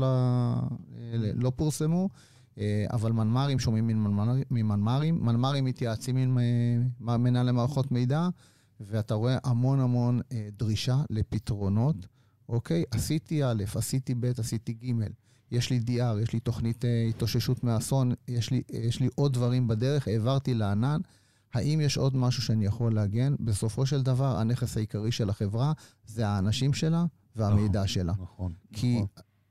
לא 1.36 1.52
פורסמו. 1.56 2.10
אבל 2.91 3.12
מנמ"רים 3.12 3.60
שומעים 3.60 3.88
ממנמ"רים, 4.52 5.26
מנמ"רים 5.26 5.66
מתייעצים 5.66 6.18
עם 6.18 6.38
מנהלי 6.99 7.51
מערכות 7.51 7.91
מידע, 7.91 8.28
ואתה 8.80 9.14
רואה 9.14 9.38
המון 9.43 9.80
המון 9.80 10.22
דרישה 10.57 10.97
לפתרונות. 11.09 11.95
אוקיי? 12.50 12.84
עשיתי 12.91 13.43
א', 13.43 13.64
עשיתי 13.76 14.14
ב', 14.16 14.26
עשיתי 14.38 14.74
ג', 14.74 14.91
יש 15.52 15.70
לי 15.70 15.80
DR, 15.88 16.20
יש 16.24 16.34
לי 16.34 16.39
תוכנית 16.39 16.86
אה, 16.86 17.06
התאוששות 17.10 17.64
מאסון, 17.64 18.12
יש 18.28 18.52
לי, 18.52 18.62
יש 18.70 19.00
לי 19.00 19.10
עוד 19.16 19.34
דברים 19.34 19.68
בדרך, 19.68 20.08
העברתי 20.08 20.54
לענן. 20.54 21.00
האם 21.54 21.82
יש 21.82 21.98
עוד 21.98 22.16
משהו 22.18 22.41
שאני 22.43 22.66
יכול 22.66 22.93
להגן? 22.96 23.36
בסופו 23.39 23.86
של 23.86 24.02
דבר, 24.02 24.38
הנכס 24.38 24.78
העיקרי 24.78 25.12
של 25.12 25.30
החברה 25.30 25.74
זה 26.06 26.28
האנשים 26.28 26.74
שלה 26.74 27.06
והמידע 27.36 27.80
נכון, 27.80 27.88
שלה. 27.88 28.14
נכון. 28.20 28.54
כי 28.74 28.93
נכון. 28.96 29.08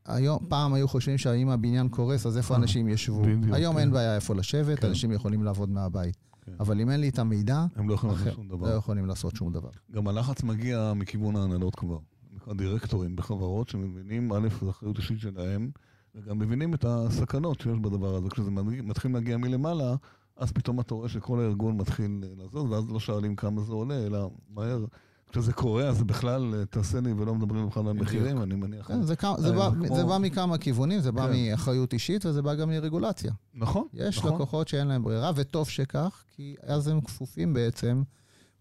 היום, 0.07 0.39
פעם 0.49 0.75
היו 0.75 0.89
חושבים 0.89 1.19
שאם 1.19 1.49
הבניין 1.49 1.89
קורס, 1.89 2.27
אז 2.27 2.37
איפה 2.37 2.55
אה, 2.55 2.61
אנשים 2.61 2.89
ישבו? 2.89 3.23
בדיוק, 3.23 3.45
היום 3.55 3.75
כן. 3.75 3.81
אין 3.81 3.91
בעיה 3.91 4.15
איפה 4.15 4.35
לשבת, 4.35 4.79
כן. 4.81 4.87
אנשים 4.89 5.13
יכולים 5.13 5.45
לעבוד 5.45 5.71
מהבית. 5.71 6.17
כן. 6.43 6.53
אבל 6.61 6.81
אם 6.81 6.91
אין 6.91 7.01
לי 7.01 7.09
את 7.09 7.19
המידע, 7.19 7.67
הם 7.77 7.89
לא 7.89 7.95
יכולים 7.95 8.15
אחר- 8.17 8.25
לעשות 8.25 8.37
שום 8.37 8.51
לא 8.51 8.57
דבר. 8.57 8.77
יכולים 8.77 9.07
לעשות 9.07 9.37
שום 9.37 9.53
דבר. 9.53 9.71
גם 9.93 10.09
הלחץ 10.09 10.43
מגיע 10.43 10.93
מכיוון 10.97 11.37
ההנהלות 11.37 11.75
כבר. 11.75 11.99
נקרא 12.45 12.55
דירקטורים 12.55 13.17
בחברות 13.17 13.69
שמבינים, 13.69 14.33
א', 14.33 14.49
זו 14.61 14.71
אחריות 14.71 14.99
אישית 14.99 15.21
שלהם, 15.21 15.71
וגם 16.15 16.39
מבינים 16.39 16.75
את 16.75 16.85
הסכנות 16.89 17.61
שיש 17.61 17.79
בדבר 17.79 18.15
הזה. 18.15 18.29
כשזה 18.31 18.51
מתחיל 18.83 19.13
להגיע 19.13 19.37
מלמעלה, 19.37 19.95
אז 20.37 20.53
פתאום 20.53 20.81
אתה 20.81 20.95
רואה 20.95 21.09
שכל 21.09 21.41
הארגון 21.41 21.77
מתחיל 21.77 22.11
לזוז, 22.39 22.71
ואז 22.71 22.85
לא 22.91 23.01
שואלים 23.01 23.37
כמה 23.37 23.63
זה 23.63 23.73
עולה, 23.73 24.07
אלא 24.07 24.31
מהר. 24.49 24.85
כשזה 25.31 25.53
קורה, 25.53 25.89
אז 25.89 26.03
בכלל 26.03 26.55
אה, 26.55 26.67
תעשה 26.67 27.01
לי 27.01 27.13
ולא 27.13 27.35
מדברים 27.35 27.67
בכלל 27.69 27.89
על. 27.89 27.93
מחירים, 27.93 28.43
אני 28.43 28.55
מניח. 28.55 28.89
כן, 28.89 29.03
זה, 29.03 29.17
כמה- 29.17 29.41
זה, 29.41 29.49
אה, 29.49 29.53
בא, 29.57 29.71
כמו- 29.87 29.97
זה 29.97 30.05
בא 30.05 30.19
מכמה 30.19 30.59
כיוונים, 30.59 31.01
זה 31.01 31.13
בא 31.13 31.27
כן. 31.27 31.33
מאחריות 31.33 31.93
אישית 31.93 32.27
וזה 32.27 32.43
בא 32.43 32.55
גם 32.55 32.69
מרגולציה. 32.69 33.33
נכון, 33.55 33.87
יש 33.95 34.19
נכון. 34.19 34.35
לקוחות 34.35 34.69
שאין 34.69 34.87
להם 34.87 35.03
ברירה, 35.05 35.31
וטוב 35.37 35.69
שכך, 35.69 36.25
כי 36.37 36.55
אז 36.63 36.89
הם 36.89 37.01
כפופים 37.01 37.53
בעצם, 37.55 38.03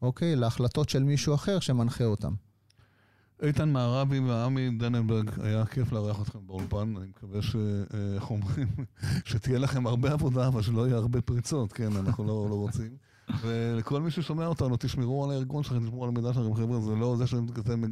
אוקיי, 0.01 0.35
להחלטות 0.35 0.89
של 0.89 1.03
מישהו 1.03 1.35
אחר 1.35 1.59
שמנחה 1.59 2.03
אותם. 2.05 2.33
איתן 3.41 3.69
מערבי 3.69 4.19
ועמי 4.19 4.69
דננברג, 4.69 5.29
היה 5.43 5.65
כיף 5.65 5.91
לארח 5.91 6.21
אתכם 6.21 6.39
באולפן, 6.47 6.93
אני 6.97 7.07
מקווה 7.07 7.41
ש... 7.41 7.55
אה, 7.55 8.15
איך 8.15 8.29
אומרים? 8.29 8.67
שתהיה 9.25 9.59
לכם 9.59 9.87
הרבה 9.87 10.11
עבודה, 10.11 10.47
אבל 10.47 10.61
שלא 10.61 10.87
יהיה 10.87 10.97
הרבה 10.97 11.21
פריצות, 11.21 11.73
כן, 11.73 11.89
אנחנו 11.95 12.23
לא, 12.23 12.47
לא 12.49 12.55
רוצים. 12.55 12.89
ולכל 13.41 14.01
מי 14.01 14.11
ששומע 14.11 14.47
אותנו, 14.47 14.75
תשמרו 14.79 15.23
על 15.23 15.31
הארגון 15.31 15.63
שלכם, 15.63 15.85
תשמרו 15.85 16.03
על 16.03 16.09
המידע 16.09 16.33
שלכם, 16.33 16.55
חבר'ה, 16.55 16.81
זה 16.81 16.95
לא 16.95 17.15
זה 17.17 17.27
שאתם 17.27 17.83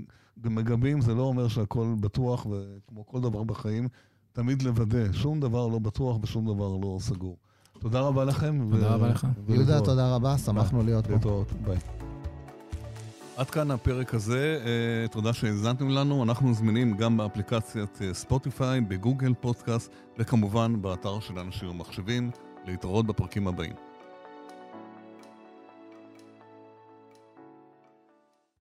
מגבים, 0.44 1.02
זה 1.02 1.16
לא 1.16 1.22
אומר 1.22 1.48
שהכל 1.48 1.96
בטוח, 2.00 2.46
וכמו 2.46 3.06
כל 3.06 3.22
דבר 3.22 3.44
בחיים, 3.44 3.88
תמיד 4.34 4.62
לוודא, 4.62 5.14
שום 5.14 5.39
דבר 5.39 5.68
לא 5.68 5.80
בטוח 5.80 6.18
ושום 6.22 6.46
דבר 6.46 6.78
לא 6.82 6.98
סגור. 7.00 7.38
תודה 7.80 8.00
רבה 8.00 8.26
לכם. 8.26 8.70
תודה 8.72 8.94
רבה 8.94 9.08
לך. 9.08 9.28
יהודה. 9.50 9.82
תודה 9.82 10.16
רבה, 10.16 10.38
שמחנו 10.38 10.84
להיות 10.84 11.08
פה. 11.08 11.14
להתראות, 11.14 11.54
ביי. 11.66 11.78
עד 13.42 13.50
כאן 13.50 13.72
הפרק 13.72 14.14
הזה, 14.14 14.62
אה, 14.66 15.08
תודה 15.08 15.34
שהאזנתם 15.34 15.89
לנו, 15.89 16.24
אנחנו 16.24 16.54
זמינים 16.54 16.98
גם 16.98 17.18
באפליקציית 17.18 18.00
אה, 18.02 18.14
ספוטיפיי, 18.14 18.82
בגוגל 18.82 19.34
פודקאסט, 19.34 19.92
וכמובן 20.20 20.82
באתר 20.82 21.20
של 21.20 21.39
אנשים 21.39 21.70
ומחשבים, 21.70 22.32
להתראות 22.66 23.08
בפרקים 23.08 23.48
הבאים. 23.48 23.91